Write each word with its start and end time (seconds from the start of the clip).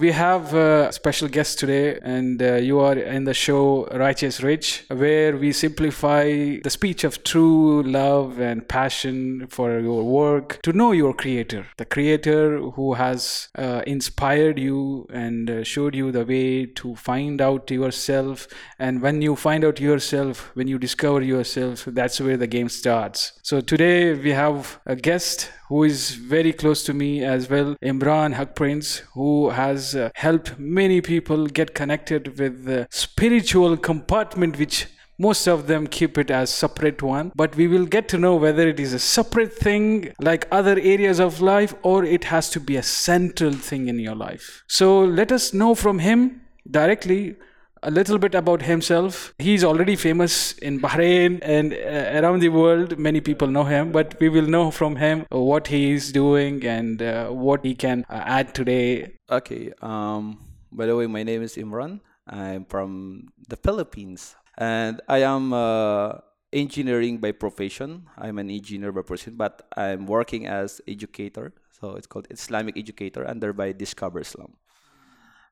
We 0.00 0.12
have 0.12 0.54
a 0.54 0.92
special 0.92 1.26
guest 1.26 1.58
today, 1.58 1.98
and 2.00 2.40
uh, 2.40 2.54
you 2.54 2.78
are 2.78 2.96
in 2.96 3.24
the 3.24 3.34
show 3.34 3.86
Righteous 3.86 4.40
Rich, 4.40 4.84
where 4.86 5.36
we 5.36 5.50
simplify 5.50 6.58
the 6.62 6.70
speech 6.70 7.02
of 7.02 7.24
true 7.24 7.82
love 7.82 8.38
and 8.38 8.68
passion 8.68 9.48
for 9.48 9.80
your 9.80 10.04
work 10.04 10.60
to 10.62 10.72
know 10.72 10.92
your 10.92 11.14
creator, 11.14 11.66
the 11.78 11.84
creator 11.84 12.60
who 12.60 12.94
has 12.94 13.48
uh, 13.58 13.82
inspired 13.88 14.56
you 14.56 15.08
and 15.12 15.50
uh, 15.50 15.64
showed 15.64 15.96
you 15.96 16.12
the 16.12 16.24
way 16.24 16.66
to 16.66 16.94
find 16.94 17.40
out 17.40 17.68
yourself. 17.68 18.46
And 18.78 19.02
when 19.02 19.20
you 19.20 19.34
find 19.34 19.64
out 19.64 19.80
yourself, 19.80 20.52
when 20.54 20.68
you 20.68 20.78
discover 20.78 21.22
yourself, 21.22 21.86
that's 21.86 22.20
where 22.20 22.36
the 22.36 22.46
game 22.46 22.68
starts. 22.68 23.32
So 23.42 23.60
today 23.60 24.14
we 24.14 24.30
have 24.30 24.78
a 24.86 24.94
guest 24.94 25.50
who 25.68 25.84
is 25.84 26.12
very 26.12 26.52
close 26.52 26.82
to 26.84 26.94
me 26.94 27.22
as 27.22 27.50
well, 27.50 27.76
Imran 27.82 28.34
Hugprince, 28.34 29.00
who 29.12 29.50
has 29.50 29.87
uh, 29.94 30.10
helped 30.14 30.58
many 30.58 31.00
people 31.00 31.46
get 31.46 31.74
connected 31.74 32.38
with 32.38 32.64
the 32.64 32.86
spiritual 32.90 33.76
compartment 33.76 34.58
which 34.58 34.86
most 35.18 35.48
of 35.48 35.66
them 35.66 35.86
keep 35.86 36.16
it 36.16 36.30
as 36.30 36.48
separate 36.48 37.02
one. 37.02 37.32
But 37.34 37.56
we 37.56 37.66
will 37.66 37.86
get 37.86 38.08
to 38.10 38.18
know 38.18 38.36
whether 38.36 38.68
it 38.68 38.78
is 38.78 38.92
a 38.92 38.98
separate 38.98 39.52
thing 39.52 40.12
like 40.20 40.46
other 40.52 40.78
areas 40.78 41.18
of 41.18 41.40
life 41.40 41.74
or 41.82 42.04
it 42.04 42.24
has 42.24 42.50
to 42.50 42.60
be 42.60 42.76
a 42.76 42.82
central 42.82 43.52
thing 43.52 43.88
in 43.88 43.98
your 43.98 44.14
life. 44.14 44.62
So 44.68 45.00
let 45.00 45.32
us 45.32 45.52
know 45.52 45.74
from 45.74 45.98
him 45.98 46.42
directly 46.70 47.36
a 47.82 47.90
little 47.90 48.18
bit 48.18 48.34
about 48.34 48.62
himself. 48.62 49.34
He's 49.38 49.64
already 49.64 49.96
famous 49.96 50.52
in 50.58 50.80
Bahrain 50.80 51.40
and 51.42 51.72
uh, 51.72 52.20
around 52.20 52.40
the 52.40 52.48
world. 52.48 52.98
Many 52.98 53.20
people 53.20 53.48
know 53.48 53.64
him, 53.64 53.92
but 53.92 54.18
we 54.20 54.28
will 54.28 54.46
know 54.46 54.70
from 54.70 54.96
him 54.96 55.26
what 55.30 55.68
he 55.68 55.92
is 55.92 56.12
doing 56.12 56.64
and 56.64 57.02
uh, 57.02 57.28
what 57.28 57.64
he 57.64 57.74
can 57.74 58.04
uh, 58.08 58.22
add 58.24 58.54
today. 58.54 59.14
Okay. 59.30 59.72
Um, 59.82 60.44
by 60.72 60.86
the 60.86 60.96
way, 60.96 61.06
my 61.06 61.22
name 61.22 61.42
is 61.42 61.56
Imran. 61.56 62.00
I'm 62.26 62.64
from 62.66 63.28
the 63.48 63.56
Philippines, 63.56 64.36
and 64.58 65.00
I 65.08 65.22
am 65.22 65.52
uh, 65.52 66.18
engineering 66.52 67.18
by 67.18 67.32
profession. 67.32 68.06
I'm 68.18 68.38
an 68.38 68.50
engineer 68.50 68.92
by 68.92 69.00
profession, 69.00 69.36
but 69.36 69.66
I'm 69.76 70.06
working 70.06 70.46
as 70.46 70.80
educator. 70.86 71.54
So 71.80 71.94
it's 71.94 72.06
called 72.06 72.26
Islamic 72.30 72.76
educator 72.76 73.26
under 73.26 73.52
by 73.52 73.72
Discover 73.72 74.20
Islam. 74.20 74.54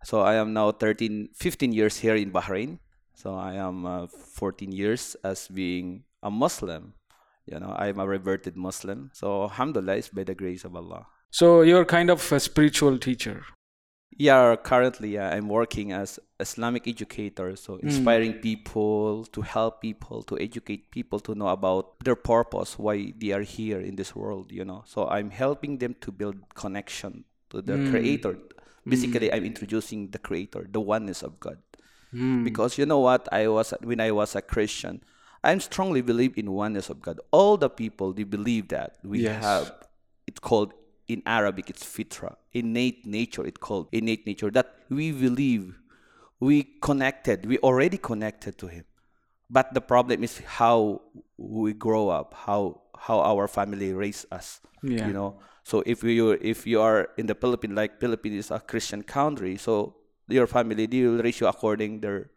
So 0.06 0.20
I 0.20 0.34
am 0.34 0.52
now 0.52 0.70
13, 0.70 1.30
15 1.34 1.72
years 1.72 1.96
here 1.98 2.14
in 2.14 2.30
Bahrain. 2.30 2.78
So 3.14 3.34
I 3.34 3.54
am 3.54 3.84
uh, 3.84 4.06
14 4.06 4.70
years 4.70 5.16
as 5.24 5.48
being 5.48 6.04
a 6.22 6.30
Muslim. 6.30 6.94
You 7.44 7.58
know, 7.58 7.74
I'm 7.76 7.98
a 7.98 8.06
reverted 8.06 8.56
Muslim. 8.56 9.10
So 9.12 9.42
alhamdulillah, 9.42 9.96
it's 9.96 10.10
by 10.10 10.22
the 10.22 10.36
grace 10.36 10.64
of 10.64 10.77
Allah. 10.77 11.08
So 11.32 11.62
you're 11.62 11.84
kind 11.84 12.08
of 12.08 12.22
a 12.30 12.38
spiritual 12.38 12.98
teacher. 12.98 13.46
Yeah, 14.16 14.54
currently 14.54 15.18
I'm 15.18 15.48
working 15.48 15.90
as 15.90 16.20
Islamic 16.38 16.86
educator, 16.86 17.56
so 17.56 17.74
inspiring 17.82 18.34
people 18.34 19.24
to 19.32 19.42
help 19.42 19.82
people 19.82 20.22
to 20.22 20.38
educate 20.38 20.92
people 20.92 21.18
to 21.18 21.34
know 21.34 21.48
about 21.48 21.98
their 22.04 22.14
purpose, 22.14 22.78
why 22.78 23.12
they 23.18 23.32
are 23.32 23.42
here 23.42 23.80
in 23.80 23.96
this 23.96 24.14
world, 24.14 24.52
you 24.52 24.64
know. 24.64 24.84
So 24.86 25.08
I'm 25.08 25.30
helping 25.30 25.78
them 25.78 25.96
to 26.02 26.12
build 26.12 26.36
connection 26.54 27.24
to 27.50 27.60
the 27.60 27.90
creator. 27.90 28.38
Basically, 28.87 29.29
hmm. 29.29 29.34
I'm 29.34 29.45
introducing 29.45 30.11
the 30.11 30.19
creator, 30.19 30.67
the 30.70 30.81
oneness 30.81 31.23
of 31.23 31.41
God. 31.41 31.59
Hmm. 32.12 32.45
Because 32.45 32.79
you 32.79 32.87
know 32.87 33.01
what, 33.01 33.29
I 33.33 33.48
was 33.48 33.75
when 33.83 34.01
I 34.01 34.11
was 34.12 34.34
a 34.37 34.42
Christian, 34.42 35.03
I 35.42 35.56
strongly 35.59 36.03
believe 36.03 36.39
in 36.39 36.53
oneness 36.53 36.89
of 36.91 37.03
God. 37.03 37.20
All 37.31 37.57
the 37.57 37.69
people 37.69 38.12
they 38.12 38.25
believe 38.25 38.69
that 38.69 38.97
we 39.03 39.20
Yes. 39.20 39.42
have 39.42 39.75
it's 40.27 40.41
called 40.41 40.73
in 41.09 41.23
Arabic 41.27 41.70
it's 41.70 41.84
fitra, 41.84 42.37
innate 42.53 43.07
nature. 43.07 43.45
It's 43.47 43.59
called 43.59 43.89
innate 43.92 44.27
nature 44.27 44.51
that 44.51 44.75
we 44.89 45.12
believe 45.12 45.79
we 46.41 46.64
connected, 46.83 47.47
we 47.47 47.59
already 47.59 47.98
connected 47.98 48.59
to 48.59 48.67
Him. 48.67 48.84
But 49.48 49.73
the 49.75 49.81
problem 49.81 50.25
is 50.25 50.39
how 50.39 51.03
we 51.39 51.73
grow 51.73 52.09
up, 52.09 52.34
how 52.34 52.83
how 52.98 53.20
our 53.20 53.48
family 53.48 53.92
raise 53.92 54.27
us. 54.30 54.61
Yeah. 54.83 55.07
You 55.07 55.12
know. 55.12 55.39
So 55.64 55.83
if 55.86 56.02
you 56.05 56.30
if 56.40 56.67
you 56.67 56.80
are 56.80 57.08
in 57.17 57.27
the 57.27 57.34
Philippines, 57.34 57.74
like 57.74 58.01
Philippines 58.01 58.46
is 58.46 58.51
a 58.51 58.61
Christian 58.61 59.02
country, 59.02 59.57
so 59.57 59.96
your 60.29 60.46
family 60.46 60.86
they 60.86 61.02
will 61.02 61.23
raise 61.23 61.40
you 61.40 61.46
according 61.46 62.01
their 62.01 62.30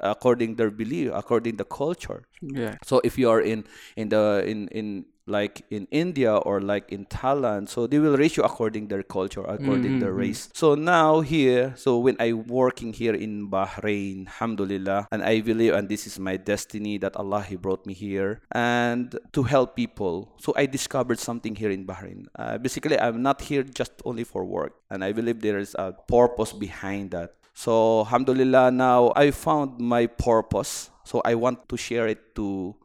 according 0.00 0.56
their 0.56 0.70
belief, 0.70 1.10
according 1.12 1.56
the 1.56 1.64
culture. 1.64 2.24
Yeah. 2.40 2.76
So 2.84 3.00
if 3.04 3.18
you 3.18 3.30
are 3.30 3.40
in 3.40 3.64
in 3.96 4.08
the 4.08 4.44
in 4.46 4.68
in 4.68 5.06
like 5.28 5.64
in 5.70 5.86
India 5.90 6.34
or 6.34 6.60
like 6.60 6.90
in 6.90 7.06
Thailand, 7.06 7.68
so 7.68 7.86
they 7.86 7.98
will 7.98 8.16
raise 8.16 8.36
you 8.36 8.42
according 8.42 8.88
their 8.88 9.02
culture, 9.02 9.42
according 9.42 10.00
their 10.00 10.12
race. 10.12 10.48
So 10.54 10.74
now 10.74 11.20
here, 11.20 11.74
so 11.76 11.98
when 11.98 12.16
I 12.18 12.32
working 12.32 12.92
here 12.92 13.14
in 13.14 13.50
Bahrain, 13.50 14.26
alhamdulillah, 14.26 15.08
and 15.12 15.22
I 15.22 15.40
believe 15.40 15.74
and 15.74 15.88
this 15.88 16.06
is 16.06 16.18
my 16.18 16.36
destiny 16.36 16.98
that 16.98 17.16
Allah 17.16 17.42
He 17.42 17.56
brought 17.56 17.86
me 17.86 17.94
here 17.94 18.40
and 18.52 19.14
to 19.32 19.42
help 19.42 19.76
people. 19.76 20.34
So 20.38 20.52
I 20.56 20.66
discovered 20.66 21.18
something 21.18 21.54
here 21.54 21.70
in 21.70 21.86
Bahrain. 21.86 22.26
Uh, 22.34 22.58
basically, 22.58 22.98
I'm 22.98 23.22
not 23.22 23.40
here 23.42 23.62
just 23.62 23.92
only 24.04 24.24
for 24.24 24.44
work, 24.44 24.72
and 24.90 25.04
I 25.04 25.12
believe 25.12 25.40
there 25.40 25.58
is 25.58 25.76
a 25.78 25.92
purpose 25.92 26.52
behind 26.52 27.12
that. 27.12 27.34
So 27.54 28.06
alhamdulillah, 28.06 28.70
now 28.70 29.12
I 29.16 29.32
found 29.32 29.80
my 29.80 30.06
purpose. 30.06 30.90
So 31.04 31.20
I 31.24 31.34
want 31.34 31.68
to 31.68 31.76
share 31.76 32.06
it 32.06 32.36
to 32.36 32.76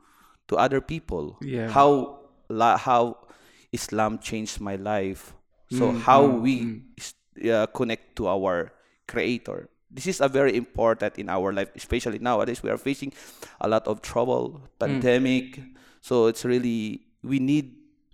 to 0.48 0.58
other 0.58 0.82
people. 0.82 1.38
Yeah. 1.42 1.70
How 1.70 2.23
la, 2.54 2.78
how 2.78 3.18
Islam 3.72 4.20
changed 4.20 4.62
my 4.62 4.76
life. 4.94 5.34
So 5.72 5.92
Mm, 5.92 6.00
how 6.08 6.22
we 6.46 6.54
uh, 7.52 7.66
connect 7.74 8.16
to 8.18 8.28
our 8.28 8.72
Creator. 9.08 9.70
This 9.90 10.08
is 10.08 10.22
a 10.22 10.28
very 10.30 10.54
important 10.64 11.18
in 11.20 11.30
our 11.30 11.52
life, 11.54 11.70
especially 11.76 12.20
nowadays. 12.20 12.64
We 12.64 12.70
are 12.70 12.78
facing 12.90 13.12
a 13.62 13.68
lot 13.68 13.88
of 13.88 14.02
trouble, 14.02 14.46
Mm. 14.62 14.80
pandemic. 14.80 15.46
So 16.02 16.28
it's 16.28 16.44
really 16.46 17.02
we 17.24 17.40
need 17.40 17.66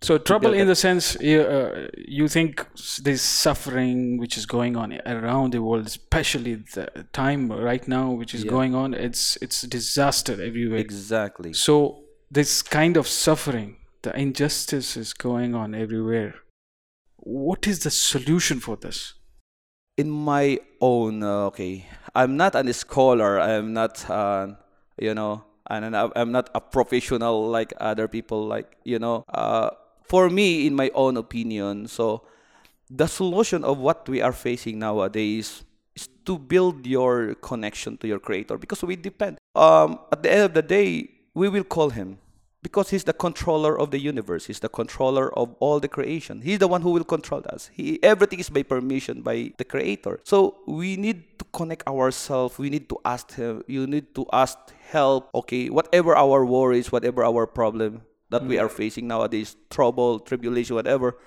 So 0.01 0.17
trouble 0.17 0.53
in 0.53 0.67
the 0.67 0.75
sense 0.75 1.17
you, 1.19 1.41
uh, 1.41 1.87
you 2.19 2.27
think 2.29 2.65
this 3.03 3.21
suffering 3.21 4.17
which 4.21 4.37
is 4.39 4.45
going 4.45 4.77
on 4.77 4.87
around 5.05 5.51
the 5.55 5.61
world, 5.67 5.85
especially 5.87 6.53
the 6.75 6.85
time 7.11 7.51
right 7.69 7.85
now 7.87 8.05
which 8.19 8.33
is 8.37 8.41
Yeah. 8.43 8.51
going 8.57 8.73
on, 8.81 8.93
it's 9.07 9.23
it's 9.45 9.57
disaster 9.77 10.35
everywhere. 10.49 10.79
exactly. 10.87 11.51
So 11.67 11.73
this 12.39 12.51
kind 12.79 12.95
of 13.01 13.05
suffering, 13.07 13.75
the 14.01 14.17
injustice 14.17 14.95
is 14.97 15.13
going 15.13 15.55
on 15.55 15.75
everywhere. 15.75 16.35
What 17.17 17.67
is 17.67 17.79
the 17.79 17.91
solution 17.91 18.59
for 18.59 18.75
this? 18.75 19.13
in 19.99 20.09
my 20.09 20.57
own 20.79 21.21
uh, 21.21 21.51
okay 21.51 21.85
i'm 22.15 22.37
not 22.37 22.55
a 22.55 22.73
scholar 22.73 23.37
i'm 23.37 23.73
not 23.73 24.09
uh, 24.09 24.47
you 24.97 25.13
know 25.13 25.43
and 25.69 25.93
I'm- 25.93 26.31
not 26.31 26.49
a 26.55 26.61
professional 26.61 27.49
like 27.49 27.73
other 27.81 28.07
people 28.07 28.47
like 28.47 28.77
you 28.85 28.97
know 28.97 29.25
uh, 29.27 29.71
for 30.07 30.29
me 30.29 30.65
in 30.65 30.73
my 30.73 30.89
own 30.95 31.17
opinion 31.17 31.87
so 31.87 32.23
the 32.89 33.07
solution 33.07 33.65
of 33.65 33.77
what 33.77 34.07
we 34.07 34.21
are 34.21 34.31
facing 34.31 34.79
nowadays 34.79 35.63
is 35.95 36.07
to 36.25 36.39
build 36.39 36.87
your 36.87 37.35
connection 37.35 37.97
to 37.97 38.07
your 38.07 38.19
creator 38.19 38.57
because 38.57 38.81
we 38.83 38.95
depend 38.95 39.37
um, 39.55 39.99
at 40.13 40.23
the 40.23 40.31
end 40.31 40.43
of 40.43 40.53
the 40.53 40.63
day 40.63 41.09
we 41.35 41.49
will 41.49 41.65
call 41.65 41.89
him 41.89 42.17
because 42.61 42.89
he's 42.89 43.05
the 43.05 43.13
controller 43.13 43.79
of 43.79 43.91
the 43.91 43.99
universe. 43.99 44.45
He's 44.45 44.59
the 44.59 44.69
controller 44.69 45.33
of 45.37 45.55
all 45.59 45.79
the 45.79 45.87
creation. 45.87 46.41
He's 46.41 46.59
the 46.59 46.67
one 46.67 46.81
who 46.81 46.91
will 46.91 47.03
control 47.03 47.43
us. 47.47 47.69
He 47.73 48.01
everything 48.03 48.39
is 48.39 48.49
by 48.49 48.63
permission 48.63 49.21
by 49.21 49.53
the 49.57 49.63
creator. 49.63 50.19
So 50.23 50.57
we 50.67 50.97
need 50.97 51.39
to 51.39 51.45
connect 51.53 51.87
ourselves. 51.87 52.57
We 52.57 52.69
need 52.69 52.89
to 52.89 52.99
ask 53.05 53.33
him 53.33 53.63
you 53.67 53.87
need 53.87 54.13
to 54.15 54.25
ask 54.33 54.57
help. 54.89 55.29
Okay 55.33 55.69
whatever 55.69 56.15
our 56.15 56.45
worries 56.45 56.91
whatever 56.91 57.23
our 57.23 57.47
problem 57.47 58.01
that 58.29 58.45
we 58.45 58.57
mm. 58.57 58.61
are 58.61 58.69
facing 58.69 59.07
nowadays 59.07 59.55
trouble 59.69 60.19
tribulation 60.19 60.75
whatever. 60.75 61.17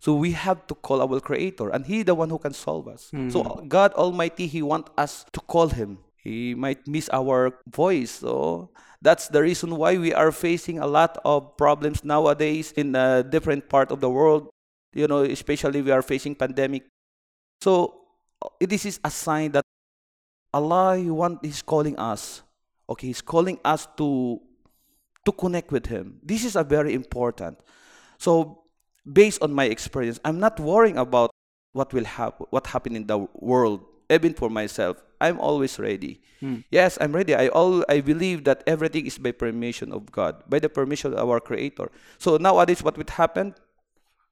So 0.00 0.14
we 0.14 0.32
have 0.32 0.66
to 0.68 0.74
call 0.74 1.02
our 1.02 1.20
creator 1.20 1.68
and 1.68 1.84
he 1.84 2.02
the 2.02 2.14
one 2.14 2.30
who 2.30 2.38
can 2.38 2.54
solve 2.54 2.88
us. 2.88 3.12
So 3.28 3.44
hmm. 3.44 3.68
god 3.68 3.92
almighty 3.94 4.46
he 4.46 4.62
want 4.62 4.88
us 4.98 5.24
to 5.32 5.40
call 5.40 5.68
him. 5.68 5.98
He 6.16 6.54
might 6.54 6.86
miss 6.86 7.08
our 7.12 7.52
voice 7.66 8.10
so 8.10 8.70
that's 9.02 9.28
the 9.28 9.42
reason 9.42 9.76
why 9.76 9.96
we 9.96 10.12
are 10.12 10.32
facing 10.32 10.78
a 10.78 10.86
lot 10.86 11.18
of 11.24 11.56
problems 11.56 12.04
nowadays 12.04 12.72
in 12.72 12.94
a 12.94 13.22
different 13.22 13.68
part 13.68 13.90
of 13.90 14.00
the 14.00 14.10
world 14.10 14.50
you 14.92 15.06
know 15.06 15.22
especially 15.22 15.82
we 15.82 15.90
are 15.90 16.02
facing 16.02 16.34
pandemic. 16.34 16.84
So 17.60 18.02
uh, 18.42 18.48
this 18.60 18.84
is 18.84 18.98
a 19.04 19.10
sign 19.10 19.52
that 19.52 19.64
allah 20.52 20.98
he 20.98 21.10
want 21.10 21.44
is 21.44 21.62
calling 21.62 21.98
us. 21.98 22.42
Okay 22.88 23.08
he's 23.08 23.22
calling 23.22 23.58
us 23.64 23.86
to 23.96 24.40
to 25.24 25.32
connect 25.32 25.70
with 25.70 25.86
him. 25.86 26.18
This 26.22 26.44
is 26.44 26.56
a 26.56 26.64
very 26.64 26.94
important. 26.94 27.60
So 28.18 28.60
based 29.06 29.42
on 29.42 29.52
my 29.52 29.64
experience 29.64 30.20
i'm 30.24 30.38
not 30.38 30.60
worrying 30.60 30.98
about 30.98 31.30
what 31.72 31.92
will 31.92 32.04
happen 32.04 32.46
what 32.50 32.66
happen 32.66 32.94
in 32.96 33.06
the 33.06 33.18
world 33.34 33.80
even 34.10 34.34
for 34.34 34.50
myself 34.50 35.02
i'm 35.20 35.38
always 35.38 35.78
ready. 35.78 36.20
Hmm. 36.40 36.64
Yes 36.70 36.96
i'm 37.00 37.12
ready. 37.12 37.34
I 37.34 37.48
all 37.48 37.84
i 37.88 38.00
believe 38.00 38.44
that 38.44 38.64
everything 38.66 39.06
is 39.06 39.18
by 39.18 39.32
permission 39.32 39.92
of 39.92 40.10
god 40.10 40.42
by 40.48 40.58
the 40.58 40.68
permission 40.68 41.12
of 41.14 41.28
our 41.28 41.40
creator. 41.40 41.90
So 42.18 42.36
nowadays 42.36 42.82
what 42.82 42.96
would 42.96 43.10
happen? 43.10 43.54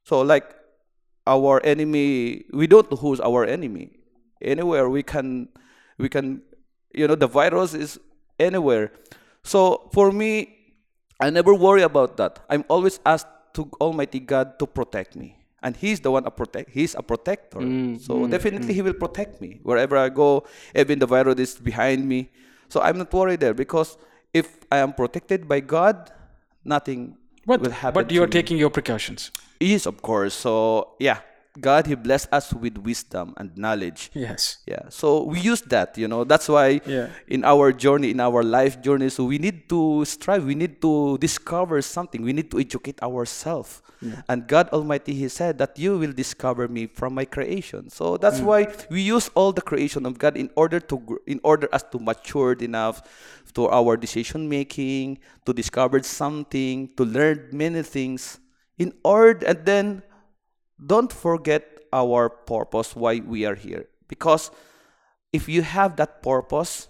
So 0.05 0.21
like 0.23 0.57
our 1.27 1.61
enemy 1.65 2.45
we 2.53 2.67
don't 2.67 2.91
know 2.91 2.97
who's 2.97 3.21
our 3.21 3.45
enemy. 3.45 3.93
Anywhere 4.41 4.89
we 4.89 5.03
can 5.03 5.49
we 5.99 6.09
can 6.09 6.43
you 6.95 7.07
know 7.07 7.15
the 7.15 7.29
virus 7.29 7.75
is 7.75 8.01
anywhere. 8.41 8.93
So 9.45 9.91
for 9.93 10.11
me 10.13 10.57
i 11.21 11.29
never 11.31 11.53
worry 11.53 11.83
about 11.83 12.17
that. 12.17 12.41
I'm 12.49 12.65
always 12.69 12.99
asked 13.05 13.29
to 13.55 13.69
almighty 13.81 14.21
god 14.21 14.59
to 14.59 14.67
protect 14.67 15.17
me 15.17 15.38
and 15.63 15.77
he's 15.77 16.01
the 16.01 16.11
one 16.11 16.25
a 16.25 16.31
protect 16.31 16.71
he's 16.71 16.95
a 16.95 17.03
protector 17.03 17.59
mm, 17.59 18.01
so 18.01 18.15
mm, 18.15 18.31
definitely 18.31 18.73
mm. 18.73 18.79
he 18.79 18.83
will 18.83 18.95
protect 19.05 19.41
me 19.41 19.59
wherever 19.63 19.97
i 19.97 20.09
go 20.09 20.45
even 20.75 20.99
the 20.99 21.07
virus 21.07 21.39
is 21.39 21.55
behind 21.57 22.07
me 22.07 22.31
so 22.69 22.81
i'm 22.81 22.99
not 22.99 23.13
worried 23.13 23.41
there 23.41 23.55
because 23.55 23.97
if 24.33 24.59
i 24.71 24.79
am 24.79 24.93
protected 24.93 25.49
by 25.49 25.59
god 25.61 26.11
nothing 26.65 27.17
But, 27.47 27.61
will 27.63 27.71
happen 27.73 27.95
but 28.05 28.13
you're 28.13 28.27
to 28.27 28.37
me. 28.37 28.43
taking 28.43 28.59
your 28.59 28.69
precautions. 28.71 29.31
Yes, 29.59 29.87
of 29.87 30.03
course. 30.03 30.35
So 30.35 30.53
yeah, 31.01 31.21
God 31.61 31.87
He 31.87 31.95
blessed 31.95 32.29
us 32.33 32.53
with 32.55 32.79
wisdom 32.79 33.35
and 33.37 33.57
knowledge. 33.57 34.11
Yes. 34.15 34.59
Yeah. 34.67 34.89
So 34.91 35.25
we 35.25 35.41
use 35.41 35.63
that, 35.69 35.99
you 35.99 36.09
know. 36.09 36.25
That's 36.25 36.49
why 36.49 36.81
Yeah. 36.87 37.09
in 37.27 37.45
our 37.45 37.73
journey, 37.73 38.11
in 38.11 38.21
our 38.21 38.43
life 38.43 38.81
journey, 38.81 39.09
so 39.11 39.25
we 39.25 39.39
need 39.39 39.69
to 39.69 40.05
strive. 40.05 40.45
We 40.45 40.55
need 40.55 40.81
to 40.83 41.19
discover 41.19 41.83
something. 41.83 42.23
We 42.23 42.33
need 42.33 42.51
to 42.53 42.59
educate 42.59 43.03
ourselves. 43.03 43.83
And 44.31 44.47
God 44.47 44.69
Almighty, 44.71 45.11
He 45.13 45.27
said 45.27 45.59
that 45.59 45.75
you 45.77 45.99
will 45.99 46.13
discover 46.15 46.69
me 46.69 46.87
from 46.87 47.15
my 47.19 47.25
creation. 47.27 47.91
So 47.91 48.17
that's 48.17 48.39
why 48.39 48.71
we 48.95 49.03
use 49.03 49.27
all 49.35 49.51
the 49.51 49.61
creation 49.61 50.07
of 50.07 50.19
God 50.23 50.37
in 50.37 50.51
order 50.55 50.79
to, 50.79 51.19
in 51.27 51.41
order 51.43 51.67
us 51.75 51.83
to 51.91 51.99
matured 51.99 52.63
enough 52.63 53.03
to 53.59 53.67
our 53.67 53.97
decision 53.99 54.49
making, 54.49 55.19
to 55.47 55.53
discover 55.53 55.99
something, 56.03 56.95
to 56.97 57.03
learn 57.05 57.49
many 57.51 57.83
things. 57.83 58.39
In 58.79 58.95
order, 59.03 59.43
and 59.51 59.67
then 59.67 60.03
don't 60.85 61.13
forget 61.13 61.65
our 61.93 62.29
purpose 62.29 62.95
why 62.95 63.21
we 63.21 63.45
are 63.47 63.55
here. 63.55 63.87
Because 64.09 64.51
if 65.33 65.49
you 65.49 65.63
have 65.63 65.97
that 65.97 66.23
purpose 66.23 66.89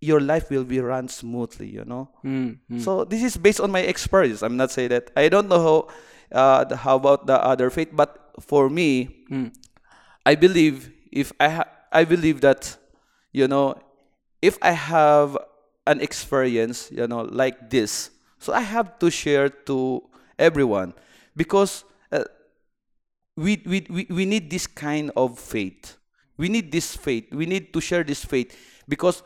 your 0.00 0.18
life 0.20 0.50
will 0.50 0.64
be 0.64 0.80
run 0.80 1.06
smoothly 1.08 1.68
you 1.68 1.84
know? 1.84 2.10
Mm, 2.24 2.58
so 2.80 3.04
this 3.04 3.22
is 3.22 3.36
based 3.36 3.60
on 3.60 3.70
my 3.70 3.80
experience. 3.80 4.42
I'm 4.42 4.56
not 4.56 4.70
saying 4.70 4.88
that 4.90 5.10
i 5.16 5.28
don't 5.28 5.48
know 5.48 5.62
how 5.62 5.88
uh, 6.32 6.64
the, 6.64 6.76
how 6.76 6.96
about 6.96 7.26
the 7.26 7.38
other 7.42 7.70
faith 7.70 7.90
but 7.92 8.18
for 8.40 8.68
me 8.68 9.08
i 10.26 10.34
believe 10.34 10.90
if 11.12 11.32
i 11.38 11.48
ha- 11.48 11.70
i 11.92 12.04
believe 12.04 12.40
that 12.40 12.76
you 13.32 13.46
know 13.46 13.76
if 14.40 14.58
i 14.62 14.72
have 14.72 15.36
an 15.86 16.00
experience 16.00 16.90
you 16.90 17.06
know 17.06 17.22
like 17.22 17.70
this 17.70 18.10
so 18.38 18.52
i 18.52 18.60
have 18.60 18.98
to 18.98 19.10
share 19.10 19.48
to 19.48 20.02
everyone. 20.38 20.94
Because 21.36 21.84
we, 23.36 23.62
we, 23.66 23.86
we, 23.88 24.06
we 24.10 24.24
need 24.26 24.50
this 24.50 24.66
kind 24.66 25.10
of 25.16 25.38
faith. 25.38 25.96
We 26.36 26.48
need 26.48 26.72
this 26.72 26.96
faith. 26.96 27.32
We 27.32 27.46
need 27.46 27.72
to 27.72 27.80
share 27.80 28.04
this 28.04 28.24
faith 28.24 28.56
because 28.88 29.22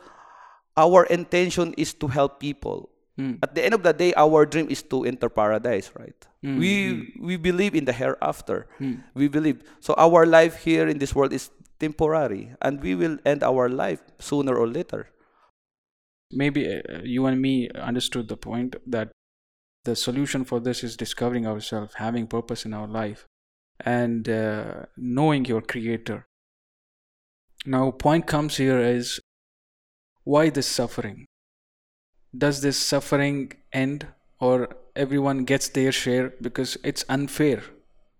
our 0.75 1.05
intention 1.05 1.73
is 1.77 1.93
to 1.95 2.07
help 2.07 2.39
people. 2.39 2.89
Hmm. 3.17 3.35
At 3.41 3.55
the 3.55 3.65
end 3.65 3.73
of 3.73 3.83
the 3.83 3.93
day, 3.93 4.13
our 4.15 4.45
dream 4.45 4.69
is 4.69 4.83
to 4.83 5.03
enter 5.03 5.27
paradise, 5.27 5.91
right? 5.97 6.15
Hmm. 6.43 6.59
We 6.59 6.73
hmm. 6.93 7.25
we 7.25 7.35
believe 7.37 7.73
in 7.73 7.85
the 7.85 7.93
hereafter. 7.93 8.67
We 9.15 9.27
believe. 9.27 9.63
So 9.79 9.95
our 9.97 10.25
life 10.25 10.61
here 10.61 10.87
in 10.87 10.99
this 10.99 11.15
world 11.15 11.33
is 11.33 11.49
temporary, 11.79 12.53
and 12.61 12.81
we 12.81 12.93
will 12.93 13.17
end 13.25 13.41
our 13.43 13.69
life 13.69 14.01
sooner 14.19 14.55
or 14.55 14.67
later. 14.67 15.09
Maybe 16.31 16.67
uh, 16.67 17.01
you 17.03 17.25
and 17.25 17.41
me 17.41 17.69
understood 17.73 18.27
the 18.27 18.37
point 18.37 18.75
that 18.85 19.09
the 19.85 19.95
solution 19.95 20.43
for 20.43 20.59
this 20.59 20.83
is 20.83 20.97
discovering 20.97 21.47
ourselves, 21.47 21.95
having 21.95 22.27
purpose 22.27 22.65
in 22.65 22.73
our 22.73 22.87
life, 22.87 23.25
and 23.79 24.27
uh, 24.27 24.85
knowing 24.95 25.45
your 25.45 25.61
creator. 25.61 26.25
Now, 27.65 27.91
point 27.91 28.27
comes 28.27 28.57
here 28.57 28.79
is 28.79 29.19
why 30.23 30.49
this 30.49 30.67
suffering? 30.67 31.25
Does 32.37 32.61
this 32.61 32.77
suffering 32.77 33.53
end 33.71 34.07
or 34.39 34.75
everyone 34.95 35.45
gets 35.45 35.69
their 35.69 35.91
share? 35.91 36.33
Because 36.41 36.77
it's 36.83 37.05
unfair. 37.09 37.63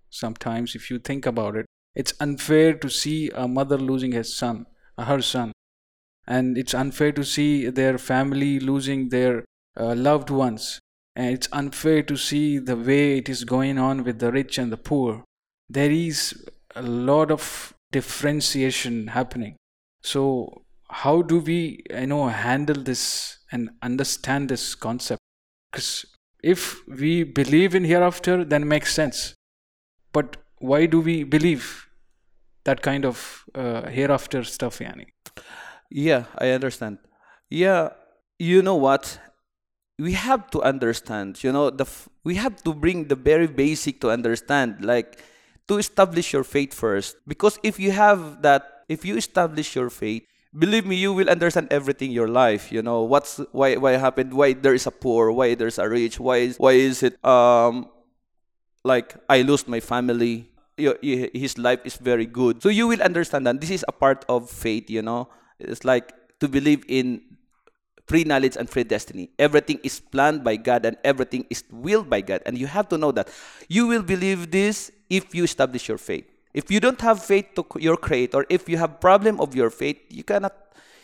Sometimes, 0.09 0.75
if 0.75 0.89
you 0.89 0.99
think 0.99 1.25
about 1.25 1.55
it, 1.55 1.65
it's 1.95 2.13
unfair 2.19 2.73
to 2.73 2.89
see 2.89 3.29
a 3.31 3.47
mother 3.47 3.77
losing 3.77 4.11
his 4.11 4.35
son, 4.35 4.65
her 4.97 5.21
son, 5.21 5.51
and 6.27 6.57
it's 6.57 6.73
unfair 6.73 7.11
to 7.13 7.23
see 7.23 7.69
their 7.69 7.97
family 7.97 8.59
losing 8.59 9.09
their 9.09 9.45
uh, 9.79 9.95
loved 9.95 10.29
ones 10.29 10.79
and 11.15 11.33
it's 11.33 11.49
unfair 11.51 12.03
to 12.03 12.15
see 12.15 12.59
the 12.59 12.75
way 12.75 13.17
it 13.17 13.27
is 13.27 13.43
going 13.43 13.79
on 13.79 14.03
with 14.03 14.19
the 14.19 14.31
rich 14.31 14.57
and 14.57 14.71
the 14.71 14.77
poor 14.77 15.23
there 15.69 15.91
is 15.91 16.33
a 16.75 16.81
lot 16.81 17.31
of 17.31 17.73
differentiation 17.91 19.07
happening 19.07 19.55
so 20.01 20.61
how 20.89 21.21
do 21.21 21.39
we 21.39 21.83
you 21.89 22.07
know 22.07 22.27
handle 22.27 22.81
this 22.91 23.39
and 23.51 23.69
understand 23.81 24.49
this 24.49 24.75
concept 24.75 25.21
because 25.71 26.05
if 26.43 26.85
we 26.87 27.23
believe 27.23 27.75
in 27.75 27.83
hereafter 27.83 28.43
then 28.43 28.63
it 28.63 28.65
makes 28.75 28.93
sense 28.93 29.33
but 30.13 30.37
why 30.59 30.85
do 30.85 30.99
we 30.99 31.23
believe 31.23 31.87
that 32.63 32.81
kind 32.81 33.05
of 33.05 33.45
uh, 33.55 33.83
hereafter 33.97 34.43
stuff 34.43 34.79
yani 34.79 35.07
Yeah, 35.89 36.25
I 36.37 36.49
understand. 36.51 36.97
Yeah, 37.49 37.89
you 38.39 38.61
know 38.61 38.75
what? 38.75 39.19
We 39.97 40.13
have 40.13 40.49
to 40.51 40.61
understand. 40.61 41.43
You 41.43 41.51
know, 41.51 41.69
the 41.69 41.85
f- 41.85 42.09
we 42.23 42.35
have 42.35 42.61
to 42.63 42.73
bring 42.73 43.05
the 43.07 43.15
very 43.15 43.47
basic 43.47 44.01
to 44.01 44.11
understand, 44.11 44.83
like 44.83 45.23
to 45.67 45.77
establish 45.77 46.33
your 46.33 46.43
faith 46.43 46.73
first. 46.73 47.17
Because 47.27 47.59
if 47.63 47.79
you 47.79 47.91
have 47.91 48.41
that, 48.41 48.83
if 48.89 49.05
you 49.05 49.17
establish 49.17 49.75
your 49.75 49.89
faith, 49.89 50.23
believe 50.57 50.85
me, 50.85 50.95
you 50.95 51.13
will 51.13 51.29
understand 51.29 51.67
everything 51.71 52.09
in 52.09 52.15
your 52.15 52.27
life. 52.27 52.71
You 52.71 52.81
know 52.81 53.03
what's 53.03 53.37
why 53.51 53.75
why 53.75 53.93
happened, 53.93 54.33
why 54.33 54.53
there 54.53 54.73
is 54.73 54.87
a 54.87 54.91
poor, 54.91 55.31
why 55.31 55.55
there's 55.55 55.77
a 55.79 55.87
rich, 55.87 56.19
why 56.19 56.37
is 56.37 56.57
why 56.57 56.73
is 56.73 57.03
it 57.03 57.19
um 57.25 57.89
like 58.83 59.15
I 59.29 59.41
lost 59.41 59.67
my 59.67 59.79
family. 59.79 60.49
His 60.77 61.57
life 61.57 61.81
is 61.85 61.97
very 61.97 62.25
good. 62.25 62.61
So 62.61 62.69
you 62.69 62.87
will 62.87 63.01
understand 63.01 63.47
that 63.47 63.59
this 63.59 63.71
is 63.71 63.83
a 63.87 63.91
part 63.91 64.23
of 64.29 64.49
faith, 64.49 64.89
you 64.89 65.01
know. 65.01 65.27
It's 65.59 65.83
like 65.83 66.13
to 66.39 66.47
believe 66.47 66.85
in 66.87 67.21
pre-knowledge 68.07 68.55
and 68.55 68.69
predestiny. 68.69 69.29
Everything 69.37 69.79
is 69.83 69.99
planned 69.99 70.43
by 70.43 70.55
God 70.55 70.85
and 70.85 70.97
everything 71.03 71.45
is 71.49 71.63
willed 71.69 72.09
by 72.09 72.21
God. 72.21 72.41
And 72.45 72.57
you 72.57 72.65
have 72.67 72.87
to 72.89 72.97
know 72.97 73.11
that. 73.11 73.29
You 73.67 73.85
will 73.87 74.01
believe 74.01 74.49
this 74.49 74.91
if 75.09 75.35
you 75.35 75.43
establish 75.43 75.87
your 75.87 75.97
faith. 75.97 76.25
If 76.53 76.71
you 76.71 76.79
don't 76.79 76.99
have 77.01 77.21
faith 77.21 77.53
to 77.55 77.65
your 77.77 77.97
creator, 77.97 78.45
if 78.49 78.67
you 78.67 78.77
have 78.77 78.99
problem 78.99 79.39
of 79.39 79.53
your 79.53 79.69
faith, 79.69 79.99
you 80.09 80.23
cannot 80.23 80.55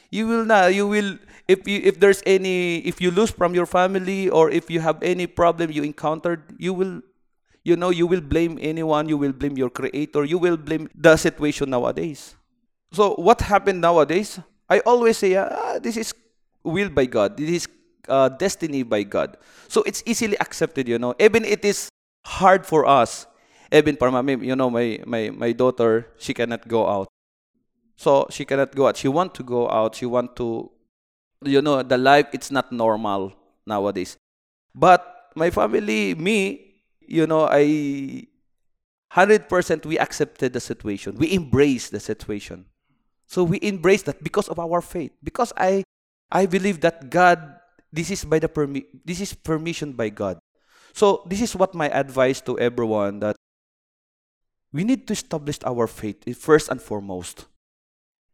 you 0.10 0.27
will 0.27 0.46
not 0.46 0.74
you 0.74 0.88
will 0.88 1.18
if 1.48 1.68
you 1.68 1.82
if 1.84 2.00
there's 2.00 2.22
any 2.25 2.77
if 2.86 3.01
you 3.01 3.10
lose 3.12 3.32
from 3.32 3.54
your 3.54 3.66
family 3.66 4.30
or 4.30 4.50
if 4.50 4.70
you 4.70 4.80
have 4.80 5.01
any 5.04 5.27
problem 5.27 5.72
you 5.72 5.84
encountered, 5.84 6.42
you 6.58 6.74
will 6.74 7.01
you 7.63 7.75
know 7.75 7.89
you 7.89 8.08
will 8.08 8.22
blame 8.22 8.58
anyone, 8.62 9.10
you 9.10 9.18
will 9.18 9.34
blame 9.34 9.58
your 9.58 9.70
creator, 9.70 10.24
you 10.24 10.38
will 10.38 10.58
blame 10.58 10.89
the 10.96 11.18
situation 11.18 11.70
nowadays. 11.70 12.36
So 12.92 13.16
what 13.16 13.42
happened 13.42 13.82
nowadays? 13.82 14.39
I 14.70 14.80
always 14.80 15.18
say, 15.18 15.36
ah, 15.36 15.80
this 15.82 15.98
is 15.98 16.13
will 16.63 16.89
by 16.89 17.05
God. 17.05 17.38
This 17.38 17.50
is 17.50 17.67
uh, 18.08 18.29
destiny 18.29 18.84
by 18.84 19.03
God. 19.03 19.38
So 19.67 19.84
it's 19.84 20.03
easily 20.05 20.38
accepted, 20.39 20.88
you 20.88 21.00
know. 21.00 21.15
Even 21.20 21.46
it 21.46 21.63
is 21.65 21.89
hard 22.25 22.65
for 22.65 22.86
us. 22.86 23.27
Even 23.72 23.96
for 23.98 24.12
my, 24.12 24.22
you 24.22 24.55
know, 24.55 24.70
my, 24.70 25.00
my, 25.05 25.29
my 25.29 25.51
daughter, 25.51 26.08
she 26.17 26.34
cannot 26.34 26.67
go 26.67 26.88
out. 26.88 27.08
So 27.96 28.27
she 28.29 28.46
cannot 28.46 28.75
go 28.75 28.88
out. 28.88 28.98
She 28.98 29.08
want 29.08 29.34
to 29.36 29.43
go 29.43 29.70
out. 29.70 29.96
She 29.96 30.05
want 30.05 30.36
to, 30.38 30.72
you 31.43 31.62
know, 31.62 31.82
the 31.82 31.98
life, 31.98 32.27
it's 32.34 32.51
not 32.51 32.72
normal 32.72 33.34
nowadays. 33.65 34.17
But 34.75 35.32
my 35.36 35.50
family, 35.50 36.15
me, 36.15 36.82
you 37.01 37.27
know, 37.27 37.48
I 37.50 38.27
100% 39.13 39.86
we 39.86 39.98
accepted 40.00 40.53
the 40.53 40.60
situation. 40.60 41.15
We 41.17 41.34
embraced 41.34 41.91
the 41.91 42.00
situation. 42.00 42.65
So 43.27 43.43
we 43.43 43.60
embrace 43.62 44.03
that 44.03 44.24
because 44.24 44.50
of 44.50 44.60
our 44.60 44.82
faith. 44.82 45.12
Because 45.24 45.53
I 45.58 45.84
I 46.32 46.46
believe 46.46 46.82
that 46.82 47.10
God 47.10 47.60
this 47.92 48.10
is 48.10 48.25
by 48.25 48.39
the 48.39 48.50
permi- 48.50 48.89
this 49.06 49.22
is 49.22 49.34
permission 49.34 49.94
by 49.94 50.10
God. 50.10 50.39
So 50.94 51.22
this 51.27 51.42
is 51.42 51.56
what 51.56 51.75
my 51.75 51.89
advice 51.89 52.42
to 52.42 52.58
everyone 52.58 53.20
that 53.20 53.36
we 54.72 54.84
need 54.84 55.06
to 55.08 55.13
establish 55.13 55.60
our 55.65 55.86
faith 55.86 56.25
first 56.36 56.70
and 56.70 56.82
foremost. 56.82 57.46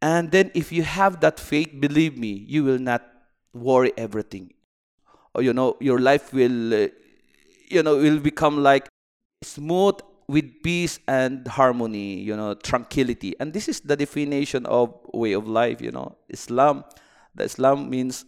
And 0.00 0.30
then 0.30 0.50
if 0.54 0.72
you 0.72 0.82
have 0.82 1.20
that 1.20 1.38
faith, 1.38 1.68
believe 1.78 2.16
me, 2.16 2.32
you 2.48 2.64
will 2.64 2.78
not 2.78 3.04
worry 3.52 3.92
everything. 3.98 4.54
Or, 5.34 5.42
you 5.42 5.52
know, 5.52 5.76
your 5.78 5.98
life 5.98 6.32
will 6.32 6.72
uh, 6.72 6.88
you 7.70 7.82
know, 7.82 7.96
will 7.96 8.18
become 8.18 8.62
like 8.62 8.88
smooth 9.42 10.00
with 10.28 10.62
peace 10.62 10.98
and 11.06 11.46
harmony, 11.48 12.20
you 12.20 12.36
know, 12.36 12.54
tranquility. 12.54 13.34
And 13.40 13.52
this 13.52 13.68
is 13.68 13.80
the 13.80 13.96
definition 13.96 14.66
of 14.66 14.94
way 15.14 15.32
of 15.32 15.46
life, 15.48 15.80
you 15.80 15.90
know. 15.92 16.16
Islam, 16.28 16.84
the 17.34 17.44
Islam 17.44 17.88
means 17.88 18.24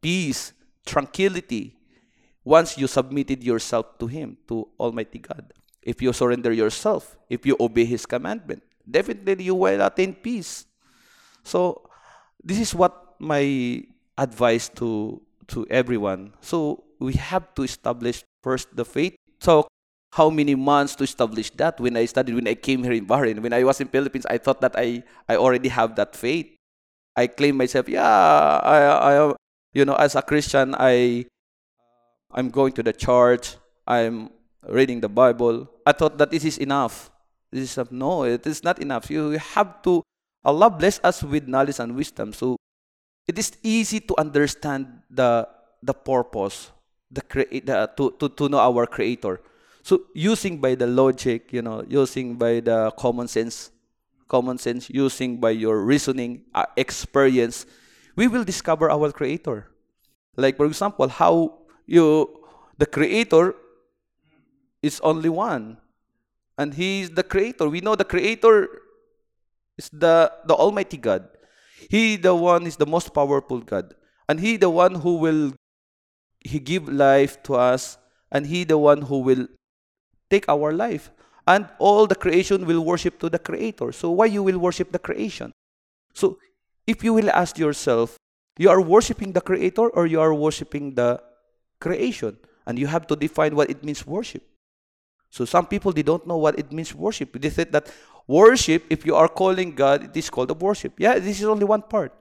peace, 0.00 0.52
tranquility. 0.86 1.76
Once 2.44 2.76
you 2.76 2.86
submitted 2.86 3.42
yourself 3.42 3.98
to 3.98 4.06
Him, 4.06 4.36
to 4.48 4.68
Almighty 4.78 5.18
God, 5.18 5.52
if 5.82 6.02
you 6.02 6.12
surrender 6.12 6.52
yourself, 6.52 7.16
if 7.28 7.46
you 7.46 7.56
obey 7.58 7.84
His 7.84 8.04
commandment, 8.04 8.62
definitely 8.88 9.44
you 9.44 9.54
will 9.54 9.80
attain 9.80 10.14
peace. 10.14 10.66
So 11.42 11.88
this 12.42 12.60
is 12.60 12.74
what 12.74 13.16
my 13.18 13.82
advice 14.18 14.68
to 14.80 15.20
to 15.48 15.66
everyone. 15.70 16.32
So 16.40 16.84
we 17.00 17.14
have 17.14 17.54
to 17.54 17.62
establish 17.62 18.24
first 18.42 18.74
the 18.76 18.84
faith. 18.84 19.16
So 19.40 19.68
how 20.12 20.30
many 20.30 20.54
months 20.54 20.94
to 20.96 21.04
establish 21.04 21.50
that? 21.58 21.80
When 21.80 21.96
I 21.96 22.04
studied, 22.06 22.34
when 22.34 22.48
I 22.48 22.54
came 22.54 22.84
here 22.84 22.92
in 22.92 23.06
Bahrain, 23.06 23.40
when 23.40 23.52
I 23.52 23.64
was 23.64 23.80
in 23.80 23.88
Philippines, 23.88 24.26
I 24.28 24.38
thought 24.38 24.60
that 24.60 24.76
I 24.76 25.02
I 25.28 25.36
already 25.36 25.68
have 25.68 25.96
that 25.96 26.16
faith. 26.16 26.53
I 27.16 27.26
claim 27.26 27.56
myself, 27.56 27.88
yeah, 27.88 28.04
I 28.62 28.78
I 29.14 29.34
you 29.72 29.84
know, 29.84 29.94
as 29.94 30.14
a 30.14 30.22
Christian, 30.22 30.74
I 30.78 31.26
I'm 32.30 32.50
going 32.50 32.72
to 32.74 32.82
the 32.82 32.92
church. 32.92 33.56
I'm 33.86 34.30
reading 34.66 35.00
the 35.00 35.08
Bible. 35.08 35.68
I 35.86 35.92
thought 35.92 36.18
that 36.18 36.30
this 36.30 36.44
is 36.44 36.58
enough. 36.58 37.10
This 37.52 37.76
is 37.78 37.90
no, 37.90 38.24
it 38.24 38.46
is 38.46 38.64
not 38.64 38.80
enough. 38.80 39.10
You 39.10 39.38
have 39.38 39.82
to. 39.82 40.02
Allah 40.44 40.68
bless 40.68 41.00
us 41.04 41.22
with 41.22 41.46
knowledge 41.46 41.78
and 41.78 41.94
wisdom. 41.94 42.32
So 42.32 42.56
it 43.26 43.38
is 43.38 43.52
easy 43.62 44.00
to 44.00 44.14
understand 44.18 44.86
the 45.08 45.46
the 45.82 45.94
purpose, 45.94 46.72
the 47.10 47.22
create, 47.22 47.66
the, 47.66 47.86
to, 47.96 48.10
to 48.18 48.28
to 48.28 48.48
know 48.48 48.58
our 48.58 48.86
Creator. 48.86 49.40
So 49.82 50.08
using 50.14 50.58
by 50.58 50.74
the 50.74 50.86
logic, 50.86 51.52
you 51.52 51.62
know, 51.62 51.84
using 51.86 52.34
by 52.34 52.60
the 52.60 52.90
common 52.98 53.28
sense, 53.28 53.70
common 54.28 54.58
sense, 54.58 54.90
using 54.90 55.38
by 55.38 55.50
your 55.50 55.84
reasoning, 55.84 56.44
uh, 56.54 56.66
experience, 56.76 57.66
we 58.16 58.28
will 58.28 58.44
discover 58.44 58.90
our 58.90 59.12
Creator. 59.12 59.70
Like 60.36 60.56
for 60.56 60.66
example, 60.66 61.08
how 61.08 61.58
you 61.86 62.28
the 62.78 62.86
Creator 62.86 63.54
is 64.82 65.00
only 65.00 65.28
one, 65.28 65.78
and 66.58 66.74
He 66.74 67.02
is 67.02 67.10
the 67.10 67.22
Creator. 67.22 67.68
We 67.68 67.80
know 67.80 67.94
the 67.94 68.04
Creator 68.04 68.68
is 69.78 69.90
the 69.92 70.32
the 70.46 70.54
Almighty 70.54 70.96
God. 70.96 71.28
He 71.90 72.16
the 72.16 72.34
one 72.34 72.66
is 72.66 72.76
the 72.76 72.86
most 72.86 73.14
powerful 73.14 73.60
God, 73.60 73.94
and 74.28 74.40
He 74.40 74.56
the 74.56 74.70
one 74.70 74.96
who 74.96 75.16
will 75.16 75.54
He 76.40 76.58
give 76.58 76.88
life 76.88 77.42
to 77.44 77.54
us, 77.54 77.98
and 78.30 78.46
He 78.46 78.64
the 78.64 78.78
one 78.78 79.02
who 79.02 79.18
will 79.20 79.46
take 80.30 80.48
our 80.48 80.72
life. 80.72 81.10
And 81.46 81.68
all 81.78 82.06
the 82.06 82.14
creation 82.14 82.64
will 82.66 82.84
worship 82.84 83.18
to 83.20 83.28
the 83.28 83.38
Creator. 83.38 83.92
So 83.92 84.10
why 84.10 84.26
you 84.26 84.42
will 84.42 84.58
worship 84.58 84.92
the 84.92 84.98
creation? 84.98 85.52
So 86.14 86.38
if 86.86 87.04
you 87.04 87.12
will 87.12 87.30
ask 87.30 87.58
yourself, 87.58 88.16
you 88.56 88.70
are 88.70 88.80
worshiping 88.80 89.32
the 89.32 89.40
Creator 89.40 89.88
or 89.90 90.06
you 90.06 90.20
are 90.20 90.32
worshiping 90.32 90.94
the 90.94 91.20
creation? 91.80 92.38
And 92.66 92.78
you 92.78 92.86
have 92.86 93.06
to 93.08 93.16
define 93.16 93.54
what 93.54 93.68
it 93.68 93.84
means 93.84 94.06
worship. 94.06 94.42
So 95.28 95.44
some 95.44 95.66
people 95.66 95.92
they 95.92 96.02
don't 96.02 96.26
know 96.26 96.38
what 96.38 96.58
it 96.58 96.72
means 96.72 96.94
worship. 96.94 97.38
They 97.38 97.50
said 97.50 97.72
that 97.72 97.92
worship, 98.26 98.84
if 98.88 99.04
you 99.04 99.16
are 99.16 99.28
calling 99.28 99.74
God, 99.74 100.04
it 100.04 100.16
is 100.16 100.30
called 100.30 100.50
a 100.50 100.54
worship. 100.54 100.94
Yeah, 100.96 101.18
this 101.18 101.40
is 101.40 101.44
only 101.44 101.64
one 101.64 101.82
part. 101.82 102.12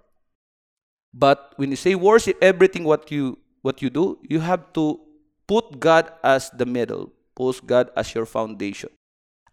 But 1.13 1.53
when 1.55 1.69
you 1.69 1.77
say 1.77 1.95
worship, 1.95 2.37
everything 2.41 2.83
what 2.83 3.11
you 3.11 3.37
what 3.61 3.81
you 3.81 3.89
do, 3.89 4.19
you 4.27 4.39
have 4.41 4.73
to 4.73 4.99
put 5.47 5.79
God 5.79 6.11
as 6.23 6.49
the 6.49 6.65
middle, 6.65 7.13
put 7.35 7.65
God 7.65 7.91
as 7.95 8.13
your 8.13 8.25
foundation, 8.25 8.89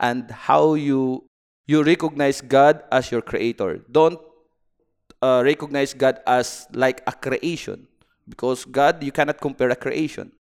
and 0.01 0.31
how 0.31 0.75
you 0.75 1.29
you 1.69 1.85
recognize 1.85 2.41
God 2.41 2.83
as 2.91 3.13
your 3.13 3.23
creator. 3.23 3.85
Don't 3.91 4.19
uh, 5.23 5.43
recognize 5.45 5.95
God 5.95 6.19
as 6.27 6.67
like 6.73 7.03
a 7.07 7.13
creation, 7.13 7.87
because 8.29 8.65
God 8.65 9.05
you 9.05 9.13
cannot 9.13 9.41
compare 9.41 9.71
a 9.71 9.77
creation. 9.77 10.33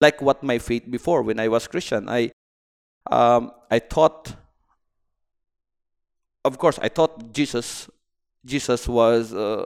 Like 0.00 0.20
what 0.20 0.42
my 0.42 0.58
faith 0.58 0.90
before 0.90 1.22
when 1.22 1.38
I 1.40 1.48
was 1.48 1.68
Christian, 1.68 2.08
I 2.08 2.32
um, 3.10 3.52
I 3.70 3.78
thought, 3.78 4.34
of 6.44 6.58
course, 6.58 6.78
I 6.82 6.88
thought 6.88 7.32
Jesus 7.32 7.88
Jesus 8.44 8.88
was. 8.88 9.32
Uh, 9.32 9.64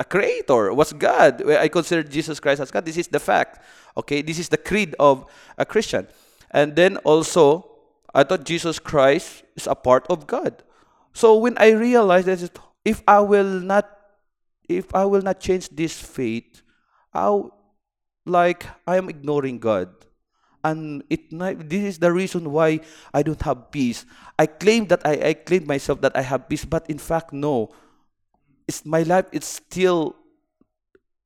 a 0.00 0.04
creator 0.04 0.74
was 0.74 0.92
God. 0.92 1.48
I 1.48 1.68
consider 1.68 2.02
Jesus 2.02 2.40
Christ 2.40 2.60
as 2.60 2.70
God. 2.72 2.84
This 2.84 2.96
is 2.96 3.06
the 3.06 3.20
fact. 3.20 3.62
Okay, 3.96 4.22
this 4.22 4.40
is 4.40 4.48
the 4.48 4.56
creed 4.56 4.96
of 4.98 5.30
a 5.56 5.64
Christian. 5.64 6.08
And 6.50 6.74
then 6.74 6.96
also, 6.98 7.73
I 8.14 8.22
thought 8.22 8.44
Jesus 8.44 8.78
Christ 8.78 9.42
is 9.56 9.66
a 9.66 9.74
part 9.74 10.06
of 10.08 10.26
God. 10.26 10.62
So 11.12 11.36
when 11.36 11.58
I 11.58 11.72
realized 11.72 12.26
that 12.26 12.58
if 12.84 13.02
I 13.06 13.20
will 13.20 13.60
not, 13.60 13.90
if 14.68 14.94
I 14.94 15.04
will 15.04 15.22
not 15.22 15.40
change 15.40 15.68
this 15.70 15.98
faith, 15.98 16.62
I 17.12 17.42
like 18.24 18.66
I 18.86 18.96
am 18.96 19.08
ignoring 19.08 19.58
God. 19.58 19.90
And 20.62 21.04
it 21.10 21.28
this 21.68 21.84
is 21.84 21.98
the 21.98 22.12
reason 22.12 22.50
why 22.50 22.80
I 23.12 23.22
don't 23.22 23.42
have 23.42 23.70
peace. 23.70 24.06
I 24.38 24.46
claim 24.46 24.86
that 24.88 25.04
I, 25.04 25.12
I 25.20 25.34
claim 25.34 25.66
myself 25.66 26.00
that 26.00 26.16
I 26.16 26.22
have 26.22 26.48
peace, 26.48 26.64
but 26.64 26.88
in 26.88 26.98
fact, 26.98 27.34
no 27.34 27.74
it's 28.66 28.84
my 28.84 29.02
life 29.02 29.26
it's 29.32 29.48
still 29.48 30.16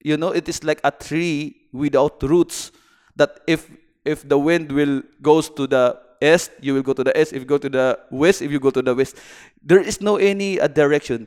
you 0.03 0.17
know 0.17 0.31
it 0.31 0.49
is 0.49 0.65
like 0.65 0.81
a 0.85 0.91
tree 0.91 1.69
without 1.73 2.23
roots 2.23 2.73
that 3.17 3.41
if 3.47 3.71
if 4.05 4.29
the 4.29 4.39
wind 4.39 4.71
will 4.73 5.03
goes 5.23 5.51
to 5.51 5.67
the 5.67 5.99
east 6.21 6.51
you 6.61 6.75
will 6.75 6.83
go 6.83 6.93
to 6.93 7.05
the 7.05 7.15
east 7.21 7.33
if 7.33 7.41
you 7.41 7.47
go 7.47 7.59
to 7.59 7.69
the 7.69 7.99
west 8.11 8.43
if 8.43 8.51
you 8.51 8.61
go 8.61 8.71
to 8.71 8.83
the 8.83 8.95
west 8.95 9.17
there 9.63 9.81
is 9.81 10.01
no 10.01 10.17
any 10.17 10.61
uh, 10.61 10.67
direction 10.67 11.27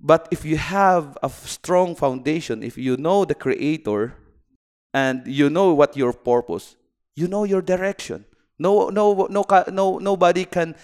but 0.00 0.28
if 0.30 0.44
you 0.44 0.56
have 0.56 1.16
a 1.22 1.28
strong 1.28 1.94
foundation 1.94 2.62
if 2.62 2.76
you 2.76 2.96
know 2.96 3.24
the 3.24 3.34
creator 3.34 4.14
and 4.92 5.26
you 5.26 5.48
know 5.50 5.72
what 5.74 5.96
your 5.96 6.12
purpose 6.12 6.76
you 7.14 7.28
know 7.28 7.44
your 7.44 7.62
direction 7.62 8.24
no 8.58 8.88
no 8.88 9.26
no 9.30 9.44
no 9.70 9.98
nobody 9.98 10.44
can 10.44 10.74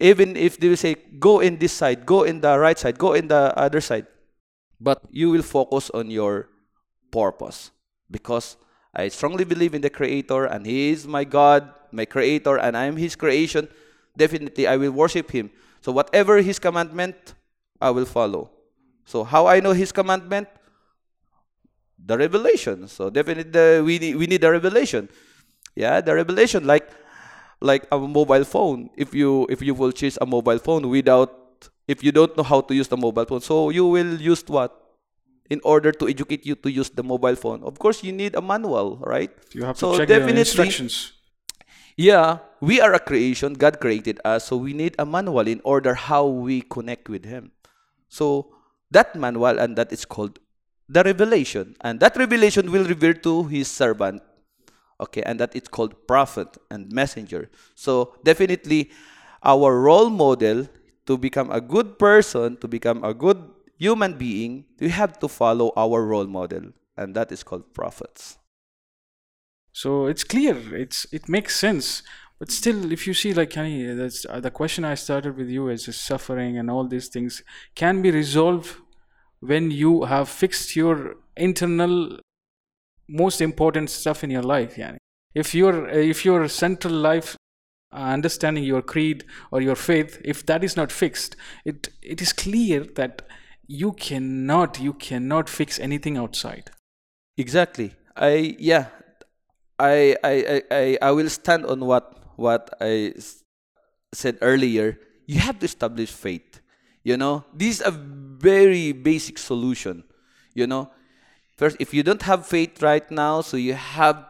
even 0.00 0.36
if 0.36 0.58
they 0.58 0.68
will 0.68 0.76
say, 0.76 0.96
go 1.18 1.40
in 1.40 1.58
this 1.58 1.72
side, 1.72 2.06
go 2.06 2.24
in 2.24 2.40
the 2.40 2.58
right 2.58 2.78
side, 2.78 2.98
go 2.98 3.12
in 3.12 3.28
the 3.28 3.56
other 3.56 3.80
side. 3.80 4.06
But 4.80 5.02
you 5.10 5.30
will 5.30 5.42
focus 5.42 5.90
on 5.90 6.10
your 6.10 6.48
purpose. 7.12 7.70
Because 8.10 8.56
I 8.94 9.08
strongly 9.08 9.44
believe 9.44 9.74
in 9.74 9.82
the 9.82 9.90
Creator 9.90 10.46
and 10.46 10.66
He 10.66 10.90
is 10.90 11.06
my 11.06 11.24
God, 11.24 11.70
my 11.96 12.04
Creator, 12.04 12.58
and 12.58 12.76
I 12.76 12.84
am 12.84 12.96
His 12.96 13.16
creation. 13.16 13.68
Definitely, 14.16 14.66
I 14.66 14.76
will 14.76 14.92
worship 14.92 15.30
Him. 15.30 15.50
So, 15.80 15.92
whatever 15.92 16.40
His 16.42 16.58
commandment, 16.58 17.34
I 17.80 17.90
will 17.90 18.04
follow. 18.06 18.50
So, 19.04 19.24
how 19.24 19.46
I 19.46 19.60
know 19.60 19.72
His 19.72 19.90
commandment? 19.90 20.48
The 21.98 22.18
revelation. 22.18 22.86
So, 22.88 23.10
definitely, 23.10 23.80
we, 23.80 23.98
need, 23.98 24.16
we 24.16 24.26
need 24.26 24.42
the 24.42 24.52
revelation. 24.52 25.08
Yeah, 25.74 26.00
the 26.00 26.14
revelation. 26.14 26.66
Like, 26.66 26.88
like 27.60 27.86
a 27.90 27.98
mobile 27.98 28.44
phone 28.44 28.90
if 28.96 29.14
you 29.14 29.46
if 29.48 29.62
you 29.62 29.74
will 29.74 29.92
choose 29.92 30.18
a 30.20 30.26
mobile 30.26 30.58
phone 30.58 30.88
without 30.88 31.32
if 31.88 32.04
you 32.04 32.12
don't 32.12 32.36
know 32.36 32.42
how 32.42 32.60
to 32.60 32.74
use 32.74 32.88
the 32.88 32.96
mobile 32.96 33.24
phone 33.24 33.40
so 33.40 33.70
you 33.70 33.86
will 33.86 34.20
use 34.20 34.44
what 34.46 34.76
in 35.48 35.60
order 35.64 35.92
to 35.92 36.08
educate 36.08 36.44
you 36.44 36.54
to 36.54 36.70
use 36.70 36.90
the 36.90 37.02
mobile 37.02 37.36
phone 37.36 37.62
of 37.62 37.78
course 37.78 38.02
you 38.04 38.12
need 38.12 38.34
a 38.34 38.42
manual 38.42 38.98
right 38.98 39.30
you 39.54 39.64
have 39.64 39.78
so 39.78 39.92
to 39.92 39.98
check 39.98 40.08
definitely, 40.08 40.34
the 40.34 40.40
instructions 40.40 41.12
yeah 41.96 42.38
we 42.60 42.80
are 42.80 42.94
a 42.94 42.98
creation. 42.98 43.54
God 43.54 43.80
created 43.80 44.20
us 44.24 44.46
so 44.46 44.56
we 44.56 44.72
need 44.72 44.94
a 44.98 45.06
manual 45.06 45.46
in 45.46 45.60
order 45.64 45.94
how 45.94 46.26
we 46.26 46.62
connect 46.62 47.08
with 47.08 47.24
him. 47.24 47.52
So 48.08 48.54
that 48.90 49.14
manual 49.14 49.58
and 49.58 49.76
that 49.76 49.92
is 49.92 50.04
called 50.04 50.38
the 50.88 51.02
revelation. 51.02 51.76
And 51.80 52.00
that 52.00 52.16
revelation 52.16 52.72
will 52.72 52.84
reveal 52.84 53.14
to 53.14 53.44
his 53.44 53.68
servant 53.68 54.22
okay 54.98 55.22
and 55.22 55.38
that 55.40 55.54
it's 55.54 55.68
called 55.68 56.06
prophet 56.06 56.48
and 56.70 56.90
messenger. 56.90 57.50
So 57.74 58.16
definitely 58.24 58.90
our 59.42 59.78
role 59.78 60.08
model 60.10 60.68
to 61.06 61.18
become 61.18 61.50
a 61.50 61.60
good 61.60 61.98
person 61.98 62.56
to 62.58 62.66
become 62.68 63.04
a 63.04 63.14
good 63.14 63.38
human 63.78 64.14
being 64.14 64.64
we 64.80 64.88
have 64.88 65.18
to 65.20 65.28
follow 65.28 65.70
our 65.76 66.04
role 66.04 66.26
model 66.26 66.72
and 66.96 67.14
that 67.14 67.30
is 67.30 67.44
called 67.44 67.72
prophets 67.74 68.38
so 69.76 70.06
it's 70.06 70.24
clear. 70.24 70.56
It's 70.74 71.04
it 71.12 71.28
makes 71.28 71.54
sense. 71.54 72.02
But 72.38 72.50
still 72.50 72.90
if 72.90 73.06
you 73.06 73.12
see 73.12 73.34
like 73.34 73.50
Kenny, 73.50 73.92
that's 73.92 74.24
uh, 74.24 74.40
the 74.40 74.50
question 74.50 74.86
i 74.86 74.94
started 74.94 75.36
with 75.36 75.50
you 75.50 75.68
is 75.68 75.84
suffering 75.94 76.56
and 76.56 76.70
all 76.70 76.86
these 76.88 77.08
things 77.08 77.42
can 77.74 78.00
be 78.00 78.10
resolved 78.10 78.76
when 79.40 79.70
you 79.70 80.04
have 80.04 80.30
fixed 80.30 80.76
your 80.76 81.16
internal 81.36 82.18
most 83.06 83.42
important 83.42 83.90
stuff 83.90 84.24
in 84.24 84.30
your 84.30 84.42
life 84.42 84.76
yani. 84.76 84.96
If 85.34 85.54
your 85.54 85.86
if 85.90 86.24
your 86.24 86.48
central 86.48 86.94
life 86.94 87.36
uh, 87.92 87.96
understanding 87.96 88.64
your 88.64 88.80
creed 88.80 89.24
or 89.50 89.60
your 89.60 89.76
faith 89.76 90.18
if 90.24 90.46
that 90.46 90.64
is 90.64 90.74
not 90.74 90.90
fixed 90.90 91.36
it 91.66 91.90
it 92.00 92.22
is 92.22 92.32
clear 92.32 92.84
that 93.00 93.22
you 93.66 93.92
cannot 93.92 94.80
you 94.80 94.94
cannot 94.94 95.50
fix 95.50 95.78
anything 95.78 96.16
outside. 96.16 96.70
Exactly. 97.36 97.94
I 98.16 98.56
yeah 98.58 98.86
i 99.78 100.16
i 100.24 100.62
i 100.70 100.98
i 101.02 101.10
will 101.10 101.28
stand 101.28 101.66
on 101.66 101.80
what 101.80 102.14
what 102.36 102.70
i 102.80 103.12
said 104.12 104.38
earlier 104.40 104.98
you 105.26 105.40
have 105.40 105.58
to 105.58 105.64
establish 105.64 106.10
faith 106.10 106.60
you 107.04 107.16
know 107.16 107.44
this 107.52 107.80
is 107.80 107.86
a 107.86 107.90
very 107.90 108.92
basic 108.92 109.38
solution 109.38 110.04
you 110.54 110.66
know 110.66 110.90
First, 111.56 111.78
if 111.80 111.94
you 111.94 112.02
don't 112.02 112.20
have 112.22 112.46
faith 112.46 112.82
right 112.82 113.10
now, 113.10 113.40
so 113.40 113.56
you 113.56 113.72
have 113.72 114.28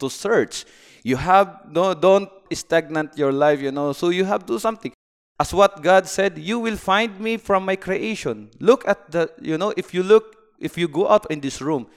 to 0.00 0.08
search. 0.08 0.64
You 1.02 1.16
have 1.16 1.68
no 1.68 1.92
don't 1.92 2.30
stagnate 2.52 3.18
your 3.18 3.32
life, 3.32 3.60
you 3.60 3.70
know. 3.70 3.92
So 3.92 4.08
you 4.08 4.24
have 4.24 4.40
to 4.48 4.56
do 4.56 4.58
something. 4.58 4.92
as 5.38 5.52
what 5.52 5.82
God 5.82 6.06
said, 6.06 6.38
you 6.38 6.62
will 6.62 6.76
find 6.78 7.18
me 7.18 7.36
from 7.36 7.66
my 7.66 7.74
creation. 7.76 8.50
Look 8.60 8.86
at 8.86 9.10
the, 9.10 9.28
you 9.42 9.58
know, 9.58 9.74
if 9.76 9.92
you 9.92 10.02
look, 10.02 10.36
if 10.60 10.78
you 10.78 10.86
go 10.86 11.10
out 11.10 11.26
in 11.28 11.40
this 11.40 11.60
room, 11.60 11.90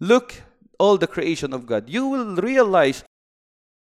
look 0.00 0.42
all 0.78 0.98
the 0.98 1.06
creation 1.06 1.52
of 1.52 1.66
God, 1.66 1.88
you 1.88 2.06
will 2.06 2.36
realize 2.36 3.04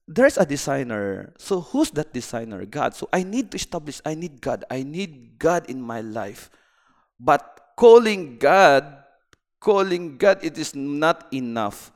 there's 0.07 0.37
a 0.37 0.47
designer. 0.47 1.33
So 1.39 1.61
who's 1.61 1.91
that 1.93 2.13
designer? 2.13 2.65
God. 2.67 2.95
So 2.95 3.09
I 3.13 3.23
need 3.23 3.51
to 3.53 3.57
establish, 3.57 4.01
I 4.05 4.15
need 4.15 4.41
God. 4.41 4.65
I 4.71 4.83
need 4.83 5.39
God 5.39 5.69
in 5.71 5.81
my 5.81 6.01
life. 6.01 6.51
But 7.21 7.75
calling 7.77 8.39
God, 8.39 9.05
calling 9.61 10.17
God, 10.19 10.39
it 10.43 10.59
is 10.59 10.75
not 10.75 11.27
enough. 11.33 11.93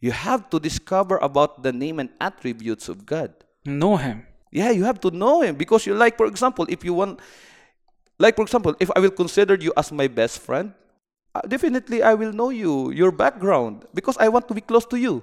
You 0.00 0.12
have 0.12 0.50
to 0.50 0.60
discover 0.60 1.16
about 1.18 1.62
the 1.62 1.72
name 1.72 1.98
and 1.98 2.10
attributes 2.20 2.88
of 2.88 3.06
God. 3.06 3.32
Know 3.64 3.96
Him. 3.96 4.26
Yeah, 4.56 4.70
you 4.70 4.84
have 4.84 5.00
to 5.04 5.10
know 5.10 5.42
him 5.42 5.56
because 5.56 5.84
you 5.84 5.92
like, 5.92 6.16
for 6.16 6.24
example, 6.24 6.64
if 6.68 6.84
you 6.84 6.94
want, 6.94 7.20
like 8.18 8.36
for 8.36 8.42
example, 8.42 8.74
if 8.80 8.90
I 8.96 9.00
will 9.00 9.10
consider 9.10 9.54
you 9.54 9.72
as 9.76 9.92
my 9.92 10.08
best 10.08 10.40
friend, 10.40 10.72
definitely 11.48 12.02
I 12.02 12.14
will 12.14 12.32
know 12.32 12.50
you, 12.50 12.90
your 12.90 13.10
background, 13.12 13.84
because 13.94 14.16
I 14.18 14.28
want 14.28 14.48
to 14.48 14.54
be 14.54 14.60
close 14.60 14.86
to 14.86 14.96
you. 14.96 15.22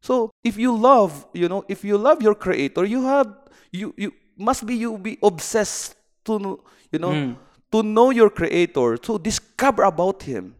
So 0.00 0.30
if 0.44 0.58
you 0.58 0.76
love, 0.76 1.26
you 1.32 1.48
know, 1.48 1.64
if 1.68 1.84
you 1.84 1.96
love 1.98 2.22
your 2.22 2.34
creator, 2.34 2.84
you 2.84 3.02
have, 3.04 3.28
you 3.72 3.94
you 3.96 4.12
must 4.36 4.66
be 4.66 4.74
you 4.74 4.98
be 4.98 5.18
obsessed 5.22 5.96
to, 6.26 6.38
know- 6.38 6.60
you 6.92 6.98
know, 6.98 7.12
Mm. 7.12 7.36
to 7.72 7.82
know 7.82 8.10
your 8.10 8.30
creator, 8.30 8.96
to 8.98 9.18
discover 9.18 9.82
about 9.84 10.22
him, 10.22 10.54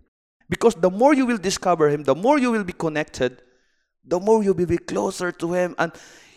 because 0.48 0.74
the 0.74 0.90
more 0.90 1.14
you 1.14 1.26
will 1.26 1.38
discover 1.38 1.88
him, 1.88 2.02
the 2.04 2.14
more 2.14 2.38
you 2.38 2.50
will 2.50 2.64
be 2.64 2.72
connected, 2.72 3.42
the 4.04 4.18
more 4.20 4.42
you 4.42 4.52
will 4.52 4.66
be 4.66 4.78
closer 4.78 5.30
to 5.32 5.52
him 5.52 5.74
and 5.78 5.92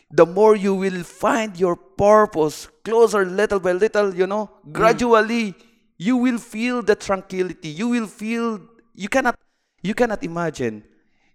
the 0.10 0.26
more 0.26 0.56
you 0.56 0.74
will 0.74 1.04
find 1.04 1.60
your 1.60 1.76
purpose 1.76 2.70
closer 2.88 3.26
little 3.26 3.60
by 3.60 3.74
little 3.74 4.14
you 4.16 4.26
know 4.26 4.50
gradually 4.72 5.54
you 5.98 6.18
will 6.18 6.38
feel 6.38 6.82
the 6.82 6.96
tranquility. 6.96 7.70
You 7.70 7.90
will 7.90 8.08
feel 8.08 8.62
you 8.94 9.10
cannot 9.10 9.38
you 9.82 9.94
cannot 9.94 10.24
imagine. 10.24 10.84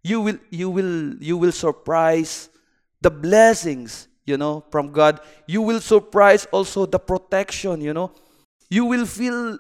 You 0.03 0.21
will 0.21 0.39
you 0.51 0.71
will 0.71 1.15
you 1.23 1.37
will 1.37 1.53
surprise 1.53 2.49
the 3.01 3.11
blessings 3.11 4.09
you 4.25 4.37
know 4.37 4.65
from 4.71 4.93
god. 4.93 5.21
You 5.47 5.63
will 5.63 5.81
surprise 5.81 6.47
also 6.53 6.87
the 6.87 6.99
protection 6.99 7.81
you 7.81 7.93
know. 7.93 8.13
You 8.71 8.85
will 8.87 9.07
feel 9.07 9.59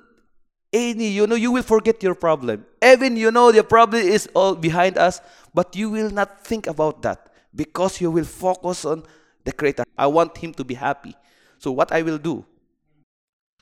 any 0.73 1.09
you 1.09 1.27
know 1.27 1.35
you 1.37 1.51
will 1.51 1.63
forget 1.67 2.03
your 2.03 2.15
problem. 2.15 2.65
Even 2.83 3.17
you 3.17 3.31
know 3.31 3.51
the 3.53 3.65
problem 3.65 4.03
is 4.03 4.29
all 4.35 4.55
behind 4.55 4.99
us 4.99 5.21
but 5.55 5.75
you 5.77 5.91
will 5.91 6.11
not 6.11 6.45
think 6.47 6.67
about 6.67 7.03
that 7.03 7.29
because 7.55 8.01
you 8.01 8.11
will 8.11 8.25
focus 8.25 8.85
on 8.85 9.03
the 9.45 9.53
creator. 9.53 9.85
I 9.99 10.07
want 10.07 10.39
him 10.39 10.55
to 10.55 10.65
be 10.65 10.75
happy. 10.75 11.15
So 11.59 11.71
what 11.71 11.93
i 11.93 12.03
will 12.03 12.19
do 12.19 12.45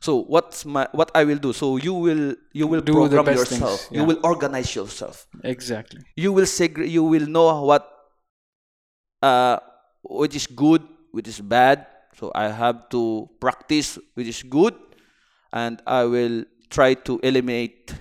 so 0.00 0.23
what's 0.35 0.64
my 0.64 0.88
what 0.92 1.11
i 1.14 1.23
will 1.25 1.37
do 1.47 1.52
so 1.52 1.76
you 1.76 1.92
will 1.95 2.35
you 2.52 2.66
will 2.66 2.80
Do 2.80 2.92
program 2.92 3.26
yourself 3.37 3.87
yeah. 3.90 4.00
you 4.00 4.04
will 4.09 4.19
organize 4.25 4.75
yourself 4.75 5.26
Exactly. 5.45 6.00
you 6.16 6.33
will 6.33 6.49
segre- 6.49 6.88
you 6.88 7.04
will 7.04 7.26
know 7.26 7.62
what 7.71 7.85
uh 9.23 9.59
which 10.02 10.35
is 10.35 10.47
good 10.47 10.83
which 11.12 11.28
is 11.28 11.40
bad 11.40 11.87
so 12.16 12.33
i 12.35 12.49
have 12.49 12.88
to 12.88 13.28
practice 13.40 13.99
which 14.14 14.26
is 14.28 14.42
good 14.42 14.75
and 15.52 15.83
i 15.87 16.04
will 16.04 16.45
try 16.71 16.95
to 16.95 17.21
eliminate 17.23 17.92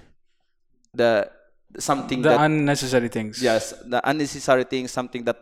the 0.94 1.30
something 1.78 2.22
The 2.22 2.30
that 2.30 2.42
unnecessary 2.42 3.10
things. 3.10 3.42
yes 3.44 3.74
the 3.86 4.00
unnecessary 4.10 4.64
things 4.64 4.92
something 4.92 5.24
that 5.26 5.38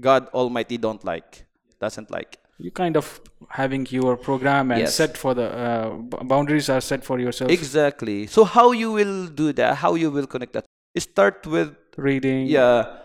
god 0.00 0.28
almighty 0.32 0.78
don't 0.78 1.02
like 1.04 1.46
doesn't 1.80 2.10
like 2.10 2.38
You 2.58 2.70
kind 2.70 2.96
of 2.96 3.20
having 3.50 3.86
your 3.90 4.16
program 4.16 4.70
and 4.70 4.80
Yes. 4.80 4.94
set 4.94 5.16
for 5.16 5.34
the 5.34 5.46
uh, 5.52 5.90
boundaries 6.24 6.68
are 6.70 6.80
set 6.80 7.04
for 7.04 7.18
yourself. 7.20 7.50
exactly 7.50 8.26
so 8.26 8.44
how 8.44 8.72
you 8.72 8.90
will 8.92 9.26
do 9.28 9.52
that 9.52 9.76
how 9.76 9.94
you 9.94 10.10
will 10.10 10.26
connect 10.26 10.52
that 10.54 10.64
start 10.98 11.46
with 11.46 11.70
Reading. 11.96 12.46
yeah 12.46 12.96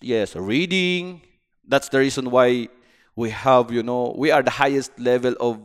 yes 0.00 0.34
reading 0.36 1.20
that's 1.66 1.88
the 1.94 1.98
reason 1.98 2.30
why 2.30 2.68
we 3.16 3.30
have 3.30 3.70
you 3.70 3.82
know 3.82 4.14
we 4.18 4.30
are 4.34 4.42
the 4.42 4.50
highest 4.62 4.90
level 4.98 5.34
of 5.40 5.58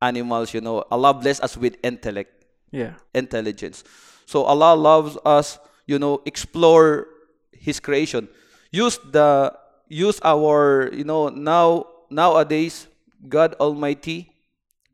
animals 0.00 0.52
you 0.54 0.60
know 0.60 0.82
allah 0.90 1.14
bless 1.14 1.40
us 1.40 1.56
with 1.56 1.76
intellect 1.82 2.44
Yeah. 2.72 2.94
intelligence 3.14 3.84
so 4.26 4.42
allah 4.44 4.74
loves 4.74 5.16
us 5.24 5.58
you 5.86 5.98
know 5.98 6.20
explore 6.26 7.06
his 7.52 7.78
creation 7.80 8.28
use 8.70 8.98
the 9.12 9.52
use 9.88 10.18
our 10.24 10.88
you 10.92 11.04
know 11.04 11.28
now 11.28 11.86
nowadays 12.12 12.86
god 13.28 13.54
almighty 13.54 14.30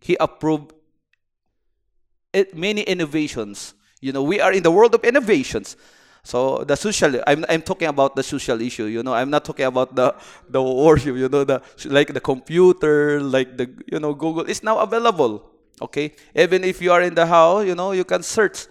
he 0.01 0.17
approved 0.21 0.73
it, 2.33 2.57
many 2.57 2.83
innovations. 2.83 3.75
You 4.01 4.13
know, 4.13 4.23
we 4.23 4.41
are 4.41 4.53
in 4.53 4.63
the 4.63 4.71
world 4.71 4.95
of 4.95 5.05
innovations. 5.05 5.77
So 6.23 6.65
the 6.65 6.77
social, 6.77 7.23
I'm, 7.27 7.45
I'm 7.49 7.63
talking 7.63 7.89
about 7.89 8.15
the 8.15 8.23
social 8.23 8.61
issue. 8.61 8.85
You 8.85 9.03
know, 9.03 9.15
I'm 9.15 9.31
not 9.31 9.45
talking 9.45 9.65
about 9.65 9.95
the 9.95 10.15
the 10.49 10.63
worship. 10.63 11.17
You 11.17 11.29
know, 11.29 11.45
the 11.45 11.63
like 11.87 12.13
the 12.13 12.21
computer, 12.21 13.21
like 13.21 13.57
the 13.57 13.71
you 13.91 13.99
know 13.99 14.15
Google 14.15 14.45
is 14.45 14.63
now 14.63 14.79
available. 14.79 15.51
Okay, 15.81 16.13
even 16.35 16.65
if 16.65 16.83
you 16.83 16.93
are 16.93 17.03
in 17.03 17.15
the 17.15 17.27
house, 17.27 17.65
you 17.65 17.75
know, 17.75 17.93
you 17.93 18.05
can 18.05 18.23
search 18.23 18.67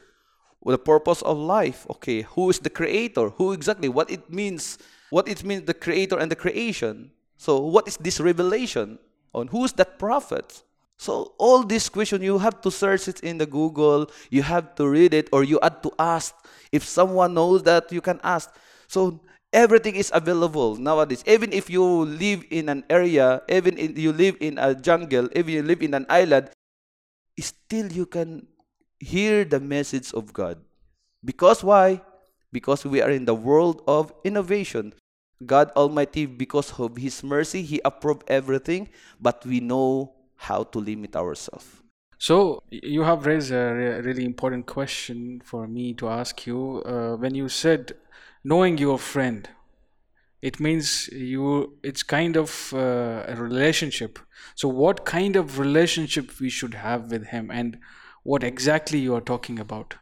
the 0.64 0.78
purpose 0.78 1.22
of 1.24 1.38
life. 1.38 1.88
Okay, 1.90 2.22
who 2.22 2.50
is 2.50 2.60
the 2.60 2.70
creator? 2.70 3.30
Who 3.30 3.54
exactly? 3.54 3.90
What 3.90 4.12
it 4.12 4.30
means? 4.30 4.78
What 5.10 5.28
it 5.28 5.44
means 5.44 5.64
the 5.64 5.74
creator 5.74 6.20
and 6.20 6.30
the 6.30 6.36
creation. 6.36 7.12
So 7.38 7.60
what 7.60 7.88
is 7.88 7.98
this 7.98 8.20
revelation 8.20 9.00
on 9.34 9.48
who's 9.48 9.74
that 9.74 10.00
prophet? 10.00 10.64
So 10.98 11.34
all 11.38 11.64
these 11.64 11.90
questions 11.90 12.24
you 12.24 12.40
have 12.40 12.60
to 12.62 12.72
search 12.72 13.08
it 13.08 13.22
in 13.22 13.38
the 13.38 13.46
Google, 13.46 14.10
you 14.30 14.42
have 14.42 14.74
to 14.76 14.90
read 14.90 15.14
it, 15.14 15.30
or 15.32 15.44
you 15.44 15.60
have 15.62 15.82
to 15.84 15.92
ask. 16.00 16.34
If 16.72 16.84
someone 16.84 17.36
knows 17.36 17.64
that, 17.64 17.92
you 17.92 18.02
can 18.02 18.20
ask. 18.24 18.50
So 18.88 19.22
everything 19.54 19.96
is 19.96 20.12
available 20.14 20.76
nowadays. 20.76 21.24
Even 21.28 21.54
if 21.54 21.70
you 21.70 21.84
live 21.86 22.44
in 22.50 22.70
an 22.70 22.84
area, 22.90 23.42
even 23.48 23.78
if 23.78 23.98
you 23.98 24.12
live 24.12 24.38
in 24.42 24.58
a 24.58 24.74
jungle, 24.74 25.30
even 25.36 25.54
you 25.54 25.64
live 25.64 25.82
in 25.84 25.94
an 25.94 26.06
island, 26.10 26.50
still 27.40 27.92
you 27.92 28.08
can 28.08 28.48
hear 29.00 29.46
the 29.46 29.60
message 29.60 30.12
of 30.14 30.34
God. 30.34 30.58
Because 31.24 31.64
why? 31.64 32.02
Because 32.52 32.86
we 32.86 33.02
are 33.02 33.12
in 33.12 33.26
the 33.26 33.36
world 33.36 33.84
of 33.88 34.12
innovation. 34.24 34.94
God 35.46 35.72
Almighty, 35.76 36.26
because 36.26 36.80
of 36.80 36.98
His 36.98 37.24
mercy, 37.24 37.62
He 37.62 37.82
approved 37.86 38.24
everything, 38.28 38.90
but 39.20 39.46
we 39.46 39.60
know 39.60 40.14
how 40.36 40.64
to 40.64 40.80
limit 40.80 41.16
ourselves. 41.16 41.66
So 42.20 42.64
you 42.72 43.04
have 43.04 43.26
raised 43.28 43.52
a 43.52 43.74
re- 43.74 44.02
really 44.02 44.26
important 44.26 44.66
question 44.66 45.42
for 45.46 45.68
me 45.68 45.94
to 45.96 46.10
ask 46.10 46.48
you. 46.48 46.82
Uh, 46.84 47.16
when 47.16 47.36
you 47.36 47.48
said 47.48 47.94
knowing 48.44 48.80
your 48.80 48.98
friend, 48.98 49.48
it 50.42 50.60
means 50.60 51.08
you. 51.10 51.78
It's 51.84 52.04
kind 52.04 52.36
of 52.36 52.74
uh, 52.74 53.24
a 53.28 53.36
relationship. 53.36 54.20
So 54.56 54.68
what 54.68 55.06
kind 55.06 55.36
of 55.36 55.60
relationship 55.60 56.40
we 56.40 56.50
should 56.50 56.74
have 56.74 57.12
with 57.12 57.28
him, 57.28 57.52
and 57.52 57.78
what 58.24 58.44
exactly 58.44 59.00
you 59.00 59.14
are 59.16 59.22
talking 59.22 59.60
about? 59.60 59.96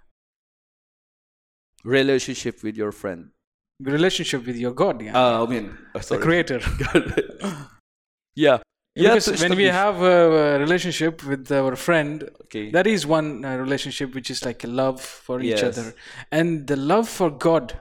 Relationship 1.83 2.63
with 2.63 2.77
your 2.77 2.91
friend. 2.91 3.31
Relationship 3.81 4.45
with 4.45 4.55
your 4.57 4.71
God, 4.73 5.01
yeah, 5.01 5.13
Uh, 5.17 5.43
I 5.45 5.49
mean, 5.49 5.77
uh, 5.93 5.99
the. 5.99 6.17
Creator. 6.17 6.61
yeah. 8.35 8.59
Yeah, 8.97 9.15
because 9.15 9.41
when 9.41 9.57
we 9.57 9.65
have 9.65 10.01
a, 10.01 10.55
a 10.55 10.59
relationship 10.59 11.21
with 11.25 11.51
our 11.51 11.75
friend, 11.75 12.23
Okay. 12.43 12.71
that 12.71 12.87
is 12.87 13.05
one 13.05 13.43
uh, 13.43 13.57
relationship 13.57 14.15
which 14.15 14.29
is 14.31 14.45
like 14.45 14.63
a 14.63 14.67
love 14.67 15.01
for 15.01 15.41
each 15.41 15.61
Yes. 15.61 15.77
other 15.77 15.93
and 16.31 16.65
the 16.67 16.77
love 16.77 17.09
for 17.09 17.29
god 17.29 17.77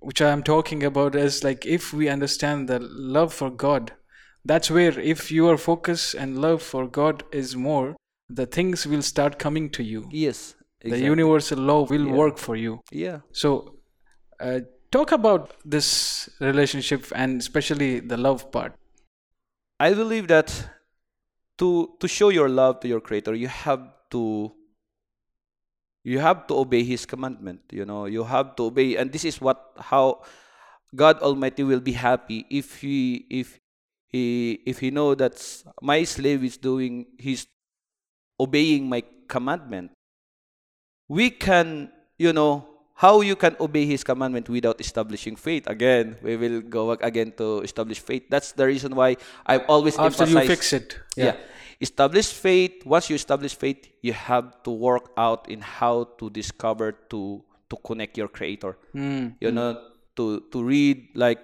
which 0.00 0.22
i 0.22 0.30
am 0.30 0.42
talking 0.42 0.82
about 0.82 1.14
is 1.14 1.44
like 1.44 1.66
if 1.66 1.92
we 1.92 2.08
understand 2.08 2.68
the 2.68 2.78
love 2.80 3.34
for 3.34 3.50
god 3.50 3.92
that's 4.46 4.70
where 4.70 4.98
if 4.98 5.30
your 5.30 5.58
focus 5.58 6.14
and 6.14 6.38
love 6.40 6.62
for 6.62 6.86
god 6.88 7.22
is 7.30 7.54
more 7.54 7.94
the 8.30 8.46
things 8.46 8.86
will 8.86 9.02
start 9.02 9.38
coming 9.38 9.68
to 9.68 9.82
you 9.82 10.08
yes. 10.10 10.54
the 10.82 10.98
universal 10.98 11.58
law 11.58 11.82
will 11.84 12.06
Yeah. 12.06 12.12
work 12.22 12.38
for 12.38 12.56
you 12.56 12.80
Yeah. 12.90 13.18
so 13.32 13.76
uh, 14.40 14.60
talk 14.90 15.12
about 15.12 15.52
this 15.64 16.28
relationship 16.40 17.06
and 17.14 17.40
especially 17.40 18.00
the 18.00 18.16
love 18.16 18.50
part 18.52 18.74
I 19.80 19.92
believe 19.92 20.28
that 20.28 20.48
to 21.58 21.94
to 21.98 22.06
show 22.06 22.28
your 22.30 22.48
love 22.48 22.80
to 22.80 22.88
your 22.88 23.00
creator, 23.00 23.34
you 23.34 23.48
have 23.48 23.82
to 24.10 24.52
you 26.04 26.18
have 26.20 26.46
to 26.48 26.54
obey 26.54 26.84
his 26.84 27.06
commandment, 27.06 27.60
you 27.72 27.84
know. 27.84 28.06
You 28.06 28.24
have 28.24 28.54
to 28.56 28.70
obey 28.70 28.96
and 28.96 29.10
this 29.10 29.24
is 29.24 29.40
what 29.40 29.72
how 29.78 30.22
God 30.94 31.18
Almighty 31.20 31.64
will 31.64 31.80
be 31.80 31.92
happy 31.92 32.46
if 32.50 32.80
he 32.80 33.26
if 33.30 33.58
he 34.08 34.62
if 34.64 34.78
he 34.78 34.90
know 34.90 35.14
that 35.14 35.42
my 35.82 36.04
slave 36.04 36.44
is 36.44 36.56
doing 36.56 37.06
he's 37.18 37.46
obeying 38.38 38.88
my 38.88 39.02
commandment. 39.26 39.90
We 41.08 41.30
can, 41.30 41.90
you 42.16 42.32
know, 42.32 42.66
how 42.94 43.20
you 43.20 43.34
can 43.34 43.56
obey 43.58 43.86
his 43.86 44.04
commandment 44.04 44.48
without 44.48 44.80
establishing 44.80 45.34
faith. 45.34 45.66
Again, 45.66 46.16
we 46.22 46.36
will 46.36 46.60
go 46.62 46.94
back 46.94 47.02
again 47.02 47.32
to 47.38 47.60
establish 47.60 47.98
faith. 47.98 48.22
That's 48.30 48.52
the 48.52 48.66
reason 48.66 48.94
why 48.94 49.16
I've 49.44 49.66
always 49.68 49.98
after 49.98 50.26
you 50.26 50.40
fix 50.46 50.72
it 50.72 50.98
yeah. 51.16 51.36
establish 51.80 52.32
faith. 52.32 52.86
Once 52.86 53.10
you 53.10 53.16
establish 53.16 53.54
faith, 53.54 53.90
you 54.00 54.12
have 54.12 54.62
to 54.62 54.70
work 54.70 55.10
out 55.16 55.50
in 55.50 55.60
how 55.60 56.04
to 56.18 56.30
discover 56.30 56.92
to 57.10 57.42
to 57.70 57.76
connect 57.82 58.16
your 58.16 58.28
creator. 58.28 58.78
Mm. 58.94 59.34
You 59.40 59.50
know, 59.50 59.82
to 60.14 60.46
to 60.54 60.62
read 60.62 61.10
like 61.18 61.42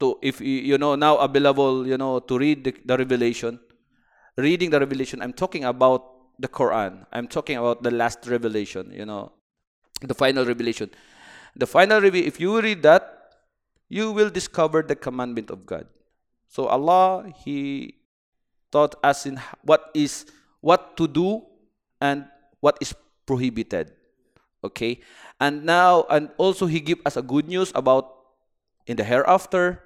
to 0.00 0.16
if 0.22 0.40
you 0.40 0.64
you 0.64 0.78
know 0.78 0.96
now 0.96 1.20
available, 1.20 1.86
you 1.86 1.98
know, 1.98 2.20
to 2.20 2.38
read 2.38 2.64
the, 2.64 2.72
the 2.84 2.96
revelation. 2.96 3.60
Reading 4.36 4.70
the 4.70 4.80
revelation, 4.80 5.20
I'm 5.20 5.34
talking 5.34 5.64
about 5.64 6.40
the 6.40 6.48
Quran. 6.48 7.04
I'm 7.12 7.28
talking 7.28 7.58
about 7.58 7.82
the 7.82 7.90
last 7.90 8.24
revelation, 8.24 8.88
you 8.94 9.04
know, 9.04 9.32
the 10.00 10.14
final 10.14 10.44
revelation. 10.44 10.90
The 11.56 11.66
final 11.66 12.00
revelation, 12.00 12.28
if 12.28 12.40
you 12.40 12.60
read 12.60 12.82
that, 12.82 13.20
you 13.88 14.12
will 14.12 14.30
discover 14.30 14.82
the 14.82 14.94
commandment 14.94 15.50
of 15.50 15.66
God. 15.66 15.86
So 16.48 16.66
Allah, 16.66 17.30
He 17.44 17.98
taught 18.70 18.94
us 19.02 19.26
in 19.26 19.38
what 19.62 19.90
is 19.94 20.26
what 20.60 20.96
to 20.96 21.06
do 21.06 21.42
and 22.00 22.26
what 22.60 22.78
is 22.80 22.94
prohibited. 23.26 23.92
Okay, 24.62 25.00
and 25.40 25.64
now 25.64 26.06
and 26.10 26.30
also 26.38 26.66
He 26.66 26.80
give 26.80 27.00
us 27.04 27.16
a 27.16 27.22
good 27.22 27.48
news 27.48 27.72
about 27.74 28.14
in 28.86 28.96
the 28.96 29.04
hereafter, 29.04 29.82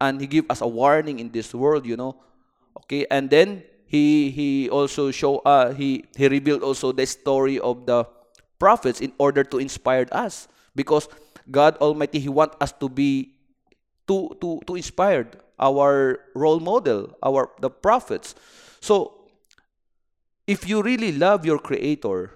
and 0.00 0.20
He 0.20 0.26
give 0.26 0.46
us 0.50 0.60
a 0.60 0.68
warning 0.68 1.18
in 1.18 1.32
this 1.32 1.54
world. 1.54 1.86
You 1.86 1.96
know, 1.96 2.20
okay, 2.84 3.06
and 3.10 3.30
then 3.30 3.64
He 3.86 4.30
He 4.30 4.68
also 4.70 5.10
show 5.10 5.38
uh 5.42 5.72
He 5.72 6.04
He 6.14 6.28
revealed 6.28 6.62
also 6.62 6.92
the 6.92 7.06
story 7.06 7.58
of 7.58 7.86
the 7.86 8.06
prophets 8.58 9.00
in 9.00 9.12
order 9.18 9.44
to 9.44 9.58
inspire 9.58 10.06
us. 10.12 10.48
Because 10.74 11.08
God 11.50 11.76
Almighty 11.78 12.18
He 12.18 12.28
want 12.28 12.54
us 12.60 12.72
to 12.80 12.88
be 12.88 13.34
to 14.06 14.36
to 14.40 14.60
to 14.66 14.74
inspired 14.74 15.40
our 15.58 16.20
role 16.34 16.60
model 16.60 17.16
our 17.22 17.50
the 17.60 17.70
prophets. 17.70 18.34
So 18.80 19.28
if 20.46 20.68
you 20.68 20.82
really 20.82 21.12
love 21.12 21.44
your 21.44 21.58
creator 21.58 22.34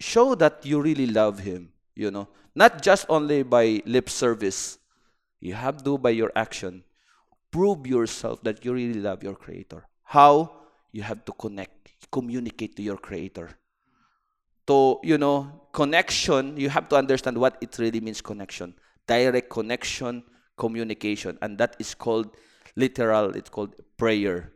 show 0.00 0.34
that 0.34 0.66
you 0.66 0.82
really 0.82 1.06
love 1.06 1.38
him 1.38 1.72
you 1.94 2.10
know. 2.10 2.28
Not 2.54 2.82
just 2.82 3.06
only 3.08 3.42
by 3.42 3.82
lip 3.86 4.10
service. 4.10 4.78
You 5.40 5.54
have 5.54 5.82
to 5.84 5.98
by 5.98 6.10
your 6.10 6.30
action. 6.36 6.84
Prove 7.50 7.86
yourself 7.86 8.42
that 8.44 8.64
you 8.64 8.72
really 8.72 9.00
love 9.00 9.22
your 9.22 9.34
creator. 9.34 9.86
How? 10.04 10.52
You 10.92 11.02
have 11.02 11.24
to 11.24 11.32
connect 11.32 11.70
communicate 12.10 12.76
to 12.76 12.82
your 12.82 12.98
creator 12.98 13.56
to 14.66 14.98
you 15.02 15.18
know 15.18 15.68
connection 15.72 16.56
you 16.56 16.68
have 16.68 16.88
to 16.88 16.96
understand 16.96 17.38
what 17.38 17.56
it 17.60 17.78
really 17.78 18.00
means 18.00 18.20
connection. 18.20 18.74
Direct 19.06 19.50
connection 19.50 20.22
communication 20.56 21.38
and 21.42 21.58
that 21.58 21.76
is 21.78 21.94
called 21.94 22.30
literal 22.76 23.34
it's 23.36 23.50
called 23.50 23.74
prayer. 23.96 24.52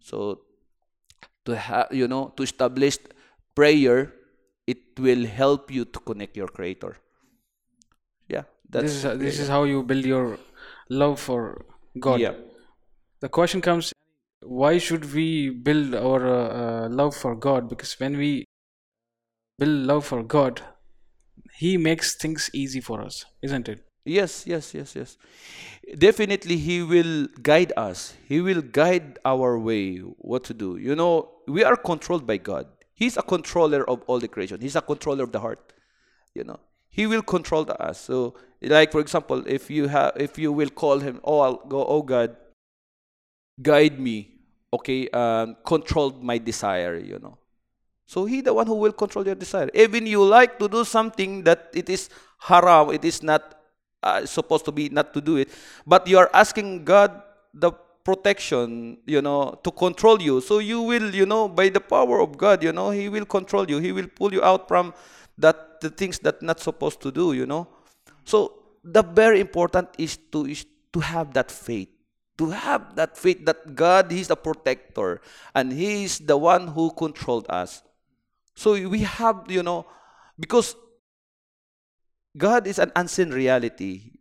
So 0.00 0.40
to 1.44 1.56
have 1.56 1.88
you 1.90 2.08
know 2.08 2.32
to 2.36 2.42
establish 2.42 2.98
prayer 3.54 4.12
it 4.66 4.98
will 4.98 5.26
help 5.26 5.70
you 5.70 5.84
to 5.84 5.98
connect 6.00 6.36
your 6.36 6.48
creator. 6.48 6.96
Yeah 8.28 8.44
that's 8.68 8.84
This 8.84 9.04
is 9.04 9.18
this 9.18 9.38
is 9.38 9.48
how 9.48 9.64
you 9.64 9.82
build 9.82 10.04
your 10.04 10.38
love 10.88 11.20
for 11.20 11.64
God. 11.98 12.20
yeah. 12.20 12.34
The 13.20 13.28
question 13.28 13.60
comes: 13.60 13.92
Why 14.42 14.78
should 14.78 15.12
we 15.14 15.50
build 15.50 15.94
our 15.94 16.26
uh, 16.26 16.48
uh, 16.60 16.88
love 16.88 17.16
for 17.16 17.34
God? 17.34 17.68
Because 17.68 17.98
when 18.00 18.16
we 18.16 18.44
build 19.58 19.86
love 19.86 20.06
for 20.06 20.22
God, 20.22 20.62
He 21.54 21.76
makes 21.76 22.14
things 22.14 22.50
easy 22.52 22.80
for 22.80 23.02
us, 23.02 23.24
isn't 23.42 23.68
it? 23.68 23.82
Yes, 24.04 24.46
yes, 24.46 24.72
yes, 24.74 24.94
yes. 24.94 25.16
Definitely, 25.98 26.56
He 26.56 26.82
will 26.82 27.26
guide 27.42 27.72
us. 27.76 28.14
He 28.28 28.40
will 28.40 28.62
guide 28.62 29.18
our 29.24 29.58
way, 29.58 29.98
what 29.98 30.44
to 30.44 30.54
do. 30.54 30.76
You 30.76 30.94
know, 30.94 31.30
we 31.48 31.64
are 31.64 31.76
controlled 31.76 32.26
by 32.26 32.36
God. 32.36 32.66
He's 32.94 33.16
a 33.16 33.22
controller 33.22 33.88
of 33.90 34.02
all 34.06 34.20
the 34.20 34.28
creation. 34.28 34.60
He's 34.60 34.76
a 34.76 34.80
controller 34.80 35.24
of 35.24 35.32
the 35.32 35.40
heart. 35.40 35.72
You 36.34 36.44
know, 36.44 36.60
He 36.88 37.06
will 37.06 37.22
control 37.22 37.66
us. 37.80 38.00
So, 38.00 38.36
like 38.62 38.92
for 38.92 39.00
example, 39.00 39.42
if 39.46 39.70
you 39.70 39.88
have, 39.88 40.12
if 40.16 40.38
you 40.38 40.52
will 40.52 40.70
call 40.70 41.00
Him, 41.00 41.20
oh, 41.24 41.40
I'll 41.40 41.66
go, 41.66 41.84
oh 41.84 42.02
God, 42.02 42.36
guide 43.60 43.98
me. 43.98 44.32
Okay, 44.72 45.08
um, 45.10 45.56
control 45.64 46.10
my 46.20 46.38
desire. 46.38 46.96
You 46.96 47.18
know, 47.18 47.38
so 48.06 48.24
he 48.24 48.40
the 48.40 48.54
one 48.54 48.66
who 48.66 48.74
will 48.74 48.92
control 48.92 49.26
your 49.26 49.34
desire. 49.34 49.68
Even 49.74 50.06
you 50.06 50.22
like 50.24 50.58
to 50.58 50.68
do 50.68 50.84
something 50.84 51.42
that 51.42 51.70
it 51.74 51.90
is 51.90 52.08
haram, 52.38 52.90
it 52.90 53.04
is 53.04 53.22
not 53.22 53.58
uh, 54.02 54.24
supposed 54.24 54.64
to 54.64 54.72
be 54.72 54.88
not 54.88 55.12
to 55.12 55.20
do 55.20 55.36
it, 55.36 55.50
but 55.86 56.06
you 56.06 56.18
are 56.18 56.30
asking 56.32 56.84
God 56.84 57.22
the 57.52 57.72
protection, 58.04 58.98
you 59.06 59.20
know, 59.20 59.58
to 59.64 59.70
control 59.72 60.22
you. 60.22 60.40
So 60.40 60.60
you 60.60 60.82
will, 60.82 61.12
you 61.12 61.26
know, 61.26 61.48
by 61.48 61.68
the 61.68 61.80
power 61.80 62.20
of 62.20 62.38
God, 62.38 62.62
you 62.62 62.72
know, 62.72 62.90
He 62.90 63.08
will 63.08 63.26
control 63.26 63.68
you. 63.68 63.78
He 63.78 63.90
will 63.90 64.06
pull 64.06 64.32
you 64.32 64.42
out 64.42 64.68
from 64.68 64.94
that 65.38 65.80
the 65.80 65.90
things 65.90 66.20
that 66.20 66.40
not 66.40 66.60
supposed 66.60 67.00
to 67.02 67.10
do, 67.10 67.32
you 67.32 67.46
know. 67.46 67.66
So 68.24 68.62
the 68.84 69.02
very 69.02 69.40
important 69.40 69.88
is 69.98 70.16
to 70.30 70.46
is 70.46 70.64
to 70.92 71.00
have 71.00 71.34
that 71.34 71.50
faith 71.50 71.88
to 72.38 72.50
have 72.50 72.94
that 72.96 73.16
faith 73.16 73.44
that 73.44 73.74
God 73.74 74.12
is 74.12 74.28
the 74.28 74.36
protector 74.36 75.20
and 75.54 75.72
He 75.72 76.04
is 76.04 76.18
the 76.18 76.36
one 76.36 76.68
who 76.68 76.90
controlled 76.92 77.46
us. 77.48 77.82
So 78.56 78.72
we 78.88 79.00
have, 79.04 79.44
you 79.48 79.62
know, 79.62 79.84
because 80.40 80.74
God 82.36 82.66
is 82.66 82.78
an 82.78 82.90
unseen 82.96 83.30
reality. 83.30 84.12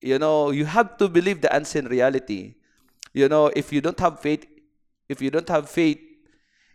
You 0.00 0.18
know, 0.18 0.50
you 0.50 0.64
have 0.64 0.96
to 0.98 1.08
believe 1.08 1.40
the 1.42 1.54
unseen 1.54 1.86
reality. 1.86 2.54
You 3.12 3.28
know, 3.28 3.50
if 3.54 3.72
you 3.72 3.80
don't 3.80 3.98
have 4.00 4.20
faith, 4.20 4.46
if 5.08 5.20
you 5.20 5.30
don't 5.30 5.48
have 5.48 5.68
faith, 5.68 5.98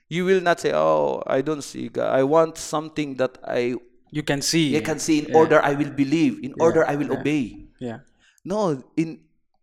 you 0.08 0.24
will 0.24 0.40
not 0.40 0.60
say, 0.60 0.72
"Oh, 0.74 1.24
I 1.28 1.42
don't 1.42 1.64
see 1.64 1.90
God. 1.90 2.16
I 2.16 2.24
want 2.24 2.58
something 2.58 3.16
that 3.20 3.38
I, 3.44 3.76
You 4.12 4.24
can 4.24 4.42
see. 4.42 4.78
I 4.78 4.80
can 4.80 5.00
see. 5.00 5.20
In 5.20 5.32
Yeah. 5.32 5.38
order, 5.38 5.60
I 5.60 5.74
will 5.76 5.92
believe. 5.92 6.40
In 6.44 6.56
order, 6.60 6.88
I 6.88 6.96
will 6.96 7.12
yeah. 7.12 7.20
obey." 7.20 7.44
Yeah. 7.80 8.00
No, 8.48 8.80
in 8.96 9.20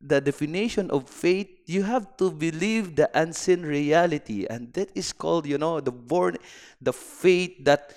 the 0.07 0.21
definition 0.21 0.91
of 0.91 1.09
faith, 1.09 1.49
you 1.67 1.83
have 1.83 2.17
to 2.19 2.31
believe 2.31 2.95
the 2.97 3.09
unseen 3.19 3.63
reality, 3.63 4.47
and 4.49 4.73
that 4.75 4.91
is 4.95 5.13
called, 5.13 5.47
you 5.47 5.57
know, 5.59 5.81
the 5.81 5.93
born, 5.93 6.37
the 6.81 6.93
faith 6.93 7.65
that 7.65 7.95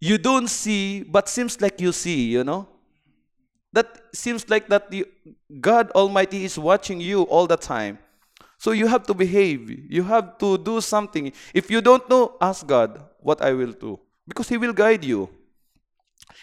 you 0.00 0.18
don't 0.18 0.48
see, 0.48 1.02
but 1.02 1.28
seems 1.28 1.60
like 1.60 1.80
you 1.80 1.92
see, 1.92 2.30
you 2.30 2.44
know. 2.44 2.68
That 3.72 4.14
seems 4.14 4.48
like 4.48 4.68
that 4.68 4.92
you, 4.92 5.06
God 5.60 5.90
Almighty 5.92 6.44
is 6.44 6.58
watching 6.58 7.00
you 7.00 7.22
all 7.22 7.46
the 7.46 7.56
time. 7.56 7.98
So 8.58 8.72
you 8.72 8.86
have 8.86 9.06
to 9.06 9.14
behave. 9.14 9.70
You 9.70 10.02
have 10.04 10.38
to 10.38 10.58
do 10.58 10.80
something. 10.80 11.32
If 11.54 11.70
you 11.70 11.80
don't 11.80 12.08
know, 12.10 12.36
ask 12.40 12.66
God 12.66 13.02
what 13.20 13.42
I 13.42 13.52
will 13.52 13.72
do, 13.72 13.98
because 14.26 14.48
He 14.48 14.56
will 14.56 14.72
guide 14.72 15.04
you. 15.04 15.28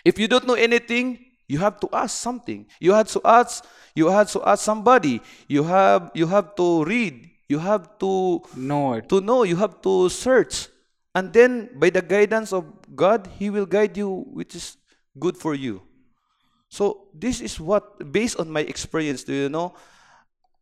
If 0.04 0.20
you 0.20 0.28
don't 0.28 0.48
know 0.48 0.56
anything, 0.56 1.27
you 1.48 1.60
have 1.60 1.80
to 1.80 1.90
ask 1.94 2.18
something. 2.18 2.66
You 2.80 2.94
have 2.94 3.08
to 3.16 3.22
ask. 3.24 3.64
You 3.96 4.08
have 4.08 4.30
to 4.32 4.44
ask 4.44 4.64
somebody. 4.64 5.22
You 5.48 5.64
have 5.64 6.12
you 6.14 6.28
have 6.28 6.56
to 6.56 6.84
read. 6.84 7.30
You 7.48 7.60
have 7.60 7.98
to 8.00 8.44
Know 8.56 8.94
it. 9.00 9.08
to 9.10 9.22
know. 9.22 9.44
You 9.44 9.56
have 9.56 9.82
to 9.82 10.10
search, 10.10 10.68
and 11.16 11.32
then 11.32 11.72
by 11.80 11.90
the 11.90 12.02
guidance 12.02 12.52
of 12.52 12.68
God, 12.96 13.28
He 13.40 13.50
will 13.50 13.66
guide 13.66 13.96
you, 13.96 14.28
which 14.36 14.56
is 14.56 14.76
good 15.18 15.38
for 15.38 15.56
you. 15.56 15.82
So 16.70 17.08
this 17.14 17.40
is 17.40 17.60
what, 17.60 18.12
based 18.12 18.40
on 18.40 18.52
my 18.52 18.60
experience, 18.62 19.24
do 19.24 19.34
you 19.34 19.50
know? 19.50 19.74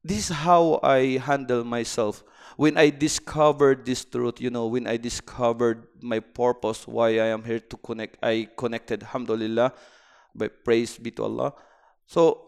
This 0.04 0.30
is 0.30 0.38
how 0.38 0.80
I 0.84 1.17
handle 1.17 1.63
myself 1.63 2.24
when 2.58 2.78
I 2.78 2.91
discovered 2.91 3.86
this 3.86 4.06
truth. 4.06 4.39
You 4.39 4.52
know, 4.52 4.67
when 4.67 4.86
I 4.86 4.98
discovered 4.98 5.88
my 6.00 6.19
purpose, 6.19 6.88
why 6.88 7.17
I 7.17 7.34
am 7.34 7.43
here 7.43 7.60
to 7.60 7.78
connect. 7.78 8.21
I 8.21 8.48
connected, 8.56 9.02
Alhamdulillah, 9.02 9.74
by 10.36 10.48
praise 10.50 10.98
be 10.98 11.12
to 11.12 11.24
Allah. 11.24 11.54
So 12.06 12.41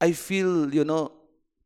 I 0.00 0.12
feel, 0.12 0.72
you 0.72 0.84
know, 0.84 1.12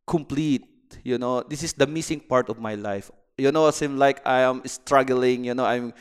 complete. 0.07 0.69
You 1.05 1.19
know, 1.19 1.43
this 1.43 1.63
is 1.63 1.73
the 1.73 1.87
missing 1.87 2.21
part 2.21 2.49
of 2.49 2.61
my 2.61 2.75
life. 2.75 3.11
You 3.39 3.51
know, 3.51 3.67
it 3.69 3.75
seems 3.75 3.99
like 3.99 4.21
I 4.27 4.41
am 4.41 4.63
struggling. 4.67 5.45
You 5.45 5.55
know, 5.55 5.65
I'm, 5.65 5.93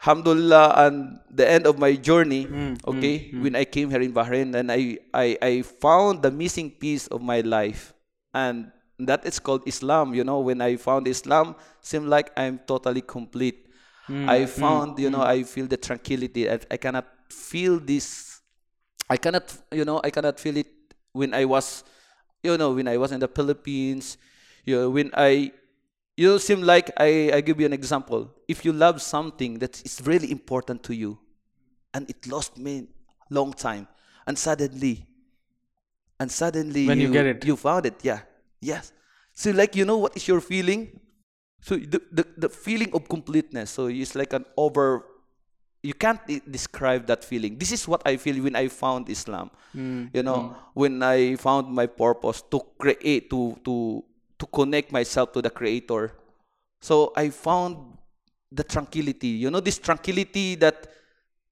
Alhamdulillah, 0.00 0.86
and 0.86 1.18
the 1.28 1.48
end 1.48 1.66
of 1.66 1.78
my 1.78 1.94
journey. 1.94 2.46
Mm, 2.46 2.78
mm, 2.78 2.88
okay, 2.88 3.30
mm. 3.34 3.42
when 3.42 3.56
I 3.56 3.64
came 3.64 3.90
here 3.90 4.00
in 4.00 4.14
Bahrain, 4.14 4.54
and 4.54 4.72
I, 4.72 4.98
I, 5.12 5.36
I 5.42 5.62
found 5.62 6.22
the 6.22 6.30
missing 6.30 6.70
piece 6.70 7.06
of 7.08 7.20
my 7.20 7.40
life, 7.40 7.92
and 8.32 8.70
that 9.00 9.26
is 9.26 9.38
called 9.38 9.66
Islam. 9.66 10.14
You 10.14 10.24
know, 10.24 10.40
when 10.40 10.62
I 10.62 10.76
found 10.76 11.08
Islam, 11.08 11.56
seemed 11.82 12.08
like 12.08 12.30
I'm 12.36 12.60
totally 12.66 13.02
complete. 13.02 13.66
I 14.10 14.46
found, 14.46 14.98
you 14.98 15.10
know, 15.10 15.22
I 15.22 15.44
feel 15.44 15.66
the 15.66 15.76
tranquility. 15.76 16.50
I, 16.50 16.58
I 16.70 16.76
cannot 16.76 17.06
feel 17.28 17.78
this 17.78 18.29
I 19.10 19.16
cannot, 19.16 19.52
you 19.72 19.84
know, 19.84 20.00
I 20.02 20.10
cannot 20.10 20.38
feel 20.38 20.56
it 20.56 20.68
when 21.12 21.34
I 21.34 21.44
was, 21.44 21.82
you 22.44 22.56
know, 22.56 22.72
when 22.72 22.86
I 22.86 22.96
was 22.96 23.10
in 23.10 23.18
the 23.18 23.26
Philippines. 23.28 24.16
You 24.64 24.76
know, 24.76 24.90
when 24.90 25.10
I, 25.14 25.50
you 26.16 26.28
know, 26.28 26.38
seem 26.38 26.62
like 26.62 26.92
I, 26.96 27.32
I 27.34 27.40
give 27.40 27.58
you 27.58 27.66
an 27.66 27.72
example. 27.72 28.30
If 28.46 28.64
you 28.64 28.72
love 28.72 29.02
something 29.02 29.58
that 29.58 29.84
is 29.84 30.00
really 30.04 30.30
important 30.30 30.84
to 30.84 30.94
you, 30.94 31.18
and 31.92 32.08
it 32.08 32.26
lost 32.28 32.56
me 32.56 32.86
long 33.30 33.52
time, 33.52 33.88
and 34.26 34.38
suddenly, 34.38 35.06
and 36.20 36.30
suddenly 36.30 36.86
When 36.86 37.00
you 37.00 37.10
get 37.12 37.26
it. 37.26 37.44
you 37.44 37.56
found 37.56 37.86
it, 37.86 37.98
yeah, 38.02 38.20
yes. 38.60 38.92
So 39.34 39.50
like 39.50 39.74
you 39.74 39.84
know 39.84 39.98
what 39.98 40.16
is 40.16 40.28
your 40.28 40.40
feeling? 40.40 41.00
So 41.62 41.76
the, 41.76 42.00
the, 42.12 42.26
the 42.36 42.48
feeling 42.48 42.92
of 42.94 43.08
completeness. 43.08 43.70
So 43.70 43.86
it's 43.86 44.14
like 44.14 44.32
an 44.32 44.44
over 44.56 45.04
you 45.82 45.94
can't 45.94 46.20
describe 46.50 47.06
that 47.06 47.24
feeling. 47.24 47.56
This 47.58 47.72
is 47.72 47.88
what 47.88 48.02
I 48.04 48.16
feel 48.16 48.42
when 48.42 48.56
I 48.56 48.68
found 48.68 49.08
Islam. 49.08 49.50
You 50.12 50.22
know, 50.22 50.56
when 50.74 51.02
I 51.02 51.36
found 51.36 51.68
my 51.72 51.86
purpose 51.86 52.42
to 52.50 52.60
create, 52.78 53.30
to 53.30 53.56
to 53.64 54.04
to 54.38 54.46
connect 54.46 54.92
myself 54.92 55.32
to 55.32 55.42
the 55.42 55.50
Creator. 55.50 56.12
So 56.80 57.12
I 57.16 57.30
found 57.30 57.76
the 58.50 58.64
tranquility. 58.64 59.28
You 59.40 59.50
know, 59.50 59.60
this 59.60 59.78
tranquility 59.78 60.56
that 60.56 60.88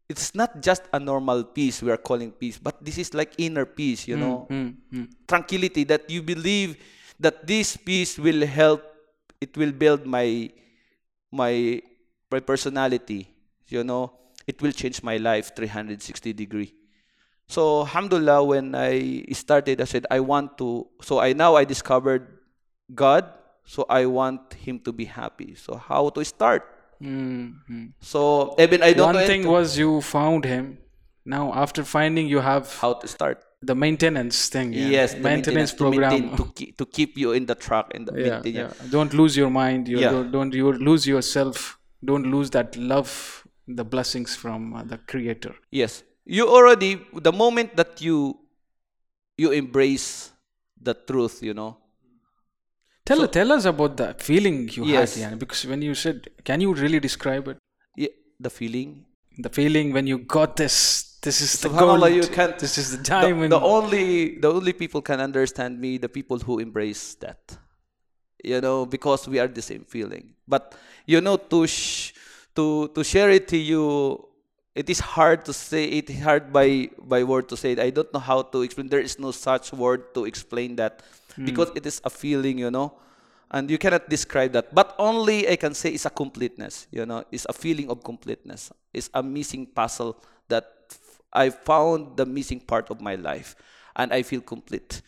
it's 0.09 0.35
not 0.35 0.61
just 0.61 0.83
a 0.93 0.99
normal 0.99 1.45
peace 1.45 1.83
we 1.83 1.91
are 1.91 2.01
calling 2.01 2.33
peace, 2.33 2.59
but 2.59 2.83
this 2.85 2.99
is 2.99 3.15
like 3.15 3.33
inner 3.39 3.65
peace. 3.67 4.09
You 4.09 4.17
know, 4.17 4.47
Mm, 4.51 4.75
mm. 4.93 5.07
tranquility 5.29 5.85
that 5.85 6.09
you 6.11 6.23
believe 6.23 6.77
that 7.21 7.47
this 7.47 7.77
peace 7.77 8.19
will 8.19 8.47
help 8.47 8.83
it 9.41 9.57
will 9.57 9.73
build 9.73 10.07
my 10.07 10.51
my 11.31 11.81
my 12.31 12.41
personality 12.41 13.29
you 13.69 13.85
know 13.85 14.13
it 14.47 14.61
will 14.63 14.73
change 14.73 15.03
my 15.03 15.17
life 15.17 15.53
360 15.55 16.33
degree 16.33 16.75
so 17.47 17.81
alhamdulillah 17.81 18.43
when 18.45 18.75
i 18.75 19.25
started 19.33 19.81
i 19.81 19.85
said 19.85 20.07
i 20.11 20.21
want 20.21 20.57
to 20.59 20.87
so 21.03 21.19
i 21.21 21.33
now 21.33 21.55
i 21.57 21.65
discovered 21.65 22.27
god 22.95 23.25
so 23.65 23.85
i 23.89 24.05
want 24.07 24.55
him 24.55 24.79
to 24.81 24.93
be 24.93 25.05
happy 25.05 25.55
so 25.55 25.77
how 25.77 26.09
to 26.11 26.25
start 26.25 26.63
Mm, 27.01 27.55
mm. 27.71 27.93
so 28.01 28.57
even 28.59 28.83
i 28.83 28.93
don't 28.93 29.15
One 29.15 29.25
thing 29.27 29.43
anything- 29.47 29.53
was 29.53 29.79
you 29.79 30.01
found 30.01 30.45
him. 30.45 30.79
Now, 31.25 31.53
after 31.55 31.85
finding, 31.85 32.27
you 32.27 32.41
have 32.41 32.75
how 32.81 32.95
to 32.95 33.07
start 33.07 33.45
the 33.63 33.75
maintenance 33.77 34.49
thing. 34.49 34.73
yeah. 34.73 34.89
yes 34.97 35.15
the 35.15 35.21
maintenance, 35.21 35.75
to 35.75 35.91
maintain, 35.91 36.31
program. 36.31 36.37
to, 36.39 36.45
keep, 36.59 36.77
to 36.79 36.87
keep 36.87 37.17
you 37.23 37.33
in 37.39 37.47
the 37.47 37.55
track 37.55 37.87
and 37.95 38.09
the 38.09 38.15
yeah, 38.19 38.41
yeah. 38.45 38.73
Don't 38.91 39.13
lose 39.15 39.37
your 39.37 39.51
mind. 39.51 39.87
You 39.87 40.01
Yeah. 40.01 40.11
don't, 40.15 40.33
don't 40.33 40.53
you 40.61 40.73
lose 40.73 41.07
yourself. 41.07 41.79
Don't 42.05 42.27
lose 42.35 42.51
that 42.57 42.77
love, 42.77 43.45
the 43.69 43.85
blessings 43.85 44.35
from 44.35 44.75
uh, 44.75 44.83
the 44.85 44.99
Creator. 44.99 45.55
Yes. 45.71 46.03
You 46.25 46.49
already 46.49 47.01
the 47.13 47.33
moment 47.33 47.77
that 47.77 48.01
you 48.01 48.39
you 49.37 49.53
embrace 49.53 50.33
the 50.81 50.95
truth, 50.95 51.43
you 51.43 51.55
know. 51.55 51.77
Tell 53.05 53.27
tell 53.29 53.53
us 53.53 53.65
about 53.65 53.97
the 53.97 54.15
feeling 54.19 54.69
you 54.73 54.85
Yes. 54.85 55.17
had. 55.17 55.39
Because 55.39 55.65
when 55.67 55.81
you 55.83 55.95
said, 55.95 56.29
can 56.45 56.61
you 56.61 56.75
really 56.75 57.01
describe 57.01 57.49
it? 57.49 57.57
Yeah, 57.97 58.09
the 58.39 58.51
feeling. 58.51 59.07
The 59.39 59.49
feeling 59.49 59.93
when 59.93 60.07
you 60.07 60.19
got 60.19 60.57
this. 60.57 61.05
This 61.23 61.41
is 61.41 61.61
the 61.61 61.69
gold. 61.69 62.05
you 62.13 62.27
can't- 62.29 62.59
This 62.59 62.79
is 62.79 62.91
the 62.93 62.97
The, 62.99 63.03
diamond. 63.05 63.51
the 63.53 63.61
only 63.61 64.39
the 64.39 64.51
only 64.53 64.73
people 64.73 65.01
can 65.03 65.21
understand 65.21 65.81
me 65.81 65.99
the 65.99 66.09
people 66.09 66.39
who 66.39 66.59
embrace 66.59 67.15
that. 67.25 67.57
You 68.45 68.61
know, 68.61 68.87
because 68.87 69.27
we 69.27 69.39
are 69.41 69.49
the 69.49 69.63
same 69.63 69.85
feeling. 69.85 70.35
But 70.47 70.75
you 71.07 71.21
know 71.21 71.37
to 71.37 71.67
sh- 71.67 72.13
to 72.59 72.89
to 72.99 73.07
share 73.07 73.31
it 73.31 73.47
to 73.47 73.57
you 73.57 74.19
it 74.79 74.91
is 74.91 75.01
hard 75.01 75.45
to 75.47 75.53
say 75.53 75.85
it 75.87 76.11
is 76.11 76.23
hard 76.23 76.53
by 76.53 76.91
by 77.03 77.23
word 77.27 77.49
to 77.51 77.57
say 77.57 77.73
it. 77.75 77.81
I 77.83 77.91
don't 77.91 78.13
know 78.15 78.23
how 78.23 78.43
to 78.55 78.63
explain 78.63 78.87
there 78.87 79.03
is 79.03 79.19
no 79.19 79.35
such 79.35 79.73
word 79.73 80.15
to 80.15 80.25
explain 80.25 80.77
that 80.77 81.03
hmm. 81.35 81.45
because 81.45 81.71
it 81.75 81.87
is 81.87 82.01
a 82.05 82.11
feeling, 82.11 82.59
you 82.59 82.71
know. 82.71 82.95
And 83.51 83.71
you 83.71 83.79
cannot 83.79 84.09
describe 84.09 84.53
that. 84.53 84.75
But 84.75 84.95
only 84.99 85.49
I 85.49 85.57
can 85.57 85.73
say 85.75 85.91
it's 85.91 86.05
a 86.05 86.11
completeness, 86.11 86.87
you 86.93 87.07
know, 87.07 87.25
it's 87.33 87.47
a 87.49 87.53
feeling 87.53 87.91
of 87.91 88.05
completeness. 88.05 88.71
It's 88.93 89.11
a 89.15 89.23
missing 89.23 89.67
puzzle 89.67 90.23
that 90.49 90.75
i 91.33 91.51
found 91.51 92.17
the 92.17 92.25
missing 92.25 92.59
part 92.59 92.89
of 92.89 93.03
my 93.03 93.15
life 93.15 93.55
and 93.97 94.13
I 94.13 94.23
feel 94.23 94.41
complete, 94.41 95.03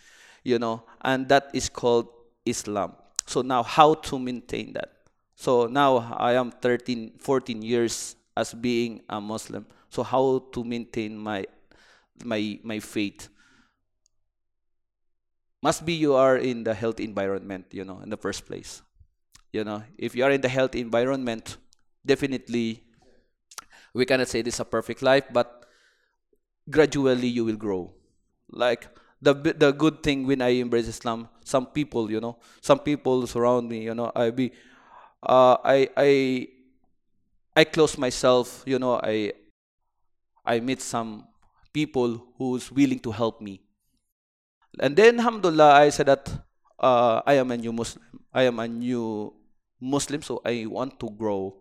you 0.44 0.58
know, 0.58 0.84
and 1.00 1.28
that 1.28 1.48
is 1.54 1.68
called 1.68 2.08
Islam. 2.44 2.92
So 3.26 3.40
now 3.42 3.62
how 3.62 3.94
to 4.08 4.18
maintain 4.18 4.72
that? 4.74 4.99
So 5.40 5.64
now 5.64 6.04
I 6.20 6.34
am 6.36 6.52
13, 6.52 7.16
14 7.16 7.62
years 7.62 8.14
as 8.36 8.52
being 8.52 9.00
a 9.08 9.22
Muslim. 9.22 9.64
So 9.88 10.02
how 10.02 10.44
to 10.52 10.60
maintain 10.62 11.16
my 11.16 11.48
my 12.20 12.60
my 12.62 12.76
faith? 12.76 13.32
Must 15.64 15.80
be 15.86 15.96
you 15.96 16.12
are 16.12 16.36
in 16.36 16.60
the 16.60 16.76
healthy 16.76 17.04
environment, 17.04 17.72
you 17.72 17.88
know, 17.88 18.04
in 18.04 18.12
the 18.12 18.20
first 18.20 18.44
place. 18.44 18.82
You 19.50 19.64
know, 19.64 19.82
if 19.96 20.14
you 20.14 20.28
are 20.28 20.30
in 20.30 20.44
the 20.44 20.52
healthy 20.52 20.84
environment, 20.84 21.56
definitely 22.04 22.84
we 23.94 24.04
cannot 24.04 24.28
say 24.28 24.42
this 24.42 24.60
is 24.60 24.60
a 24.60 24.68
perfect 24.68 25.00
life, 25.00 25.24
but 25.32 25.64
gradually 26.68 27.32
you 27.32 27.48
will 27.48 27.56
grow. 27.56 27.88
Like 28.52 28.92
the 29.22 29.32
the 29.32 29.72
good 29.72 30.02
thing 30.02 30.26
when 30.26 30.44
I 30.44 30.60
embrace 30.60 30.88
Islam, 30.88 31.32
some 31.44 31.64
people, 31.64 32.10
you 32.10 32.20
know, 32.20 32.36
some 32.60 32.80
people 32.80 33.26
surround 33.26 33.72
me, 33.72 33.88
you 33.88 33.94
know, 33.94 34.12
I 34.14 34.28
be, 34.28 34.52
uh, 35.22 35.56
I 35.64 35.88
I 35.96 36.48
I 37.56 37.64
close 37.64 37.98
myself, 37.98 38.62
you 38.66 38.78
know, 38.78 39.00
I 39.02 39.32
I 40.44 40.60
meet 40.60 40.80
some 40.80 41.26
people 41.72 42.22
who's 42.38 42.72
willing 42.72 42.98
to 43.00 43.10
help 43.10 43.40
me. 43.40 43.60
And 44.78 44.96
then 44.96 45.18
alhamdulillah 45.18 45.74
I 45.74 45.90
said 45.90 46.06
that 46.06 46.30
uh, 46.78 47.20
I 47.26 47.34
am 47.34 47.50
a 47.50 47.56
new 47.56 47.72
Muslim. 47.72 48.04
I 48.32 48.42
am 48.44 48.58
a 48.58 48.68
new 48.68 49.34
Muslim, 49.80 50.22
so 50.22 50.40
I 50.44 50.66
want 50.66 50.98
to 51.00 51.10
grow. 51.10 51.56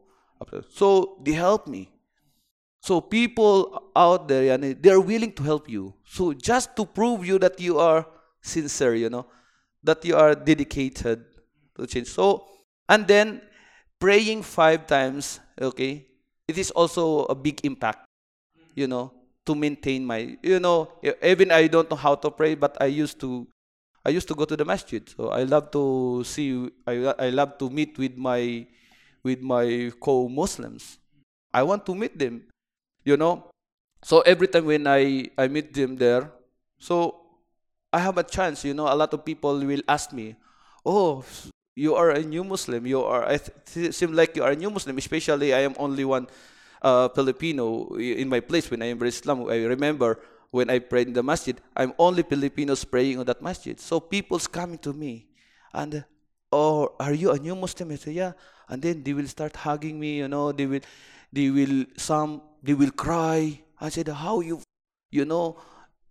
So 0.72 1.20
they 1.24 1.34
help 1.34 1.68
me. 1.68 1.90
So 2.82 3.02
people 3.02 3.92
out 3.96 4.28
there, 4.30 4.58
they 4.58 4.90
are 4.90 5.02
willing 5.02 5.34
to 5.34 5.44
help 5.44 5.68
you. 5.68 5.94
So 6.06 6.32
just 6.34 6.76
to 6.78 6.86
prove 6.86 7.26
you 7.26 7.38
that 7.40 7.60
you 7.60 7.78
are 7.78 8.08
sincere, 8.42 8.96
you 8.96 9.10
know, 9.10 9.26
that 9.84 10.06
you 10.06 10.16
are 10.16 10.34
dedicated 10.34 11.26
to 11.76 11.88
change. 11.88 12.08
So 12.08 12.48
and 12.88 13.06
then 13.08 13.42
praying 14.00 14.42
five 14.44 14.88
times, 14.88 15.40
okay, 15.62 16.08
it 16.48 16.58
is 16.58 16.72
also 16.72 17.26
a 17.26 17.36
big 17.36 17.60
impact, 17.64 18.08
you 18.74 18.88
know, 18.88 19.12
to 19.46 19.54
maintain 19.54 20.06
my, 20.06 20.38
you 20.42 20.60
know, 20.60 20.88
even 21.22 21.52
I 21.52 21.68
don't 21.68 21.90
know 21.90 22.00
how 22.00 22.16
to 22.16 22.32
pray, 22.32 22.56
but 22.56 22.78
I 22.82 22.86
used 22.86 23.20
to, 23.20 23.48
I 24.06 24.10
used 24.10 24.28
to 24.30 24.36
go 24.36 24.46
to 24.46 24.56
the 24.56 24.66
masjid. 24.66 25.04
So 25.08 25.30
I 25.30 25.44
love 25.44 25.72
to 25.72 26.24
see, 26.24 26.72
I, 26.88 27.14
I 27.20 27.30
love 27.30 27.58
to 27.60 27.70
meet 27.70 27.98
with 27.98 28.16
my, 28.18 28.66
with 29.22 29.42
my 29.42 29.92
co-Muslims. 30.00 30.98
I 31.54 31.64
want 31.64 31.86
to 31.86 31.96
meet 31.96 32.18
them, 32.18 32.44
you 33.04 33.18
know. 33.18 33.52
So 34.02 34.22
every 34.22 34.48
time 34.48 34.66
when 34.66 34.88
I, 34.88 35.30
I 35.38 35.48
meet 35.48 35.74
them 35.74 35.98
there, 35.98 36.32
so 36.80 37.20
I 37.92 38.00
have 38.00 38.18
a 38.18 38.24
chance, 38.24 38.64
you 38.64 38.74
know, 38.74 38.88
a 38.88 38.96
lot 38.96 39.14
of 39.14 39.26
people 39.26 39.60
will 39.60 39.82
ask 39.88 40.14
me, 40.14 40.36
oh, 40.86 41.26
you 41.80 41.96
are 41.96 42.12
a 42.12 42.22
new 42.22 42.44
Muslim. 42.44 42.86
You 42.86 43.02
are, 43.04 43.24
I 43.24 43.38
th- 43.40 43.96
seem 43.96 44.12
like 44.12 44.36
you 44.36 44.44
are 44.44 44.52
a 44.52 44.56
new 44.56 44.70
Muslim, 44.70 44.98
especially 44.98 45.54
I 45.54 45.62
am 45.64 45.76
only 45.80 46.04
one 46.04 46.28
uh, 46.82 47.08
Filipino 47.10 47.96
in 47.96 48.28
my 48.28 48.42
place 48.42 48.70
when 48.70 48.82
I 48.82 48.92
embraced 48.92 49.22
Islam. 49.24 49.48
I 49.48 49.64
remember 49.64 50.20
when 50.52 50.70
I 50.70 50.80
prayed 50.80 51.08
in 51.08 51.14
the 51.14 51.24
masjid, 51.24 51.56
I'm 51.76 51.94
only 51.98 52.24
Filipinos 52.24 52.84
praying 52.84 53.20
on 53.20 53.26
that 53.28 53.42
masjid. 53.42 53.80
So 53.80 54.00
people's 54.00 54.48
coming 54.48 54.80
to 54.80 54.92
me 54.92 55.28
and, 55.74 56.04
oh, 56.52 56.96
are 57.00 57.14
you 57.14 57.32
a 57.32 57.40
new 57.40 57.56
Muslim? 57.56 57.92
I 57.92 57.96
say, 57.96 58.12
yeah. 58.12 58.34
And 58.68 58.82
then 58.82 59.02
they 59.02 59.14
will 59.14 59.28
start 59.28 59.56
hugging 59.56 60.00
me, 60.00 60.18
you 60.18 60.28
know, 60.28 60.52
they 60.52 60.66
will, 60.66 60.82
they 61.32 61.50
will, 61.50 61.86
some, 61.96 62.42
they 62.62 62.74
will 62.74 62.92
cry. 62.92 63.62
I 63.80 63.88
said, 63.90 64.10
how 64.10 64.42
you, 64.42 64.62
you 65.12 65.24
know, 65.24 65.58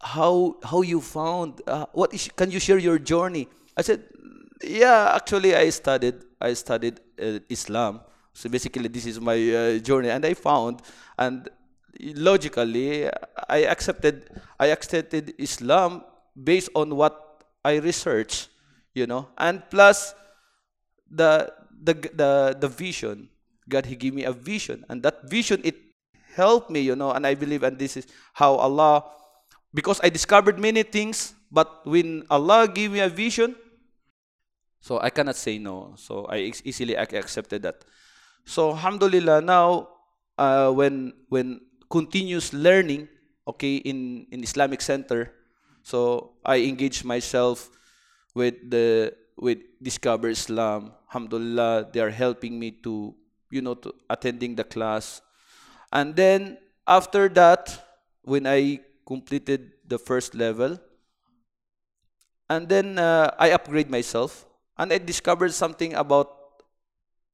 how 0.00 0.57
how 0.62 0.81
you 0.83 1.00
found 1.00 1.61
uh, 1.66 1.87
what 1.92 2.14
is 2.14 2.31
can 2.37 2.52
you 2.52 2.61
share 2.61 2.78
your 2.78 3.00
journey 3.00 3.48
i 3.76 3.83
said 3.83 4.00
yeah 4.62 5.12
actually 5.14 5.55
i 5.55 5.68
studied 5.71 6.14
i 6.40 6.53
studied 6.55 7.01
uh, 7.21 7.38
islam. 7.49 8.01
So 8.33 8.49
basically 8.49 8.87
this 8.88 9.07
is 9.07 9.21
my 9.21 9.35
uh, 9.35 9.79
journey. 9.79 10.11
And 10.11 10.25
i 10.25 10.35
found 10.35 10.83
and 11.18 11.49
logically 12.14 13.11
i 13.49 13.66
accepted 13.66 14.31
i 14.61 14.66
accepted 14.66 15.35
islam 15.38 16.05
based 16.38 16.71
on 16.75 16.94
what 16.94 17.42
i 17.64 17.77
researched 17.77 18.49
you 18.94 19.07
know? 19.07 19.29
And 19.38 19.62
plus 19.71 20.14
the 21.11 21.53
the 21.83 21.94
the 21.94 22.57
the 22.59 22.68
vision. 22.68 23.31
God 23.68 23.87
he 23.87 23.97
gave 23.97 24.14
me 24.14 24.25
a 24.25 24.33
vision. 24.33 24.85
And 24.88 25.03
that 25.03 25.29
vision 25.29 25.61
it 25.64 25.77
helped 26.35 26.71
me 26.71 26.81
you 26.81 26.97
know? 26.97 27.11
And 27.11 27.27
i 27.27 27.35
believe 27.35 27.62
and 27.62 27.79
this 27.79 27.97
is 27.97 28.07
how 28.35 28.55
allah 28.55 29.05
because 29.75 30.01
i 30.03 30.09
discovered 30.09 30.59
many 30.59 30.83
things 30.83 31.35
but 31.53 31.85
when 31.85 32.25
allah 32.31 32.66
gave 32.68 32.92
me 32.92 33.01
a 33.01 33.09
vision 33.09 33.55
so 34.81 35.01
i 35.01 35.11
cannot 35.11 35.37
say 35.37 35.59
no. 35.59 35.95
So 35.97 36.27
i 36.27 36.51
easily 36.64 36.97
accepted 36.97 37.62
that. 37.62 37.85
So 38.45 38.71
alhamdulillah 38.71 39.41
now 39.43 39.88
uh, 40.38 40.71
when 40.71 41.12
when 41.29 41.61
continuous 41.91 42.53
learning 42.53 43.09
okay 43.47 43.77
in 43.77 44.27
in 44.31 44.45
islamic 44.45 44.81
center 44.85 45.33
so 45.83 46.37
i 46.45 46.61
engage 46.61 47.03
myself 47.03 47.71
with 48.35 48.55
the 48.71 49.12
with 49.37 49.59
discover 49.83 50.29
islam. 50.29 50.93
Alhamdulillah 51.09 51.88
they 51.93 52.01
are 52.01 52.12
helping 52.12 52.59
me 52.59 52.71
to 52.85 53.14
you 53.51 53.62
know 53.62 53.75
to 53.75 53.95
attending 54.11 54.55
the 54.55 54.64
class. 54.64 55.23
And 55.93 56.14
then 56.14 56.59
after 56.87 57.29
that 57.37 57.73
when 58.25 58.47
i 58.47 58.81
completed 59.07 59.73
the 59.87 59.99
first 59.99 60.35
level 60.35 60.77
and 62.49 62.69
then 62.69 62.99
uh, 62.99 63.33
i 63.38 63.53
upgrade 63.53 63.88
myself 63.88 64.47
and 64.79 64.93
I 64.93 64.99
discovered 64.99 65.53
something 65.53 65.95
about 65.95 66.31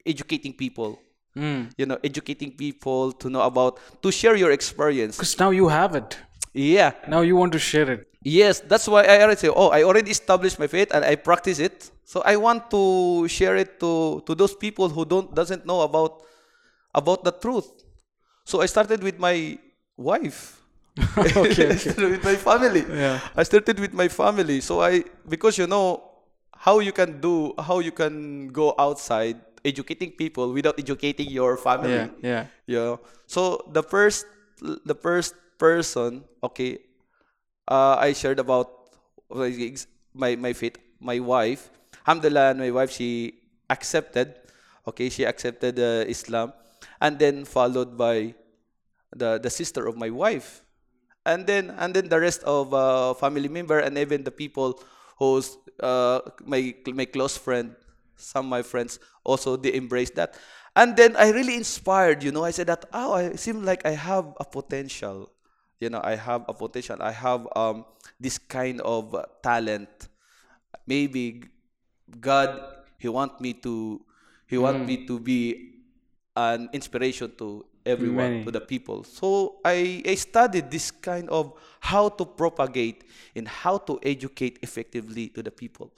educating 0.07 0.53
people. 0.53 0.99
Mm. 1.37 1.73
You 1.77 1.87
know, 1.87 1.99
educating 2.05 2.53
people 2.53 3.13
to 3.13 3.29
know 3.29 3.43
about 3.43 3.79
to 4.03 4.13
share 4.13 4.37
your 4.37 4.53
experience. 4.53 5.17
Because 5.17 5.39
now 5.39 5.51
you 5.51 5.69
have 5.69 5.95
it. 5.95 6.17
Yeah. 6.53 6.93
Now 7.09 7.23
you 7.23 7.35
want 7.37 7.53
to 7.53 7.59
share 7.59 7.91
it. 7.91 8.09
Yes, 8.23 8.61
that's 8.61 8.89
why 8.89 9.03
I 9.03 9.21
already 9.21 9.41
say, 9.41 9.49
oh, 9.49 9.69
I 9.69 9.83
already 9.83 10.11
established 10.11 10.59
my 10.59 10.67
faith 10.67 10.95
and 10.95 11.05
I 11.05 11.17
practice 11.17 11.59
it. 11.59 11.91
So 12.05 12.23
I 12.25 12.37
want 12.37 12.71
to 12.71 13.27
share 13.29 13.57
it 13.57 13.81
to 13.81 14.23
to 14.25 14.35
those 14.35 14.55
people 14.55 14.89
who 14.89 15.05
don't 15.05 15.35
doesn't 15.35 15.67
know 15.67 15.83
about 15.83 16.23
about 16.95 17.25
the 17.25 17.33
truth. 17.33 17.69
So 18.47 18.63
I 18.63 18.67
started 18.67 19.03
with 19.03 19.19
my 19.19 19.59
wife. 19.99 20.63
okay, 21.19 21.75
I 21.75 21.77
started 21.77 22.11
with 22.17 22.25
my 22.25 22.37
family. 22.39 22.87
Yeah. 22.87 23.19
I 23.35 23.43
started 23.43 23.83
with 23.83 23.93
my 23.93 24.07
family. 24.07 24.63
So 24.63 24.81
I 24.81 25.03
because 25.27 25.59
you 25.59 25.67
know 25.67 26.14
how 26.65 26.81
you 26.81 26.97
can 26.97 27.21
do 27.21 27.53
how 27.61 27.85
you 27.85 27.93
can 27.93 28.49
go 28.49 28.73
outside 28.81 29.37
educating 29.65 30.17
people 30.17 30.53
without 30.57 30.81
educating 30.81 31.29
your 31.29 31.61
family. 31.61 32.09
Yeah, 32.09 32.09
yeah. 32.25 32.45
Yeah. 32.65 32.97
So 33.29 33.69
the 33.69 33.85
first 33.85 34.25
the 34.65 34.97
first 34.97 35.37
person, 35.61 36.25
okay, 36.41 36.81
uh, 37.69 38.01
I 38.01 38.17
shared 38.17 38.41
about 38.41 38.97
my 39.29 40.37
my 40.41 40.57
faith, 40.57 40.81
my 41.01 41.21
wife. 41.21 41.69
Alhamdulillah, 42.09 42.57
my 42.57 42.73
wife 42.73 42.93
she 42.97 43.37
accepted. 43.69 44.33
Okay, 44.89 45.09
she 45.09 45.25
accepted 45.25 45.81
uh, 45.81 46.05
Islam, 46.09 46.53
and 47.01 47.21
then 47.21 47.45
followed 47.45 47.97
by 47.97 48.33
the 49.13 49.37
the 49.37 49.53
sister 49.53 49.85
of 49.85 50.01
my 50.01 50.09
wife, 50.09 50.65
and 51.29 51.45
then 51.45 51.73
and 51.77 51.93
then 51.93 52.09
the 52.09 52.21
rest 52.21 52.41
of 52.45 52.73
uh, 52.73 53.13
family 53.17 53.49
member 53.49 53.81
and 53.81 53.97
even 53.97 54.25
the 54.25 54.33
people 54.33 54.81
who's 55.17 55.57
uh, 55.81 56.21
my 56.45 56.75
my 56.93 57.05
close 57.05 57.37
friend, 57.37 57.75
some 58.17 58.47
of 58.47 58.51
my 58.51 58.63
friends 58.63 58.99
also 59.25 59.57
they 59.57 59.75
embraced 59.75 60.15
that, 60.17 60.35
and 60.77 60.97
then 60.97 61.17
I 61.17 61.31
really 61.31 61.57
inspired. 61.57 62.23
You 62.23 62.33
know, 62.33 62.45
I 62.45 62.51
said 62.51 62.69
that 62.69 62.85
oh, 62.93 63.13
I 63.15 63.35
seem 63.37 63.65
like 63.65 63.87
I 63.87 63.93
have 63.93 64.35
a 64.39 64.45
potential. 64.45 65.31
You 65.81 65.91
know, 65.91 66.01
I 66.03 66.17
have 66.17 66.45
a 66.49 66.55
potential. 66.55 66.97
I 67.01 67.13
have 67.13 67.47
um 67.57 67.85
this 68.21 68.39
kind 68.39 68.81
of 68.83 69.15
talent. 69.43 70.09
Maybe 70.87 71.45
God 72.21 72.61
He 72.99 73.09
want 73.09 73.41
me 73.41 73.55
to 73.65 74.01
He 74.47 74.59
want 74.59 74.87
me 74.87 75.07
to 75.07 75.19
be 75.19 75.75
an 76.37 76.69
inspiration 76.73 77.33
to 77.39 77.65
everyone, 77.87 78.41
Many. 78.41 78.45
to 78.45 78.51
the 78.51 78.61
people. 78.61 79.05
So 79.05 79.57
I, 79.65 80.03
I 80.07 80.15
studied 80.15 80.71
this 80.71 80.91
kind 80.91 81.29
of 81.29 81.53
how 81.81 82.09
to 82.09 82.25
propagate 82.25 83.05
and 83.37 83.47
how 83.47 83.79
to 83.79 84.01
educate 84.03 84.59
effectively 84.63 85.29
to 85.29 85.43
the 85.43 85.51
people. 85.51 85.93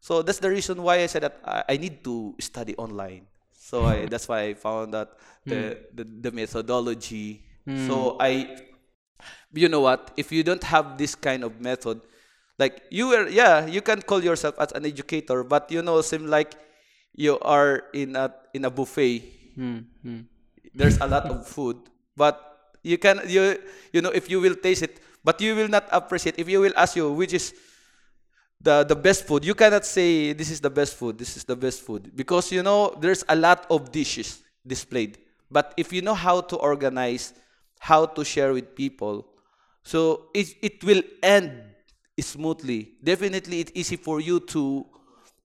So 0.00 0.22
that's 0.22 0.38
the 0.38 0.50
reason 0.50 0.80
why 0.82 1.02
I 1.02 1.06
said 1.06 1.22
that 1.24 1.40
I, 1.44 1.74
I 1.74 1.76
need 1.76 2.04
to 2.04 2.34
study 2.38 2.76
online. 2.76 3.26
So 3.52 3.84
I, 3.86 4.06
that's 4.10 4.28
why 4.28 4.42
I 4.42 4.54
found 4.54 4.94
that 4.94 5.10
the, 5.44 5.78
the, 5.94 6.04
the 6.04 6.30
methodology. 6.30 7.42
So 7.86 8.16
I 8.20 8.56
you 9.52 9.68
know 9.68 9.80
what 9.80 10.12
if 10.16 10.30
you 10.30 10.42
don't 10.44 10.62
have 10.62 10.96
this 10.96 11.14
kind 11.14 11.42
of 11.42 11.60
method 11.60 12.00
like 12.58 12.82
you 12.90 13.08
were 13.08 13.26
yeah 13.28 13.66
you 13.66 13.80
can 13.82 14.00
call 14.02 14.22
yourself 14.22 14.54
as 14.60 14.70
an 14.72 14.86
educator 14.86 15.42
but 15.42 15.70
you 15.72 15.82
know 15.82 16.00
seem 16.00 16.26
like 16.26 16.54
you 17.14 17.38
are 17.40 17.84
in 17.92 18.14
a 18.14 18.32
in 18.54 18.64
a 18.64 18.70
buffet 18.70 19.22
Mm, 19.58 19.84
mm. 20.06 20.22
There's 20.74 20.98
a 21.00 21.06
lot 21.06 21.26
of 21.26 21.46
food 21.46 21.76
but 22.16 22.74
you 22.82 22.98
can 22.98 23.20
you 23.26 23.58
you 23.92 24.00
know 24.00 24.10
if 24.10 24.30
you 24.30 24.40
will 24.40 24.54
taste 24.54 24.82
it 24.82 25.00
but 25.24 25.40
you 25.40 25.54
will 25.54 25.68
not 25.68 25.84
appreciate. 25.92 26.38
If 26.38 26.48
you 26.48 26.60
will 26.60 26.72
ask 26.76 26.96
you 26.96 27.12
which 27.12 27.34
is 27.34 27.52
the 28.60 28.82
the 28.84 28.96
best 28.96 29.26
food 29.26 29.44
you 29.44 29.54
cannot 29.54 29.84
say 29.84 30.32
this 30.32 30.50
is 30.50 30.60
the 30.60 30.70
best 30.70 30.94
food 30.96 31.18
this 31.18 31.36
is 31.36 31.44
the 31.44 31.54
best 31.54 31.82
food 31.82 32.10
because 32.16 32.50
you 32.50 32.62
know 32.62 32.94
there's 33.00 33.24
a 33.28 33.36
lot 33.36 33.66
of 33.70 33.92
dishes 33.92 34.42
displayed. 34.66 35.18
But 35.50 35.72
if 35.76 35.92
you 35.92 36.02
know 36.02 36.14
how 36.14 36.42
to 36.42 36.56
organize 36.56 37.32
how 37.80 38.06
to 38.06 38.24
share 38.24 38.52
with 38.52 38.74
people 38.74 39.26
so 39.82 40.28
it, 40.34 40.54
it 40.60 40.84
will 40.84 41.02
end 41.22 41.62
smoothly. 42.20 42.92
Definitely 43.02 43.60
it's 43.60 43.72
easy 43.74 43.96
for 43.96 44.20
you 44.20 44.40
to 44.52 44.84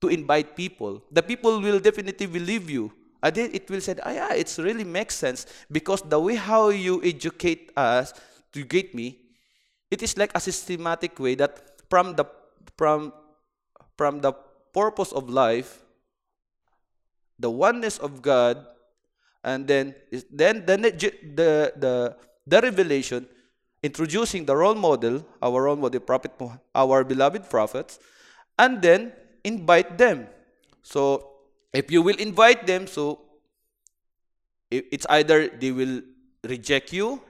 to 0.01 0.07
invite 0.09 0.55
people. 0.55 1.01
The 1.11 1.21
people 1.23 1.61
will 1.61 1.79
definitely 1.79 2.27
believe 2.27 2.69
you 2.69 2.91
and 3.23 3.35
then 3.35 3.49
it 3.55 3.63
will 3.71 3.79
say 3.79 3.95
ah 4.03 4.11
yeah 4.11 4.33
it's 4.35 4.59
really 4.59 4.83
makes 4.83 5.15
sense 5.15 5.47
because 5.71 6.03
the 6.03 6.19
way 6.19 6.35
how 6.35 6.69
you 6.69 6.99
educate 7.01 7.71
us 7.79 8.11
to 8.51 8.59
educate 8.59 8.91
me 8.93 9.17
it 9.89 10.03
is 10.03 10.17
like 10.19 10.35
a 10.35 10.41
systematic 10.43 11.15
way 11.17 11.33
that 11.33 11.79
from 11.89 12.13
the 12.19 12.27
from 12.75 13.15
from 13.95 14.19
the 14.19 14.35
purpose 14.75 15.15
of 15.15 15.31
life 15.31 15.79
the 17.39 17.49
oneness 17.49 17.97
of 17.97 18.21
god 18.21 18.59
and 19.43 19.65
then 19.71 19.95
then 20.29 20.67
the 20.67 20.75
the 21.39 21.51
the 21.79 21.93
the 22.45 22.59
revelation 22.61 23.23
introducing 23.81 24.43
the 24.43 24.55
role 24.55 24.75
model 24.75 25.23
our 25.41 25.63
role 25.63 25.79
model 25.79 26.03
prophet 26.03 26.35
our 26.75 27.03
beloved 27.03 27.47
prophets 27.49 27.99
and 28.57 28.81
then 28.81 29.11
invite 29.43 29.97
them. 29.97 30.27
So 30.81 31.32
if 31.73 31.91
you 31.91 32.01
will 32.01 32.17
invite 32.17 32.67
them 32.67 32.87
so 32.87 33.19
it's 34.71 35.05
either 35.09 35.47
they 35.47 35.71
will 35.71 36.01
reject 36.43 36.93
you 36.93 37.21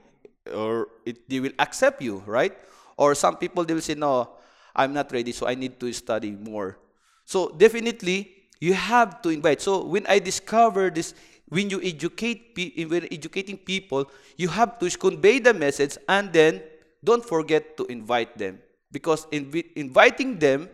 or 0.53 0.88
it, 1.06 1.27
they 1.29 1.39
will 1.39 1.51
accept 1.60 2.01
you 2.01 2.23
right? 2.25 2.56
Or 2.97 3.15
some 3.15 3.38
people 3.38 3.65
they 3.65 3.73
will 3.73 3.82
say 3.82 3.95
no 3.95 4.29
i'm 4.75 4.93
not 4.93 5.12
ready 5.12 5.32
so 5.32 5.47
i 5.47 5.56
need 5.56 5.79
to 5.79 5.91
study 5.93 6.32
more. 6.32 6.77
So 7.25 7.49
definitely 7.49 8.32
you 8.60 8.73
have 8.73 9.21
to 9.23 9.29
invite. 9.29 9.62
So 9.62 9.84
when 9.86 10.06
i 10.08 10.19
discovered 10.19 10.95
this 10.95 11.13
when 11.49 11.69
you 11.69 11.82
educate 11.84 12.56
when 12.89 13.08
educating 13.12 13.58
people 13.58 14.10
you 14.38 14.47
have 14.47 14.79
to 14.79 14.89
convey 14.97 15.39
the 15.39 15.53
message 15.53 15.97
and 16.08 16.32
then 16.34 16.62
don't 17.03 17.25
forget 17.25 17.77
to 17.77 17.86
invite 17.86 18.38
them. 18.38 18.60
Because 18.91 19.25
invi- 19.27 19.71
inviting 19.75 20.39
them 20.39 20.69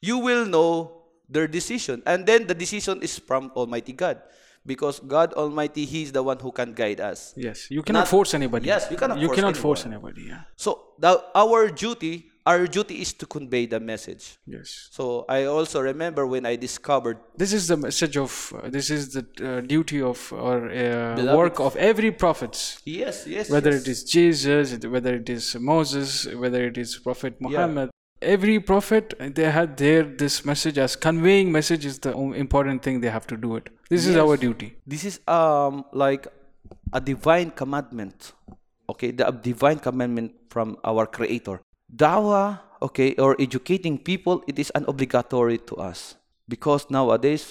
you 0.00 0.18
will 0.18 0.44
know 0.46 1.01
their 1.28 1.46
decision 1.46 2.02
and 2.06 2.26
then 2.26 2.46
the 2.46 2.54
decision 2.54 3.02
is 3.02 3.18
from 3.18 3.50
almighty 3.56 3.92
god 3.92 4.20
because 4.66 5.00
god 5.00 5.32
almighty 5.34 5.84
he 5.84 6.02
is 6.02 6.12
the 6.12 6.22
one 6.22 6.38
who 6.38 6.52
can 6.52 6.72
guide 6.72 7.00
us 7.00 7.32
Yes, 7.36 7.70
you 7.70 7.82
cannot 7.82 8.00
Not- 8.06 8.08
force 8.08 8.34
anybody. 8.34 8.66
Yes, 8.66 8.86
you 8.90 8.96
cannot 8.96 9.18
You 9.18 9.26
force 9.28 9.36
cannot 9.36 9.56
force 9.56 9.86
anybody. 9.86 10.22
Yeah. 10.28 10.42
so 10.56 10.70
the, 10.98 11.22
our 11.34 11.68
duty 11.68 12.28
our 12.44 12.66
duty 12.66 13.00
is 13.00 13.12
to 13.14 13.24
convey 13.26 13.66
the 13.66 13.78
message 13.78 14.36
Yes. 14.46 14.88
so 14.90 15.24
i 15.28 15.44
also 15.44 15.80
remember 15.80 16.26
when 16.26 16.44
i 16.44 16.54
discovered 16.56 17.18
This 17.36 17.52
is 17.52 17.68
the 17.68 17.76
message 17.76 18.16
of. 18.16 18.30
Uh, 18.54 18.68
this 18.68 18.90
is 18.90 19.02
the 19.16 19.24
uh, 19.42 19.60
duty 19.74 20.02
of 20.02 20.18
or 20.32 20.56
uh, 20.70 21.36
work 21.36 21.60
of 21.60 21.76
every 21.76 22.10
prophet. 22.10 22.54
yes 22.84 23.26
yes 23.26 23.48
Whether 23.50 23.70
yes. 23.72 23.82
it 23.82 23.88
is 23.94 23.98
Jesus, 24.04 24.64
whether 24.94 25.14
it 25.22 25.28
is 25.30 25.44
Moses, 25.58 26.26
whether 26.42 26.62
it 26.70 26.76
is 26.84 26.98
Prophet 26.98 27.34
Muhammad. 27.40 27.90
Every 28.22 28.60
prophet 28.60 29.14
they 29.36 29.50
had 29.50 29.76
their 29.76 30.02
this 30.04 30.44
message 30.44 30.78
as 30.78 30.94
conveying 30.96 31.50
message 31.52 31.84
is 31.84 31.98
the 31.98 32.12
important 32.42 32.82
thing 32.82 33.00
they 33.00 33.10
have 33.10 33.26
to 33.28 33.36
do 33.36 33.56
it. 33.56 33.68
This 33.90 34.06
is 34.06 34.16
our 34.16 34.36
duty. 34.36 34.68
this 34.86 35.04
is 35.04 35.20
um 35.28 35.84
like 35.92 36.26
a 36.92 37.00
divine 37.00 37.50
commandment 37.50 38.32
okay 38.92 39.10
the 39.10 39.26
divine 39.48 39.78
commandment 39.86 40.32
from 40.54 40.76
our 40.92 41.04
creator 41.16 41.60
dawah 42.02 42.60
okay 42.88 43.08
or 43.26 43.36
educating 43.46 43.98
people 43.98 44.42
it 44.52 44.58
is 44.64 44.72
an 44.80 44.84
obligatory 44.94 45.58
to 45.70 45.76
us 45.76 46.16
because 46.54 46.86
nowadays 46.96 47.44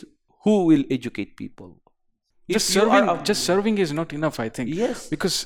who 0.44 0.56
will 0.72 0.84
educate 0.98 1.38
people 1.44 1.70
If 2.48 2.56
just 2.58 2.74
serving 2.78 3.10
a- 3.14 3.18
just 3.32 3.44
serving 3.52 3.78
is 3.86 3.94
not 4.02 4.14
enough 4.20 4.40
i 4.46 4.50
think 4.50 4.74
Yes. 4.82 5.08
because 5.16 5.38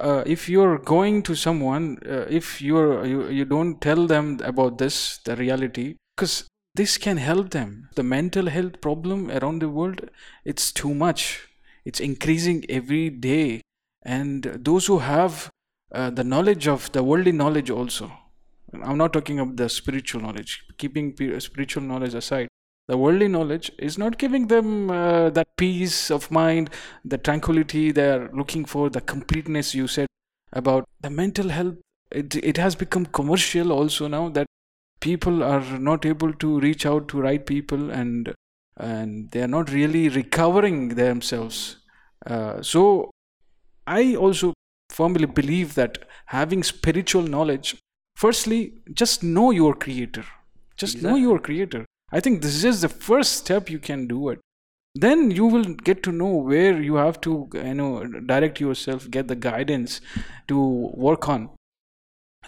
uh, 0.00 0.22
if 0.26 0.48
you're 0.48 0.78
going 0.78 1.22
to 1.22 1.34
someone 1.34 1.98
uh, 2.06 2.26
if 2.28 2.60
you're 2.62 3.04
you, 3.06 3.28
you 3.28 3.44
don't 3.44 3.80
tell 3.80 4.06
them 4.06 4.40
about 4.42 4.78
this 4.78 5.18
the 5.24 5.36
reality 5.36 5.96
because 6.16 6.46
this 6.74 6.98
can 6.98 7.16
help 7.16 7.50
them. 7.50 7.88
The 7.96 8.02
mental 8.02 8.46
health 8.46 8.80
problem 8.80 9.30
around 9.30 9.60
the 9.60 9.68
world 9.68 10.08
it's 10.44 10.72
too 10.72 10.94
much. 10.94 11.48
It's 11.84 12.00
increasing 12.00 12.64
every 12.68 13.10
day. 13.10 13.62
And 14.02 14.44
those 14.44 14.86
who 14.86 14.98
have 14.98 15.50
uh, 15.92 16.10
the 16.10 16.24
knowledge 16.24 16.68
of 16.68 16.90
the 16.92 17.02
worldly 17.02 17.32
knowledge 17.32 17.70
also. 17.70 18.12
I'm 18.72 18.98
not 18.98 19.12
talking 19.12 19.40
of 19.40 19.56
the 19.56 19.68
spiritual 19.68 20.20
knowledge. 20.20 20.62
Keeping 20.78 21.16
spiritual 21.40 21.82
knowledge 21.82 22.14
aside 22.14 22.48
the 22.90 22.96
worldly 22.96 23.28
knowledge 23.28 23.70
is 23.78 23.96
not 23.96 24.18
giving 24.18 24.48
them 24.48 24.90
uh, 24.90 25.30
that 25.30 25.56
peace 25.56 26.10
of 26.10 26.28
mind, 26.28 26.70
the 27.04 27.16
tranquility 27.16 27.92
they 27.92 28.10
are 28.10 28.28
looking 28.32 28.64
for, 28.64 28.90
the 28.90 29.00
completeness 29.00 29.76
you 29.76 29.86
said 29.86 30.08
about 30.52 30.88
the 31.00 31.08
mental 31.08 31.50
health. 31.50 31.76
It, 32.10 32.34
it 32.34 32.56
has 32.56 32.74
become 32.74 33.06
commercial 33.06 33.70
also 33.70 34.08
now 34.08 34.28
that 34.30 34.48
people 34.98 35.44
are 35.44 35.78
not 35.78 36.04
able 36.04 36.32
to 36.32 36.58
reach 36.58 36.84
out 36.84 37.06
to 37.08 37.20
right 37.20 37.46
people 37.46 37.92
and 37.92 38.34
and 38.76 39.30
they 39.30 39.42
are 39.42 39.52
not 39.58 39.70
really 39.70 40.08
recovering 40.08 40.88
themselves. 40.88 41.76
Uh, 42.26 42.60
so 42.60 43.12
I 43.86 44.16
also 44.16 44.52
firmly 44.88 45.26
believe 45.26 45.76
that 45.76 45.98
having 46.26 46.64
spiritual 46.64 47.22
knowledge, 47.22 47.76
firstly, 48.16 48.74
just 48.92 49.22
know 49.22 49.52
your 49.52 49.74
creator. 49.74 50.24
Just 50.76 51.02
know 51.02 51.14
your 51.14 51.38
creator. 51.38 51.84
I 52.12 52.20
think 52.20 52.42
this 52.42 52.64
is 52.64 52.80
the 52.80 52.88
first 52.88 53.32
step 53.32 53.70
you 53.70 53.78
can 53.78 54.06
do 54.06 54.30
it. 54.30 54.40
Then 54.94 55.30
you 55.30 55.46
will 55.46 55.64
get 55.64 56.02
to 56.02 56.12
know 56.12 56.34
where 56.34 56.80
you 56.82 56.96
have 56.96 57.20
to, 57.20 57.48
you 57.54 57.74
know, 57.74 58.04
direct 58.04 58.60
yourself, 58.60 59.08
get 59.10 59.28
the 59.28 59.36
guidance 59.36 60.00
to 60.48 60.58
work 60.94 61.28
on. 61.28 61.50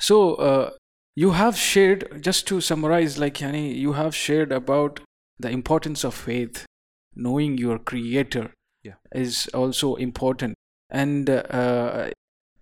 So 0.01 0.35
uh, 0.35 0.71
you 1.15 1.31
have 1.33 1.57
shared, 1.57 2.23
just 2.23 2.49
to 2.49 2.61
summarize, 2.61 3.19
like 3.19 3.35
Yani, 3.35 3.77
you 3.77 3.93
have 3.93 4.17
shared 4.17 4.51
about 4.51 5.01
the 5.39 5.51
importance 5.51 6.03
of 6.03 6.15
faith, 6.15 6.67
knowing 7.15 7.59
your 7.59 7.79
Creator 7.79 8.53
Yeah. 8.83 8.95
is 9.15 9.49
also 9.55 9.95
important, 9.95 10.57
and 10.91 11.31
uh, 11.31 12.11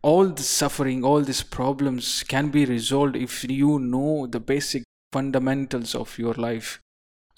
all 0.03 0.27
the 0.29 0.43
suffering, 0.43 1.03
all 1.05 1.23
these 1.23 1.43
problems 1.43 2.23
can 2.25 2.51
be 2.51 2.67
resolved 2.67 3.17
if 3.17 3.45
you 3.45 3.79
know 3.79 4.27
the 4.27 4.41
basic 4.41 4.83
fundamentals 5.13 5.95
of 5.95 6.19
your 6.19 6.35
life. 6.35 6.79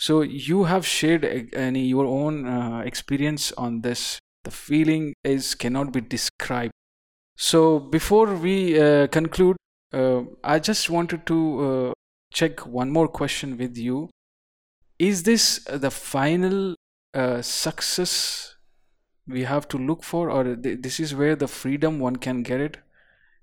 So 0.03 0.23
you 0.23 0.65
have 0.65 0.85
shared 0.85 1.25
uh, 1.25 1.57
any 1.57 1.85
your 1.87 2.07
own 2.07 2.45
uh, 2.45 2.79
experience 2.85 3.53
on 3.53 3.83
this. 3.83 4.19
The 4.43 4.51
feeling 4.51 5.15
is 5.23 5.55
cannot 5.55 5.93
be 5.93 6.01
described. 6.01 6.73
So 7.37 7.79
before 7.79 8.35
we 8.35 8.81
uh, 8.81 9.07
conclude, 9.07 9.57
uh, 9.93 10.23
I 10.43 10.59
just 10.59 10.91
wanted 10.91 11.25
to 11.27 11.39
uh, 11.67 11.93
check 12.33 12.67
one 12.67 12.91
more 12.91 13.07
question 13.07 13.57
with 13.57 13.79
you. 13.79 14.11
Is 14.99 15.23
this 15.23 15.65
the 15.87 15.93
final 15.93 16.75
uh, 17.15 17.41
success 17.41 18.57
we 19.29 19.45
have 19.45 19.69
to 19.69 19.79
look 19.79 20.03
for, 20.03 20.31
or 20.31 20.57
th- 20.57 20.83
this 20.83 20.99
is 20.99 21.15
where 21.15 21.37
the 21.37 21.47
freedom 21.47 22.01
one 22.01 22.17
can 22.17 22.43
get 22.43 22.61
it? 22.61 22.79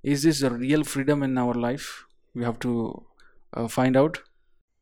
Is 0.03 0.23
this 0.23 0.41
the 0.41 0.51
real 0.51 0.83
freedom 0.83 1.23
in 1.23 1.37
our 1.37 1.53
life? 1.53 2.03
We 2.35 2.43
have 2.43 2.59
to 2.59 3.05
uh, 3.53 3.69
find 3.69 3.95
out. 3.95 4.23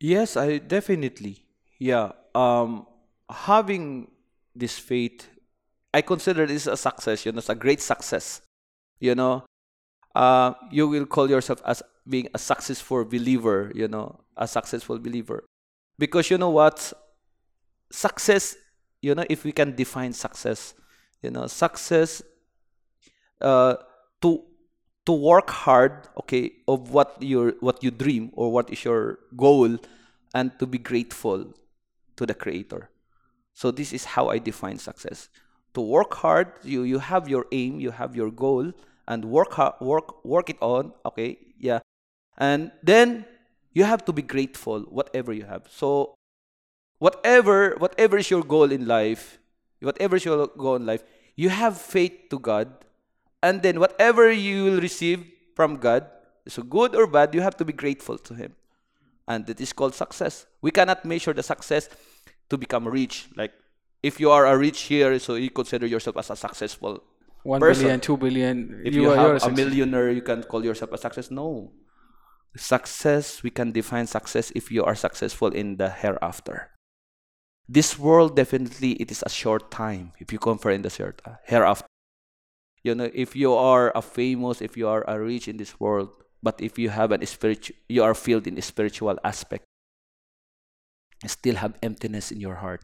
Yes, 0.00 0.36
I 0.36 0.58
definitely. 0.58 1.44
Yeah. 1.78 2.12
Um, 2.34 2.86
having 3.30 4.10
this 4.54 4.78
faith, 4.78 5.28
I 5.94 6.02
consider 6.02 6.46
this 6.46 6.66
a 6.66 6.76
success. 6.76 7.24
You 7.24 7.32
know, 7.32 7.38
it's 7.38 7.48
a 7.48 7.54
great 7.54 7.80
success. 7.80 8.42
You 9.00 9.14
know, 9.14 9.44
uh, 10.14 10.54
you 10.70 10.88
will 10.88 11.06
call 11.06 11.30
yourself 11.30 11.62
as 11.64 11.82
being 12.08 12.28
a 12.34 12.38
successful 12.38 13.04
believer. 13.04 13.72
You 13.74 13.88
know, 13.88 14.20
a 14.36 14.48
successful 14.48 14.98
believer, 14.98 15.44
because 15.98 16.30
you 16.30 16.38
know 16.38 16.50
what, 16.50 16.92
success. 17.90 18.56
You 19.00 19.14
know, 19.14 19.24
if 19.30 19.44
we 19.44 19.52
can 19.52 19.76
define 19.76 20.12
success, 20.12 20.74
you 21.22 21.30
know, 21.30 21.46
success. 21.46 22.22
Uh, 23.40 23.76
to 24.20 24.42
to 25.06 25.12
work 25.12 25.48
hard 25.48 26.08
okay 26.18 26.50
of 26.66 26.90
what 26.90 27.14
your 27.22 27.54
what 27.60 27.84
you 27.84 27.90
dream 27.92 28.32
or 28.34 28.50
what 28.50 28.68
is 28.68 28.84
your 28.84 29.20
goal 29.36 29.78
and 30.34 30.50
to 30.58 30.66
be 30.66 30.76
grateful 30.76 31.54
to 32.18 32.26
the 32.26 32.34
creator. 32.34 32.90
So 33.54 33.70
this 33.70 33.92
is 33.92 34.04
how 34.04 34.28
i 34.28 34.38
define 34.38 34.78
success. 34.78 35.28
To 35.74 35.80
work 35.80 36.14
hard 36.14 36.52
you 36.62 36.82
you 36.82 36.98
have 36.98 37.28
your 37.28 37.46
aim 37.52 37.80
you 37.80 37.90
have 37.90 38.16
your 38.16 38.30
goal 38.30 38.72
and 39.06 39.24
work 39.24 39.52
hard 39.54 39.74
work 39.80 40.24
work 40.24 40.50
it 40.50 40.58
on 40.60 40.92
okay 41.06 41.38
yeah. 41.58 41.80
And 42.36 42.70
then 42.82 43.24
you 43.72 43.84
have 43.84 44.04
to 44.06 44.12
be 44.12 44.22
grateful 44.22 44.82
whatever 44.82 45.32
you 45.32 45.44
have. 45.44 45.66
So 45.70 46.14
whatever 46.98 47.76
whatever 47.78 48.18
is 48.18 48.30
your 48.30 48.42
goal 48.42 48.72
in 48.72 48.86
life 48.86 49.38
whatever 49.80 50.16
is 50.16 50.24
your 50.24 50.48
goal 50.48 50.74
in 50.74 50.84
life 50.84 51.04
you 51.36 51.48
have 51.48 51.78
faith 51.78 52.26
to 52.30 52.38
god 52.40 52.66
and 53.42 53.62
then 53.62 53.78
whatever 53.78 54.30
you 54.30 54.64
will 54.64 54.80
receive 54.80 55.24
from 55.54 55.76
God, 55.76 56.06
so 56.46 56.62
good 56.62 56.94
or 56.94 57.06
bad, 57.06 57.34
you 57.34 57.40
have 57.40 57.56
to 57.56 57.64
be 57.64 57.72
grateful 57.72 58.18
to 58.18 58.34
Him. 58.34 58.54
And 59.28 59.46
that 59.46 59.60
is 59.60 59.72
called 59.72 59.94
success. 59.94 60.46
We 60.62 60.70
cannot 60.70 61.04
measure 61.04 61.32
the 61.32 61.42
success 61.42 61.88
to 62.50 62.56
become 62.56 62.88
rich. 62.88 63.28
Like 63.36 63.52
if 64.02 64.20
you 64.20 64.30
are 64.30 64.46
a 64.46 64.56
rich 64.56 64.82
here, 64.82 65.18
so 65.18 65.34
you 65.34 65.50
consider 65.50 65.86
yourself 65.86 66.16
as 66.16 66.30
a 66.30 66.36
successful. 66.36 67.02
One 67.42 67.60
Person. 67.60 67.84
billion, 67.84 68.00
two 68.00 68.16
billion. 68.16 68.82
If 68.84 68.94
you, 68.94 69.10
are- 69.10 69.16
have 69.16 69.44
a 69.44 69.50
millionaire, 69.50 70.10
you 70.10 70.22
can 70.22 70.42
call 70.42 70.64
yourself 70.64 70.92
a 70.92 70.98
success. 70.98 71.30
No. 71.30 71.72
Success, 72.56 73.42
we 73.42 73.50
can 73.50 73.72
define 73.72 74.06
success 74.06 74.50
if 74.56 74.72
you 74.72 74.82
are 74.84 74.94
successful 74.94 75.48
in 75.48 75.76
the 75.76 75.90
hereafter. 75.90 76.70
This 77.68 77.98
world 77.98 78.34
definitely 78.34 78.92
it 78.92 79.10
is 79.10 79.22
a 79.24 79.28
short 79.28 79.70
time 79.70 80.12
if 80.18 80.32
you 80.32 80.38
compare 80.38 80.72
in 80.72 80.82
the 80.82 81.14
uh, 81.24 81.36
hereafter. 81.44 81.86
You 82.82 82.94
know, 82.94 83.10
if 83.12 83.36
you 83.36 83.52
are 83.52 83.92
a 83.94 84.00
famous, 84.00 84.62
if 84.62 84.76
you 84.76 84.88
are 84.88 85.04
a 85.06 85.20
rich 85.20 85.48
in 85.48 85.58
this 85.58 85.78
world, 85.78 86.10
but 86.42 86.60
if 86.60 86.78
you 86.78 86.90
have 86.90 87.12
an 87.12 87.24
spiritual, 87.26 87.76
you 87.88 88.02
are 88.02 88.14
filled 88.14 88.46
in 88.46 88.60
spiritual 88.62 89.18
aspect, 89.24 89.64
still 91.26 91.56
have 91.56 91.74
emptiness 91.82 92.30
in 92.30 92.40
your 92.40 92.56
heart, 92.56 92.82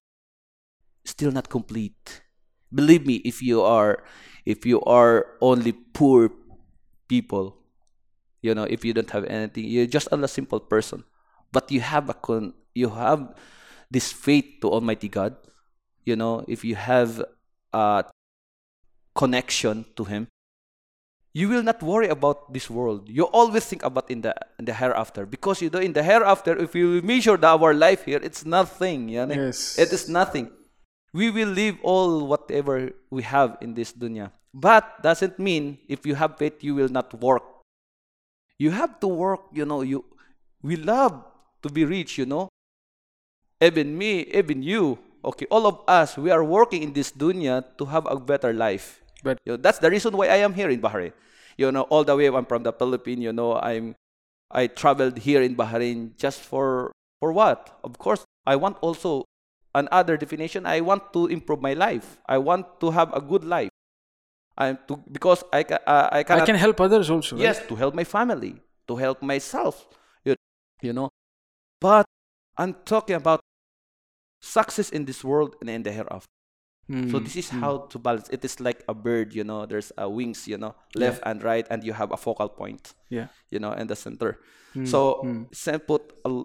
still 1.05 1.31
not 1.31 1.49
complete. 1.49 2.23
Believe 2.73 3.07
me, 3.07 3.23
if 3.25 3.43
you 3.43 3.63
are, 3.63 4.03
if 4.45 4.67
you 4.67 4.81
are 4.83 5.39
only 5.41 5.73
poor 5.73 6.31
people, 7.09 7.57
you 8.43 8.55
know, 8.55 8.65
if 8.65 8.85
you 8.85 8.93
don't 8.93 9.11
have 9.11 9.25
anything, 9.25 9.65
you're 9.65 9.87
just 9.87 10.09
a 10.11 10.29
simple 10.29 10.61
person, 10.61 11.05
but 11.53 11.71
you 11.71 11.81
have 11.81 12.11
a 12.11 12.15
con, 12.15 12.53
you 12.75 12.91
have 12.91 13.35
this 13.91 14.13
faith 14.13 14.45
to 14.61 14.69
Almighty 14.71 15.09
God. 15.09 15.37
You 16.05 16.17
know, 16.17 16.45
if 16.49 16.65
you 16.65 16.75
have 16.75 17.25
a 17.73 18.05
connection 19.15 19.87
to 19.97 20.05
Him, 20.05 20.29
you 21.35 21.49
will 21.49 21.63
not 21.63 21.83
worry 21.83 22.09
about 22.09 22.53
this 22.55 22.71
world. 22.71 23.11
You 23.11 23.25
always 23.25 23.67
think 23.67 23.83
about 23.83 24.09
in 24.09 24.23
the 24.23 24.33
in 24.59 24.65
the 24.65 24.73
hereafter 24.73 25.27
because 25.27 25.61
you 25.61 25.69
know 25.69 25.83
in 25.83 25.93
the 25.93 26.03
hereafter, 26.03 26.57
if 26.57 26.75
you 26.79 27.03
measure 27.03 27.37
the, 27.37 27.51
our 27.51 27.75
life 27.75 28.07
here, 28.07 28.23
it's 28.23 28.47
nothing. 28.47 29.11
You 29.11 29.27
know? 29.27 29.35
Yes. 29.51 29.77
It 29.77 29.93
is 29.93 30.09
nothing. 30.09 30.49
We 31.13 31.31
will 31.31 31.51
leave 31.51 31.77
all 31.83 32.27
whatever 32.27 32.95
we 33.11 33.23
have 33.27 33.59
in 33.61 33.75
this 33.75 33.93
dunya. 33.93 34.31
But 34.55 35.03
doesn't 35.03 35.39
mean 35.39 35.79
if 35.91 36.07
you 36.07 36.15
have 36.15 36.39
faith, 36.39 36.63
you 36.63 36.79
will 36.79 36.89
not 36.89 37.11
work. 37.19 37.43
You 38.57 38.71
have 38.71 39.03
to 39.03 39.11
work. 39.11 39.51
You 39.53 39.67
know, 39.67 39.83
you 39.83 40.07
we 40.63 40.79
love 40.79 41.19
to 41.63 41.69
be 41.69 41.85
rich. 41.85 42.17
You 42.17 42.31
know, 42.31 42.47
even 43.61 43.99
me, 43.99 44.23
even 44.31 44.63
you. 44.63 45.03
Okay, 45.25 45.47
all 45.51 45.67
of 45.67 45.81
us, 45.89 46.21
we 46.21 46.31
are 46.31 46.45
working 46.45 46.85
in 46.85 46.93
this 46.93 47.11
dunya 47.11 47.65
to 47.81 47.89
have 47.89 48.07
a 48.07 48.15
better 48.21 48.53
life. 48.53 49.01
But 49.25 49.41
You 49.49 49.57
know, 49.57 49.61
that's 49.65 49.81
the 49.81 49.89
reason 49.91 50.13
why 50.17 50.29
I 50.29 50.45
am 50.45 50.53
here 50.53 50.69
in 50.69 50.81
Bahrain. 50.85 51.13
You 51.57 51.73
know, 51.73 51.89
all 51.89 52.05
the 52.05 52.15
way 52.15 52.29
I'm 52.29 52.45
from 52.45 52.63
the 52.63 52.73
Philippines. 52.77 53.25
You 53.25 53.33
know, 53.33 53.57
I'm 53.57 53.97
I 54.53 54.69
traveled 54.69 55.17
here 55.19 55.41
in 55.41 55.57
Bahrain 55.57 56.13
just 56.21 56.41
for 56.45 56.93
for 57.21 57.33
what? 57.33 57.81
Of 57.83 57.97
course, 57.99 58.23
I 58.45 58.55
want 58.61 58.77
also 58.85 59.25
another 59.75 60.21
definition. 60.21 60.67
I 60.69 60.85
want 60.85 61.11
to 61.17 61.27
improve 61.27 61.65
my 61.65 61.73
life. 61.73 62.21
I 62.29 62.37
want 62.39 62.79
to 62.85 62.91
have 62.93 63.11
a 63.17 63.21
good 63.25 63.43
life. 63.49 63.73
I'm 64.61 64.79
to 64.87 65.01
because 65.11 65.43
I 65.51 65.65
ca- 65.65 65.83
uh, 65.87 66.09
I 66.13 66.23
can 66.23 66.39
I 66.39 66.47
can 66.47 66.55
help 66.55 66.79
others 66.79 67.11
also. 67.11 67.35
right? 67.35 67.43
yes 67.49 67.59
to 67.67 67.75
help 67.75 67.95
my 67.95 68.05
family 68.07 68.61
to 68.87 68.95
help 68.95 69.19
myself 69.23 69.89
you, 70.23 70.37
you 70.85 70.93
know 70.93 71.09
but 71.81 72.07
i'm 72.61 72.75
talking 72.85 73.17
about 73.17 73.41
success 74.41 74.91
in 74.91 75.05
this 75.05 75.25
world 75.25 75.57
and 75.61 75.71
in 75.71 75.83
the 75.83 75.91
hereafter 75.93 76.29
so 76.85 77.17
Mm, 77.19 77.25
this 77.25 77.37
is 77.37 77.49
mm. 77.51 77.61
how 77.61 77.79
to 77.89 77.99
balance. 77.99 78.29
It 78.29 78.45
is 78.45 78.61
like 78.61 78.85
a 78.89 78.95
bird 78.95 79.33
you 79.35 79.45
know 79.45 79.65
there's 79.65 79.91
a 79.97 80.05
wings 80.09 80.47
you 80.47 80.59
know 80.59 80.75
left 80.95 81.23
and 81.25 81.43
right 81.43 81.67
and 81.71 81.83
you 81.83 81.95
have 81.95 82.13
a 82.13 82.17
focal 82.17 82.49
point 82.49 82.93
Yeah. 83.09 83.29
you 83.51 83.59
know 83.59 83.73
in 83.73 83.87
the 83.89 83.97
center. 83.97 84.39
Mm, 84.77 84.87
so 84.87 85.23
mm. 85.25 85.47
sen- 85.55 85.81
put 85.81 86.03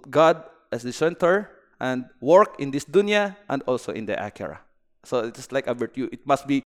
god 0.10 0.44
as 0.72 0.84
the 0.84 0.94
center 0.94 1.50
and 1.80 2.06
work 2.22 2.56
in 2.60 2.72
this 2.72 2.86
dunya 2.86 3.36
and 3.50 3.64
also 3.68 3.92
in 3.92 4.06
the 4.06 4.16
akira 4.16 4.60
so 5.04 5.20
it 5.28 5.38
is 5.38 5.52
like 5.52 5.68
a 5.68 5.76
bird. 5.76 5.92
You 5.96 6.08
it 6.12 6.24
must 6.26 6.48
be 6.48 6.64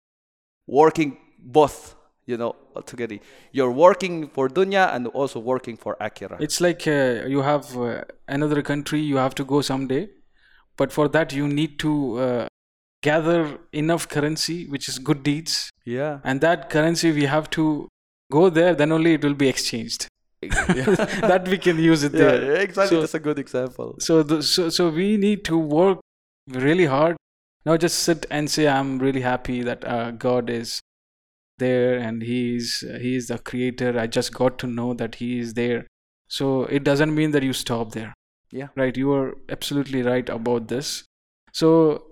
working 0.66 1.18
both 1.38 1.94
you 2.26 2.36
know 2.36 2.54
together. 2.86 3.18
You're 3.52 3.72
working 3.72 4.28
for 4.28 4.48
dunya 4.48 4.94
and 4.94 5.06
also 5.08 5.38
working 5.38 5.76
for 5.76 5.96
akira 6.00 6.36
It's 6.40 6.60
like 6.60 6.86
uh, 6.86 7.26
you 7.26 7.42
have 7.42 7.76
uh, 7.76 8.02
another 8.28 8.62
country 8.62 9.00
you 9.00 9.16
have 9.18 9.34
to 9.36 9.44
go 9.44 9.60
someday, 9.62 10.08
but 10.76 10.92
for 10.92 11.08
that 11.08 11.32
you 11.32 11.46
need 11.48 11.78
to 11.80 12.18
uh, 12.18 12.46
gather 13.02 13.58
enough 13.72 14.08
currency, 14.08 14.66
which 14.66 14.88
is 14.88 14.98
good 14.98 15.22
deeds, 15.22 15.70
yeah 15.84 16.18
and 16.24 16.40
that 16.40 16.68
currency 16.70 17.12
we 17.12 17.24
have 17.24 17.48
to 17.50 17.88
go 18.30 18.48
there. 18.50 18.74
Then 18.74 18.92
only 18.92 19.14
it 19.14 19.24
will 19.24 19.34
be 19.34 19.48
exchanged. 19.48 20.06
that 20.42 21.46
we 21.48 21.58
can 21.58 21.78
use 21.78 22.02
it 22.02 22.12
there. 22.12 22.42
yeah, 22.42 22.58
exactly 22.60 22.96
So- 22.96 23.00
that's 23.00 23.14
a 23.14 23.20
good 23.20 23.38
example 23.38 23.96
So, 23.98 24.22
the, 24.22 24.42
so, 24.42 24.68
so 24.70 24.88
we 24.88 25.16
need 25.16 25.44
to 25.44 25.58
work 25.58 25.98
really 26.48 26.86
hard. 26.86 27.16
Not 27.66 27.80
just 27.80 27.98
sit 27.98 28.24
and 28.30 28.50
say, 28.50 28.66
"I'm 28.66 28.98
really 28.98 29.20
happy 29.20 29.62
that 29.62 29.84
uh, 29.84 30.12
God 30.12 30.48
is 30.48 30.80
there 31.58 31.98
and 31.98 32.22
He's 32.22 32.82
He 33.02 33.16
is 33.16 33.26
the 33.28 33.38
Creator." 33.38 33.98
I 33.98 34.06
just 34.06 34.32
got 34.32 34.58
to 34.60 34.66
know 34.66 34.94
that 34.94 35.16
He 35.16 35.38
is 35.40 35.52
there. 35.54 35.86
So 36.28 36.64
it 36.64 36.84
doesn't 36.84 37.14
mean 37.14 37.32
that 37.32 37.42
you 37.42 37.52
stop 37.52 37.92
there. 37.92 38.14
Yeah. 38.50 38.68
Right. 38.76 38.96
You 38.96 39.12
are 39.12 39.36
absolutely 39.50 40.02
right 40.02 40.28
about 40.28 40.68
this. 40.68 41.04
So 41.52 42.06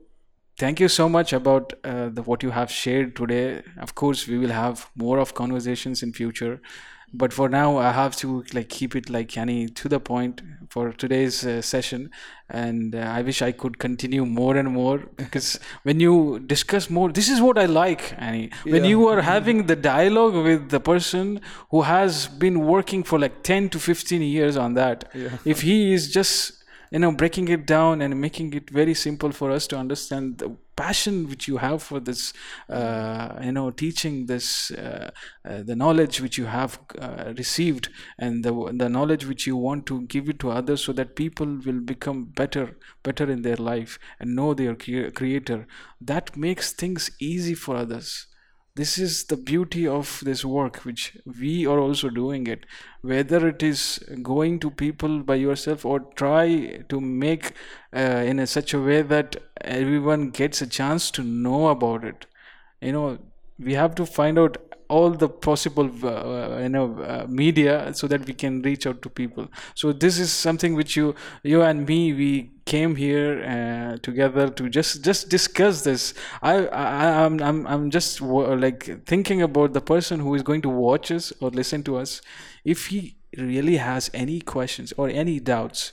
thank 0.59 0.81
you 0.81 0.89
so 0.89 1.09
much 1.09 1.33
about 1.33 1.73
uh, 1.85 2.09
the, 2.09 2.23
what 2.23 2.43
you 2.43 2.51
have 2.51 2.71
shared 2.71 3.15
today. 3.17 3.63
Of 3.79 3.95
course, 3.95 4.27
we 4.27 4.39
will 4.39 4.51
have 4.51 4.91
more 4.97 5.19
of 5.19 5.35
conversations 5.35 6.03
in 6.03 6.13
future, 6.13 6.61
but 7.13 7.33
for 7.33 7.49
now 7.49 7.79
i 7.79 7.91
have 7.91 8.15
to 8.17 8.45
like 8.53 8.69
keep 8.69 8.95
it 8.95 9.09
like 9.09 9.29
yani 9.29 9.75
to 9.75 9.89
the 9.89 9.99
point 9.99 10.43
for 10.69 10.93
today's 10.93 11.47
uh, 11.47 11.63
session 11.63 12.11
and 12.51 12.95
uh, 12.95 12.99
i 12.99 13.23
wish 13.23 13.41
i 13.41 13.51
could 13.51 13.79
continue 13.79 14.27
more 14.27 14.57
and 14.59 14.69
more 14.71 14.99
because 15.17 15.59
when 15.85 16.01
you 16.01 16.39
discuss 16.41 16.91
more 16.91 17.11
this 17.11 17.31
is 17.31 17.41
what 17.41 17.57
i 17.57 17.65
like 17.65 18.15
Annie. 18.19 18.51
when 18.65 18.85
Yeah. 18.85 18.91
you 18.91 19.09
are 19.09 19.23
having 19.23 19.65
the 19.69 19.77
dialogue 19.77 20.35
with 20.35 20.69
the 20.69 20.81
person 20.81 21.41
who 21.71 21.81
has 21.83 22.29
been 22.29 22.61
working 22.67 23.03
for 23.03 23.19
like 23.19 23.43
10 23.43 23.71
to 23.71 23.79
15 23.79 24.21
years 24.21 24.59
on 24.59 24.75
that 24.75 25.05
if 25.47 25.63
he 25.63 25.95
is 25.95 26.13
just 26.13 26.58
you 26.91 26.99
know 26.99 27.13
breaking 27.13 27.49
it 27.49 27.67
down 27.67 28.01
and 28.01 28.21
making 28.21 28.53
it 28.55 28.71
very 28.71 28.95
simple 28.95 29.33
for 29.33 29.51
us 29.51 29.67
to 29.67 29.77
understand 29.77 30.39
the 30.39 30.57
passion 30.77 31.29
which 31.29 31.49
you 31.49 31.57
have 31.57 31.83
for 31.83 31.99
this 31.99 32.33
uh, 32.69 33.37
you 33.43 33.53
know 33.53 33.71
teaching 33.71 34.27
this 34.27 34.71
uh, 34.71 35.11
uh, 35.45 35.63
the 35.63 35.75
knowledge 35.75 36.21
which 36.21 36.39
you 36.39 36.47
have 36.47 36.79
uh, 37.01 37.33
received 37.37 37.89
and 38.19 38.45
the 38.45 38.53
the 38.83 38.89
knowledge 38.89 39.27
which 39.27 39.47
you 39.47 39.57
want 39.57 39.87
to 39.87 40.03
give 40.03 40.29
it 40.29 40.39
to 40.39 40.51
others 40.51 40.85
so 40.85 40.93
that 40.93 41.17
people 41.17 41.59
will 41.67 41.81
become 41.81 42.25
better 42.27 42.77
better 43.03 43.29
in 43.31 43.43
their 43.43 43.57
life 43.57 43.99
and 44.21 44.37
know 44.37 44.55
their 44.55 44.75
creator. 44.77 45.67
That 46.01 46.37
makes 46.37 46.73
things 46.73 47.11
easy 47.21 47.55
for 47.55 47.77
others 47.77 48.27
this 48.79 48.97
is 48.97 49.25
the 49.25 49.37
beauty 49.37 49.87
of 49.89 50.21
this 50.25 50.45
work 50.45 50.77
which 50.89 51.17
we 51.41 51.67
are 51.67 51.81
also 51.81 52.11
doing 52.11 52.47
it. 52.47 52.65
Whether 53.03 53.49
it 53.49 53.63
is 53.63 53.99
going 54.23 54.61
to 54.61 54.71
people 54.71 55.19
by 55.31 55.35
yourself 55.35 55.85
or 55.85 56.01
try 56.15 56.85
to 56.89 57.01
make 57.01 57.53
uh, 57.93 58.23
in 58.33 58.39
a 58.39 58.47
such 58.47 58.75
a 58.75 58.81
way 58.81 59.03
that 59.03 59.37
everyone 59.61 60.31
gets 60.31 60.63
a 60.63 60.67
chance 60.67 61.11
to 61.13 61.25
know 61.25 61.69
about 61.69 62.05
it. 62.05 62.27
You 62.81 62.93
know 62.93 63.19
we 63.59 63.75
have 63.75 63.97
to 63.97 64.07
find 64.07 64.39
out 64.39 64.57
all 64.89 65.11
the 65.11 65.29
possible 65.29 65.91
uh, 66.05 66.59
you 66.59 66.69
know 66.69 66.99
uh, 67.03 67.27
media 67.29 67.93
so 67.95 68.07
that 68.07 68.27
we 68.27 68.33
can 68.33 68.63
reach 68.63 68.87
out 68.87 69.03
to 69.03 69.11
people. 69.11 69.49
So 69.75 69.93
this 69.93 70.19
is 70.19 70.33
something 70.33 70.75
which 70.75 70.97
you 70.97 71.15
you 71.43 71.63
and 71.63 71.87
me 71.87 72.13
we 72.13 72.51
came 72.65 72.97
here 72.97 73.43
uh, 73.45 73.99
together 73.99 74.49
to 74.49 74.69
just 74.69 75.05
just 75.05 75.29
discuss 75.29 75.83
this. 75.83 76.15
I 76.43 76.67
i 76.69 77.25
i'm 77.25 77.41
i'm, 77.43 77.67
I'm 77.67 77.91
just 77.91 78.21
like 78.21 79.05
thinking 79.07 79.43
about 79.43 79.73
the 79.73 79.81
person 79.81 80.21
who 80.21 80.35
is 80.35 80.43
going 80.43 80.63
to 80.63 80.69
watch 80.69 81.11
us 81.11 81.33
or 81.41 81.51
listen 81.51 81.83
to 81.85 81.97
us. 81.97 82.21
If 82.65 82.87
he 82.87 83.17
really 83.37 83.77
has 83.77 84.11
any 84.15 84.41
questions 84.41 84.93
or 84.97 85.09
any 85.09 85.39
doubts 85.39 85.93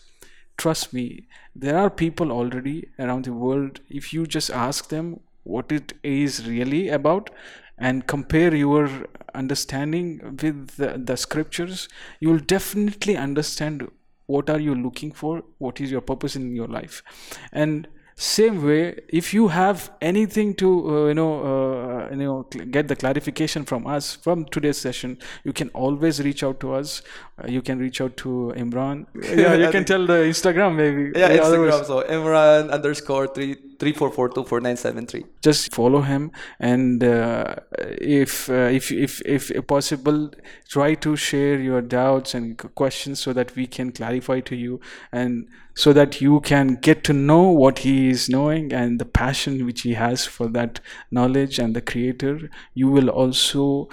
trust 0.58 0.94
me 0.94 1.28
there 1.56 1.78
are 1.78 1.90
people 1.90 2.32
already 2.32 2.90
around 3.00 3.26
the 3.26 3.34
world. 3.34 3.80
If 3.90 4.14
you 4.14 4.26
just 4.26 4.50
ask 4.50 4.90
them 4.90 5.20
what 5.44 5.72
it 5.72 5.94
is 6.04 6.48
really 6.48 6.90
about 6.90 7.30
and 7.78 8.08
compare 8.08 8.56
your 8.56 8.90
understanding 9.34 10.38
with 10.42 10.78
the, 10.78 10.98
the 10.98 11.18
scriptures 11.18 11.90
you 12.20 12.30
will 12.30 12.40
definitely 12.40 13.18
understand 13.18 13.90
what 14.28 14.50
are 14.50 14.60
you 14.60 14.74
looking 14.74 15.12
for 15.12 15.44
what 15.58 15.82
is 15.82 15.92
your 15.92 16.02
purpose 16.02 16.36
in 16.36 16.56
your 16.56 16.68
life. 16.68 17.04
And 17.52 17.88
same 18.18 18.66
way 18.66 18.98
if 19.10 19.34
you 19.34 19.50
have 19.50 19.92
anything 20.02 20.54
to 20.56 20.68
uh, 20.90 21.08
you 21.08 21.14
know 21.14 21.34
uh, 21.44 22.10
you 22.12 22.16
know 22.16 22.44
get 22.44 22.88
the 22.88 22.96
clarification 22.96 23.66
from 23.66 23.86
us 23.86 24.16
from 24.16 24.46
today's 24.46 24.78
session 24.78 25.18
you 25.44 25.52
can 25.52 25.68
always 25.70 26.22
reach 26.22 26.42
out 26.42 26.62
to 26.62 26.74
us 26.74 27.02
you 27.48 27.62
can 27.62 27.80
reach 27.80 28.00
out 28.00 28.16
to 28.16 28.54
imran 28.56 29.06
yeah 29.38 29.54
you 29.56 29.70
can 29.70 29.84
tell 29.84 30.06
the 30.06 30.20
instagram 30.34 30.76
maybe 30.76 31.12
Yeah, 31.20 31.30
Instagram. 31.38 31.86
So 31.86 32.02
Imran 32.04 32.72
underscore 32.72 33.28
three 33.28 33.56
three 33.78 33.92
four 33.92 34.10
four 34.10 34.30
two 34.30 34.46
four 34.46 34.62
nine 34.62 34.78
seven 34.78 35.06
three. 35.06 35.26
just 35.42 35.74
follow 35.74 36.02
him 36.02 36.32
and 36.60 37.04
uh, 37.04 37.56
if, 37.78 38.50
uh, 38.50 38.70
if 38.80 38.90
if 38.92 39.22
if 39.26 39.68
possible 39.68 40.32
try 40.70 40.94
to 40.94 41.18
share 41.18 41.60
your 41.60 41.82
doubts 41.82 42.34
and 42.34 42.58
questions 42.76 43.20
so 43.20 43.34
that 43.34 43.54
we 43.56 43.68
can 43.68 43.92
clarify 43.92 44.40
to 44.40 44.56
you 44.56 44.80
and 45.12 45.48
so 45.74 45.92
that 45.92 46.22
you 46.22 46.40
can 46.40 46.76
get 46.76 47.04
to 47.04 47.12
know 47.12 47.44
what 47.50 47.80
he 47.80 48.10
is 48.10 48.30
knowing 48.30 48.72
and 48.72 48.98
the 48.98 49.06
passion 49.06 49.66
which 49.66 49.82
he 49.82 49.94
has 49.96 50.26
for 50.26 50.48
that 50.48 50.80
knowledge 51.12 51.60
and 51.60 51.76
the 51.76 51.82
creator 51.82 52.50
you 52.74 52.88
will 52.88 53.10
also 53.10 53.90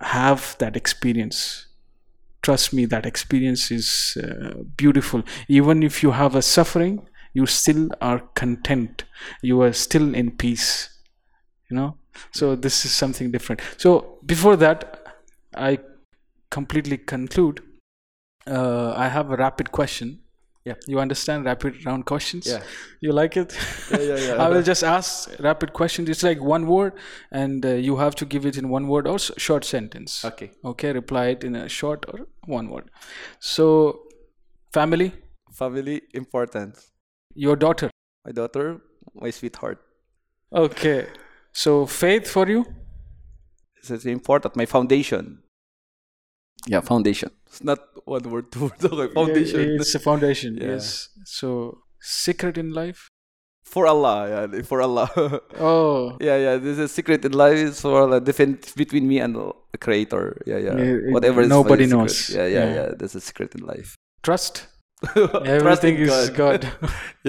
have 0.00 0.56
that 0.58 0.76
experience 0.76 1.63
trust 2.44 2.72
me 2.72 2.84
that 2.92 3.06
experience 3.06 3.70
is 3.70 4.16
uh, 4.22 4.54
beautiful. 4.76 5.22
Even 5.48 5.82
if 5.82 6.02
you 6.02 6.10
have 6.12 6.34
a 6.34 6.42
suffering 6.42 7.06
you 7.36 7.46
still 7.46 7.88
are 8.00 8.20
content. 8.42 9.04
You 9.42 9.62
are 9.62 9.72
still 9.72 10.14
in 10.14 10.30
peace 10.30 10.94
you 11.70 11.76
know? 11.76 11.96
So 12.32 12.54
this 12.54 12.84
is 12.84 12.92
something 12.92 13.30
different. 13.32 13.60
So 13.76 14.18
before 14.24 14.56
that 14.56 15.00
i 15.56 15.78
completely 16.50 16.98
conclude. 16.98 17.60
Uh, 18.46 18.92
i 19.04 19.08
have 19.08 19.30
a 19.30 19.36
rapid 19.36 19.72
question 19.72 20.20
Yeah. 20.64 20.76
you 20.86 20.98
understand 20.98 21.44
rapid 21.44 21.84
round 21.86 22.06
questions 22.06 22.46
Yeah. 22.46 22.62
you 23.00 23.12
like 23.12 23.36
it 23.36 23.54
Yeah, 23.90 23.98
yeah, 24.10 24.16
yeah. 24.26 24.36
i 24.44 24.48
will 24.48 24.62
just 24.62 24.82
ask 24.82 25.28
rapid 25.38 25.72
questions 25.74 26.08
it's 26.08 26.22
like 26.22 26.40
one 26.40 26.64
word 26.66 26.94
and 27.30 27.66
uh, 27.66 27.72
you 27.88 27.96
have 27.96 28.14
to 28.20 28.24
give 28.24 28.46
it 28.46 28.56
in 28.56 28.70
one 28.70 28.88
word 28.88 29.06
or 29.06 29.16
s- 29.16 29.30
short 29.36 29.64
sentence 29.72 30.24
Okay. 30.24 30.50
okay 30.64 30.92
reply 30.92 31.26
it 31.34 31.44
in 31.44 31.54
a 31.54 31.68
short 31.68 32.06
or 32.12 32.20
one 32.46 32.70
word 32.70 32.88
so 33.40 33.66
family 34.72 35.12
Family 35.52 36.00
important. 36.14 36.74
your 37.34 37.56
daughter 37.56 37.90
My 38.26 38.32
daughter, 38.32 38.80
my 39.24 39.30
sweetheart. 39.30 39.78
okay 40.64 41.06
so 41.52 41.84
faith 41.86 42.26
for 42.38 42.48
you 42.54 42.64
This 43.80 43.90
is 44.00 44.06
important. 44.06 44.56
My 44.56 44.64
foundation. 44.66 45.24
Yeah, 46.66 46.80
foundation. 46.80 47.30
It's 47.46 47.62
not 47.62 47.78
one 48.04 48.22
word, 48.30 48.46
two 48.52 48.62
words. 48.68 48.84
Okay, 48.84 49.12
foundation. 49.14 49.60
Yeah, 49.60 49.76
it's 49.80 49.94
a 49.94 49.98
foundation 49.98 50.56
Yeah. 50.60 50.72
yes 50.74 51.08
so 51.24 51.48
secret 52.00 52.56
in 52.58 52.70
life 52.82 53.08
For 53.74 53.84
Allah, 53.94 54.16
yeah, 54.32 54.62
for 54.70 54.78
Allah. 54.88 55.08
oh 55.58 56.16
yeah, 56.20 56.36
yeah. 56.46 56.56
This 56.66 56.76
is 56.84 56.92
secret 56.98 57.24
in 57.24 57.32
life 57.32 57.56
is 57.68 57.80
for 57.84 57.94
Allah. 58.04 58.20
Different 58.20 58.58
between 58.76 59.04
me 59.12 59.16
and 59.24 59.32
the 59.38 59.46
Creator. 59.84 60.24
Yeah, 60.50 60.60
yeah. 60.66 60.76
It- 60.86 61.12
Whatever. 61.14 61.40
nobody 61.58 61.86
knows. 61.94 62.14
Yeah, 62.30 62.46
yeah, 62.46 62.64
Yeah. 62.66 62.74
yeah. 62.78 62.88
This 63.00 63.12
is 63.18 63.22
secret 63.30 63.50
in 63.56 63.62
life. 63.74 63.90
trust 64.22 64.54
Trust 65.04 65.46
everything 65.54 65.96
in 65.96 66.08
is 66.08 66.30
god 66.42 66.60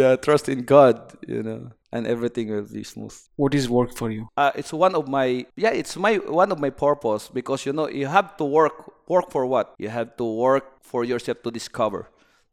yeah, 0.02 0.12
trust 0.28 0.46
in 0.54 0.60
God. 0.76 0.96
You 1.34 1.42
know, 1.48 1.62
and 1.96 2.06
everything 2.06 2.46
will 2.52 2.68
be 2.80 2.84
smooth. 2.84 3.16
what 3.38 3.54
is 3.56 3.70
work 3.70 3.92
for 3.96 4.10
you? 4.12 4.28
Uh, 4.36 4.52
it's 4.56 4.74
one 4.74 4.94
of 5.00 5.08
my 5.08 5.28
yeah 5.56 5.74
it's 5.82 5.96
my 5.96 6.16
one 6.44 6.52
of 6.52 6.60
my 6.60 6.70
purpose 6.70 7.24
because 7.40 7.66
you 7.66 7.74
know 7.78 7.88
you 7.88 8.08
have 8.18 8.36
to 8.38 8.44
work 8.44 8.76
work 9.08 9.32
for 9.32 9.46
what? 9.46 9.74
You 9.78 9.90
have 9.90 10.10
to 10.18 10.26
work 10.26 10.66
for 10.82 11.04
yourself 11.12 11.38
to 11.44 11.52
discover 11.52 12.02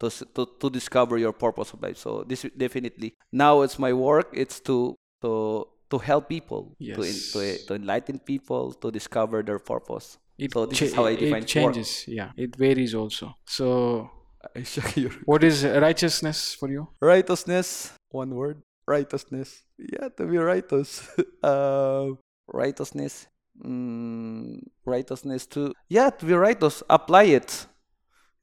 to, 0.00 0.10
to, 0.34 0.42
to 0.60 0.70
discover 0.70 1.18
your 1.18 1.32
purpose 1.32 1.72
of 1.72 1.82
life. 1.82 1.96
So 1.96 2.24
this 2.26 2.44
is 2.44 2.50
definitely 2.56 3.14
now 3.32 3.62
it's 3.62 3.78
my 3.78 3.92
work 3.92 4.28
it's 4.32 4.60
to 4.68 4.96
to 5.22 5.66
to 5.90 5.98
help 5.98 6.28
people 6.28 6.76
to, 6.80 7.02
to 7.32 7.38
to 7.66 7.74
enlighten 7.74 8.18
people 8.18 8.72
to 8.74 8.90
discover 8.90 9.42
their 9.42 9.58
purpose. 9.58 10.18
It, 10.38 10.52
so 10.52 10.66
this 10.66 10.78
cha- 10.78 10.84
is 10.86 10.94
how 10.94 11.06
I 11.06 11.14
define 11.16 11.42
it 11.42 11.48
changes 11.48 12.04
yeah. 12.06 12.30
It 12.36 12.56
varies 12.56 12.94
also. 12.94 13.34
So 13.46 13.66
work. 13.66 14.10
I 14.56 14.62
show 14.64 14.82
you. 14.96 15.10
what 15.24 15.44
is 15.44 15.64
righteousness 15.64 16.54
for 16.58 16.68
you? 16.68 16.88
Righteousness 17.00 17.92
one 18.10 18.34
word 18.34 18.62
righteousness. 18.86 19.62
Yeah 19.78 20.08
to 20.16 20.26
be 20.26 20.38
righteous. 20.38 21.08
Uh, 21.42 22.14
righteousness. 22.48 23.26
Mm, 23.62 24.64
righteousness 24.86 25.46
to 25.46 25.74
yeah 25.88 26.08
to 26.10 26.24
be 26.24 26.32
righteous 26.32 26.82
apply 26.88 27.24
it. 27.24 27.66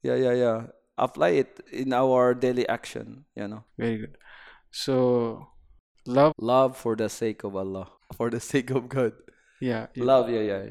Yeah 0.02 0.14
yeah 0.14 0.32
yeah. 0.34 0.60
Apply 0.98 1.30
it 1.40 1.60
in 1.72 1.92
our 1.92 2.34
daily 2.34 2.68
action 2.68 3.24
you 3.34 3.48
know. 3.48 3.64
Very 3.78 3.98
good. 3.98 4.16
So 4.70 5.48
love. 6.06 6.32
Love 6.38 6.76
for 6.76 6.94
the 6.96 7.08
sake 7.08 7.42
of 7.44 7.56
allah. 7.56 7.88
For 8.16 8.28
the 8.30 8.40
sake 8.40 8.70
of 8.70 8.88
god. 8.88 9.12
Yeah 9.60 9.86
yeah. 9.94 10.04
love 10.04 10.30
yeah 10.30 10.40
yeah. 10.40 10.62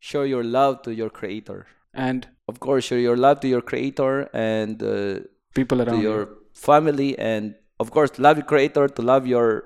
Show 0.00 0.22
your 0.22 0.44
love 0.44 0.82
to 0.82 0.94
your 0.94 1.10
creator. 1.10 1.66
And? 1.94 2.28
Of 2.46 2.60
course 2.60 2.84
show 2.84 2.94
your 2.96 3.16
love 3.16 3.40
to 3.40 3.48
your 3.48 3.62
creator 3.62 4.28
and 4.32 4.82
uh, 4.82 5.20
people 5.54 5.78
to 5.78 5.84
around 5.84 6.02
your 6.02 6.20
you. 6.20 6.36
family 6.54 7.18
and 7.18 7.54
of 7.80 7.90
course 7.90 8.18
love 8.18 8.36
your 8.38 8.46
creator 8.46 8.88
to 8.88 9.02
love 9.02 9.26
your 9.26 9.64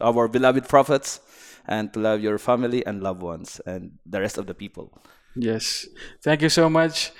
our 0.00 0.28
beloved 0.28 0.68
prophets 0.68 1.20
and 1.66 1.92
to 1.92 2.00
love 2.00 2.20
your 2.20 2.38
family 2.38 2.84
and 2.86 3.02
loved 3.02 3.22
ones 3.22 3.60
and 3.66 3.92
the 4.06 4.20
rest 4.20 4.38
of 4.38 4.46
the 4.46 4.54
people 4.54 4.92
Yes. 5.36 5.86
Thank 6.22 6.42
you 6.42 6.48
so 6.48 6.68
much. 6.68 7.12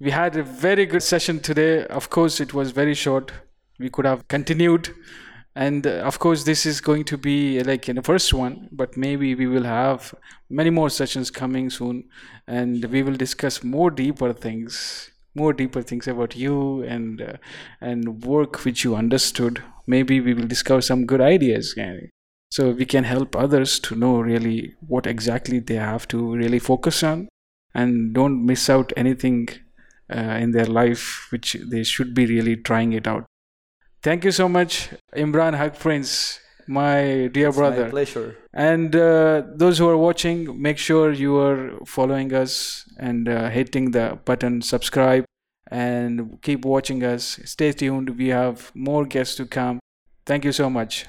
We 0.00 0.10
had 0.10 0.36
a 0.36 0.42
very 0.42 0.86
good 0.86 1.02
session 1.02 1.40
today. 1.40 1.84
Of 1.86 2.10
course, 2.10 2.40
it 2.40 2.54
was 2.54 2.70
very 2.70 2.94
short. 2.94 3.32
We 3.78 3.90
could 3.90 4.04
have 4.04 4.28
continued. 4.28 4.94
And 5.56 5.86
uh, 5.86 6.02
of 6.04 6.18
course, 6.18 6.44
this 6.44 6.66
is 6.66 6.80
going 6.80 7.04
to 7.06 7.18
be 7.18 7.62
like 7.64 7.88
in 7.88 7.96
the 7.96 8.02
first 8.02 8.32
one, 8.32 8.68
but 8.70 8.96
maybe 8.96 9.34
we 9.34 9.46
will 9.46 9.64
have 9.64 10.14
many 10.48 10.70
more 10.70 10.90
sessions 10.90 11.30
coming 11.30 11.68
soon. 11.70 12.04
And 12.46 12.84
we 12.84 13.02
will 13.02 13.16
discuss 13.16 13.64
more 13.64 13.90
deeper 13.90 14.32
things, 14.32 15.10
more 15.38 15.52
deeper 15.52 15.82
things 15.82 16.08
about 16.08 16.36
you 16.36 16.82
and, 16.82 17.22
uh, 17.22 17.36
and 17.80 18.22
work 18.24 18.64
which 18.64 18.84
you 18.84 18.96
understood. 18.96 19.62
Maybe 19.86 20.20
we 20.20 20.34
will 20.34 20.46
discover 20.46 20.82
some 20.82 21.06
good 21.06 21.20
ideas. 21.20 21.74
So 22.50 22.70
we 22.70 22.86
can 22.86 23.04
help 23.04 23.36
others 23.36 23.78
to 23.80 23.94
know 23.94 24.20
really 24.20 24.74
what 24.86 25.06
exactly 25.06 25.58
they 25.60 25.74
have 25.76 26.08
to 26.08 26.34
really 26.34 26.58
focus 26.58 27.02
on 27.02 27.28
and 27.74 28.14
don't 28.14 28.44
miss 28.44 28.68
out 28.70 28.92
anything 28.96 29.48
uh, 30.14 30.38
in 30.44 30.52
their 30.52 30.66
life 30.66 31.28
which 31.30 31.56
they 31.70 31.84
should 31.84 32.14
be 32.14 32.26
really 32.26 32.56
trying 32.56 32.92
it 32.92 33.06
out. 33.06 33.24
Thank 34.02 34.24
you 34.24 34.32
so 34.32 34.48
much, 34.48 34.90
Imran 35.14 35.56
Hugprince, 35.58 36.38
my 36.68 37.28
dear 37.32 37.48
It's 37.48 37.56
brother. 37.56 37.84
my 37.84 37.90
pleasure. 37.90 38.36
And 38.52 38.94
uh, 38.94 39.42
those 39.54 39.78
who 39.78 39.88
are 39.88 39.96
watching, 39.96 40.60
make 40.60 40.78
sure 40.78 41.12
you 41.12 41.38
are 41.38 41.78
following 41.86 42.32
us 42.34 42.84
and 42.98 43.28
uh, 43.28 43.48
hitting 43.48 43.90
the 43.92 44.18
button 44.24 44.62
subscribe 44.62 45.24
and 45.70 46.38
keep 46.42 46.64
watching 46.64 47.02
us. 47.04 47.38
Stay 47.44 47.72
tuned. 47.72 48.10
We 48.18 48.28
have 48.28 48.70
more 48.74 49.04
guests 49.04 49.34
to 49.36 49.46
come. 49.46 49.80
Thank 50.26 50.44
you 50.44 50.52
so 50.52 50.68
much. 50.70 51.06